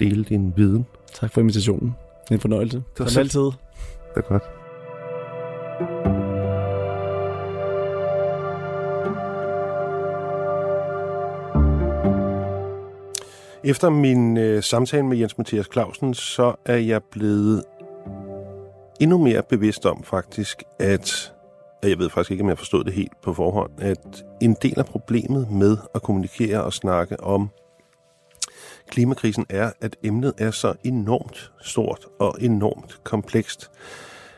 dele 0.01 0.24
din 0.24 0.53
viden. 0.57 0.87
Tak 1.14 1.33
for 1.33 1.41
invitationen. 1.41 1.95
Det 2.24 2.30
er 2.30 2.35
en 2.35 2.41
fornøjelse. 2.41 2.76
Det 2.76 3.14
var 3.14 3.20
altid. 3.20 3.41
Det 3.41 3.53
er 4.16 4.20
godt. 4.20 4.43
Efter 13.65 13.91
min 13.91 14.37
øh, 14.37 14.63
samtale 14.63 15.03
med 15.03 15.17
Jens 15.17 15.39
Mathias 15.39 15.67
Clausen, 15.73 16.15
så 16.15 16.55
er 16.67 16.77
jeg 16.77 17.03
blevet 17.03 17.65
endnu 19.01 19.19
mere 19.19 19.43
bevidst 19.43 19.87
om 19.87 20.03
faktisk, 20.03 20.63
at, 20.79 21.33
at 21.83 21.91
jeg 21.91 21.99
ved 21.99 22.11
faktisk 22.11 22.31
ikke, 22.31 22.43
om 22.43 22.49
jeg 22.49 22.59
forstod 22.59 22.85
det 22.85 22.93
helt 22.93 23.21
på 23.23 23.35
forhånd, 23.35 23.71
at 23.79 24.25
en 24.41 24.57
del 24.63 24.79
af 24.79 24.87
problemet 24.87 25.51
med 25.51 25.77
at 25.95 26.03
kommunikere 26.03 26.65
og 26.65 26.73
snakke 26.73 27.21
om 27.21 27.51
klimakrisen 28.89 29.47
er, 29.49 29.71
at 29.81 29.97
emnet 30.03 30.35
er 30.39 30.51
så 30.51 30.75
enormt 30.85 31.53
stort 31.61 32.07
og 32.19 32.37
enormt 32.41 33.05
komplekst, 33.05 33.71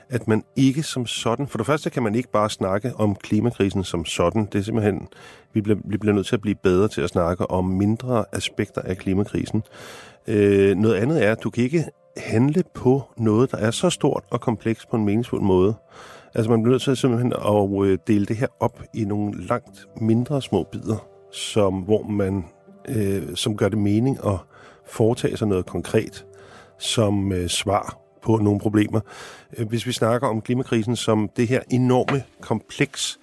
at 0.08 0.28
man 0.28 0.44
ikke 0.56 0.82
som 0.82 1.06
sådan, 1.06 1.46
for 1.46 1.58
det 1.58 1.66
første 1.66 1.90
kan 1.90 2.02
man 2.02 2.14
ikke 2.14 2.30
bare 2.30 2.50
snakke 2.50 2.92
om 2.96 3.14
klimakrisen 3.14 3.84
som 3.84 4.04
sådan, 4.04 4.48
det 4.52 4.58
er 4.58 4.62
simpelthen, 4.62 5.08
vi 5.52 5.60
bliver, 5.60 5.78
vi 5.84 5.96
bliver 5.96 6.14
nødt 6.14 6.26
til 6.26 6.36
at 6.36 6.40
blive 6.40 6.54
bedre 6.62 6.88
til 6.88 7.00
at 7.00 7.10
snakke 7.10 7.50
om 7.50 7.64
mindre 7.64 8.24
aspekter 8.32 8.80
af 8.80 8.96
klimakrisen. 8.96 9.62
Øh, 10.26 10.76
noget 10.76 10.94
andet 10.94 11.24
er, 11.24 11.32
at 11.32 11.42
du 11.42 11.50
kan 11.50 11.64
ikke 11.64 11.84
handle 12.16 12.62
på 12.74 13.02
noget, 13.16 13.50
der 13.50 13.58
er 13.58 13.70
så 13.70 13.90
stort 13.90 14.24
og 14.30 14.40
komplekst 14.40 14.90
på 14.90 14.96
en 14.96 15.04
meningsfuld 15.04 15.42
måde. 15.42 15.74
Altså 16.34 16.50
man 16.50 16.62
bliver 16.62 16.72
nødt 16.72 16.82
til 16.82 16.96
simpelthen 16.96 17.32
at 17.32 17.84
øh, 17.84 17.98
dele 18.06 18.26
det 18.26 18.36
her 18.36 18.46
op 18.60 18.82
i 18.94 19.04
nogle 19.04 19.46
langt 19.46 19.88
mindre 20.00 20.42
små 20.42 20.62
bidder, 20.72 21.06
som, 21.32 21.74
hvor 21.74 22.02
man, 22.02 22.44
øh, 22.88 23.22
som 23.34 23.56
gør 23.56 23.68
det 23.68 23.78
mening 23.78 24.18
at 24.26 24.38
foretage 24.86 25.36
sig 25.36 25.48
noget 25.48 25.66
konkret 25.66 26.26
som 26.78 27.32
øh, 27.32 27.48
svar 27.48 28.03
på 28.24 28.36
nogle 28.36 28.60
problemer. 28.60 29.00
Øh, 29.58 29.68
hvis 29.68 29.86
vi 29.86 29.92
snakker 29.92 30.28
om 30.28 30.40
klimakrisen 30.40 30.96
som 30.96 31.30
det 31.36 31.48
her 31.48 31.60
enorme 31.70 32.22
kompleks 32.40 33.18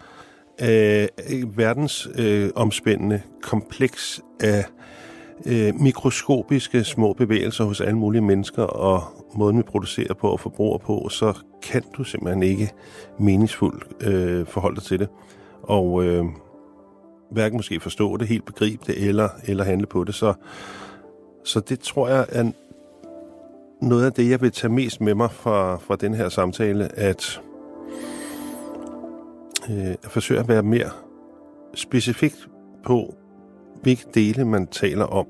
øh, 0.62 1.08
øh 1.32 1.58
verdensomspændende 1.58 3.16
øh, 3.16 3.42
kompleks 3.42 4.22
af 4.40 4.66
øh, 5.46 5.76
mikroskopiske 5.76 6.84
små 6.84 7.14
bevægelser 7.14 7.64
hos 7.64 7.82
alle 7.82 7.98
mulige 7.98 8.22
mennesker 8.22 8.64
og 8.64 9.04
måden, 9.36 9.58
vi 9.58 9.64
producerer 9.64 10.14
på 10.14 10.30
og 10.30 10.40
forbruger 10.40 10.78
på, 10.78 11.10
så 11.10 11.34
kan 11.64 11.84
du 11.98 12.04
simpelthen 12.04 12.44
ikke 12.44 12.72
meningsfuldt 13.20 13.84
øh, 14.08 14.46
forholde 14.46 14.76
dig 14.76 14.84
til 14.84 15.00
det. 15.00 15.08
Og 15.64 16.04
øh, 16.04 16.26
hverken 17.32 17.58
måske 17.58 17.80
forstå 17.80 18.18
det, 18.18 18.28
helt 18.28 18.46
begribe 18.46 18.84
det, 18.88 19.08
eller, 19.08 19.30
eller 19.44 19.64
handle 19.64 19.88
på 19.88 20.04
det. 20.04 20.16
Så, 20.16 20.34
så 21.44 21.60
det 21.60 21.80
tror 21.80 22.10
jeg 22.10 22.26
er 22.30 22.52
noget 23.82 24.06
af 24.06 24.14
det, 24.14 24.30
jeg 24.30 24.42
vil 24.42 24.52
tage 24.52 24.74
mest 24.74 25.02
med 25.02 25.16
mig 25.16 25.32
fra, 25.32 25.78
fra 25.78 25.96
den 25.96 26.14
her 26.14 26.30
samtale, 26.30 27.00
at 27.00 27.42
øh, 29.70 29.96
forsøge 30.04 30.40
at 30.40 30.48
være 30.48 30.64
mere 30.64 30.90
specifikt 31.76 32.50
på, 32.84 33.16
hvilke 33.82 34.06
dele 34.14 34.46
man 34.46 34.68
taler 34.68 35.06
om. 35.06 35.28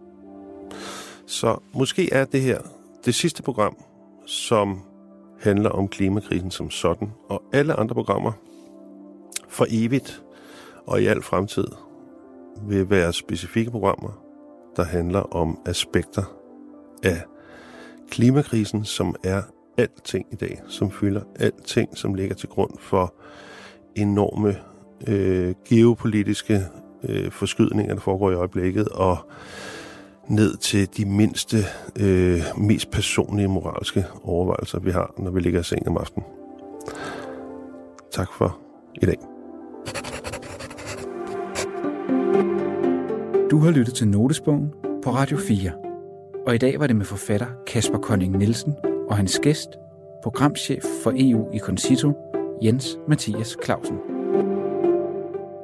Så 1.25 1.57
måske 1.73 2.13
er 2.13 2.25
det 2.25 2.41
her 2.41 2.59
det 3.05 3.15
sidste 3.15 3.43
program, 3.43 3.77
som 4.25 4.81
handler 5.39 5.69
om 5.69 5.87
klimakrisen 5.87 6.51
som 6.51 6.69
sådan, 6.69 7.11
og 7.29 7.43
alle 7.53 7.73
andre 7.73 7.95
programmer 7.95 8.31
for 9.49 9.65
evigt 9.69 10.23
og 10.87 11.01
i 11.01 11.05
al 11.05 11.21
fremtid 11.21 11.67
vil 12.67 12.89
være 12.89 13.13
specifikke 13.13 13.71
programmer, 13.71 14.23
der 14.75 14.83
handler 14.83 15.19
om 15.19 15.59
aspekter 15.65 16.23
af 17.03 17.21
klimakrisen, 18.11 18.85
som 18.85 19.15
er 19.23 19.41
alting 19.77 20.25
i 20.31 20.35
dag, 20.35 20.61
som 20.67 20.91
fylder 20.91 21.21
alting, 21.39 21.97
som 21.97 22.13
ligger 22.13 22.35
til 22.35 22.49
grund 22.49 22.71
for 22.79 23.13
enorme 23.95 24.55
øh, 25.07 25.55
geopolitiske 25.67 26.61
øh, 27.03 27.31
forskydninger, 27.31 27.93
der 27.93 28.01
foregår 28.01 28.31
i 28.31 28.35
øjeblikket, 28.35 28.87
og 28.87 29.17
ned 30.27 30.57
til 30.57 30.89
de 30.97 31.05
mindste, 31.05 31.57
øh, 31.99 32.41
mest 32.57 32.91
personlige 32.91 33.47
moralske 33.47 34.05
overvejelser, 34.23 34.79
vi 34.79 34.91
har, 34.91 35.13
når 35.17 35.31
vi 35.31 35.39
ligger 35.39 35.59
i 35.59 35.63
seng 35.63 35.87
om 35.87 35.97
aftenen. 35.97 36.27
Tak 38.11 38.27
for 38.37 38.57
i 39.01 39.05
dag. 39.05 39.17
Du 43.51 43.57
har 43.59 43.71
lyttet 43.71 43.95
til 43.95 44.07
Notesbogen 44.07 44.69
på 45.03 45.11
Radio 45.11 45.37
4. 45.37 45.90
Og 46.45 46.55
i 46.55 46.57
dag 46.57 46.79
var 46.79 46.87
det 46.87 46.95
med 46.95 47.05
forfatter 47.05 47.47
Kasper 47.67 47.97
Konning 47.97 48.37
Nielsen 48.37 48.75
og 49.09 49.17
hans 49.17 49.39
gæst, 49.39 49.69
programchef 50.23 50.83
for 51.03 51.13
EU 51.15 51.51
i 51.53 51.59
Concito, 51.59 52.13
Jens 52.63 52.97
Mathias 53.07 53.57
Clausen. 53.63 53.97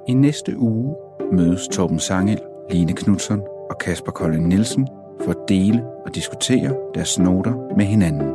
I 0.07 0.13
næste 0.13 0.57
uge 0.57 0.95
mødes 1.31 1.67
Torben 1.67 1.99
Sangel, 1.99 2.39
Line 2.69 2.93
Knudsen 2.93 3.41
og 3.69 3.77
Kasper 3.77 4.11
Kolding 4.11 4.47
Nielsen 4.47 4.87
for 5.23 5.31
at 5.31 5.37
dele 5.49 5.83
og 6.05 6.15
diskutere 6.15 6.75
deres 6.95 7.19
noter 7.19 7.75
med 7.77 7.85
hinanden. 7.85 8.33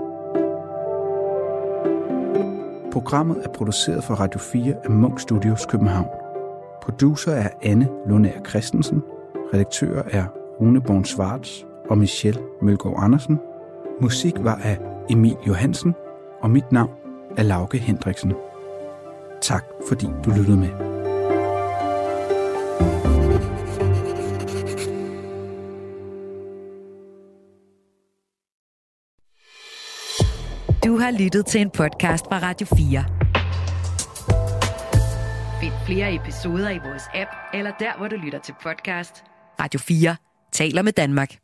Programmet 2.93 3.37
er 3.45 3.49
produceret 3.49 4.05
for 4.05 4.15
Radio 4.15 4.41
4 4.41 4.75
af 4.85 4.91
Munk 4.91 5.21
Studios 5.21 5.67
København. 5.67 6.09
Producer 6.83 7.33
er 7.33 7.49
Anne 7.63 7.89
Lundær 8.07 8.41
Christensen. 8.49 9.03
Redaktør 9.55 10.03
er 10.11 10.25
Rune 10.61 10.81
Born 10.81 11.05
Svarts 11.05 11.67
og 11.91 11.99
Michelle 11.99 12.41
Mølgaard 12.63 13.03
Andersen. 13.05 13.39
Musik 14.01 14.35
var 14.39 14.55
af 14.55 14.79
Emil 15.11 15.37
Johansen, 15.47 15.95
og 16.43 16.51
mit 16.51 16.73
navn 16.73 16.91
er 17.37 17.43
Lauke 17.43 17.79
Hendriksen. 17.79 18.33
Tak 19.43 19.65
fordi 19.89 20.07
du 20.25 20.31
lyttede 20.31 20.57
med. 20.57 20.69
Du 30.85 30.99
har 30.99 31.11
lyttet 31.19 31.47
til 31.47 31.61
en 31.61 31.71
podcast 31.71 32.25
fra 32.27 32.39
Radio 32.39 32.67
4. 32.67 33.05
Find 35.61 35.73
flere 35.87 36.15
episoder 36.15 36.71
i 36.71 36.79
vores 36.79 37.03
app, 37.15 37.31
eller 37.55 37.73
der, 37.79 37.99
hvor 37.99 38.09
du 38.09 38.17
lytter 38.17 38.39
til 38.39 38.55
podcast. 38.63 39.25
Radio 39.61 39.81
4 39.81 40.17
taler 40.53 40.83
med 40.83 40.93
Danmark. 40.93 41.42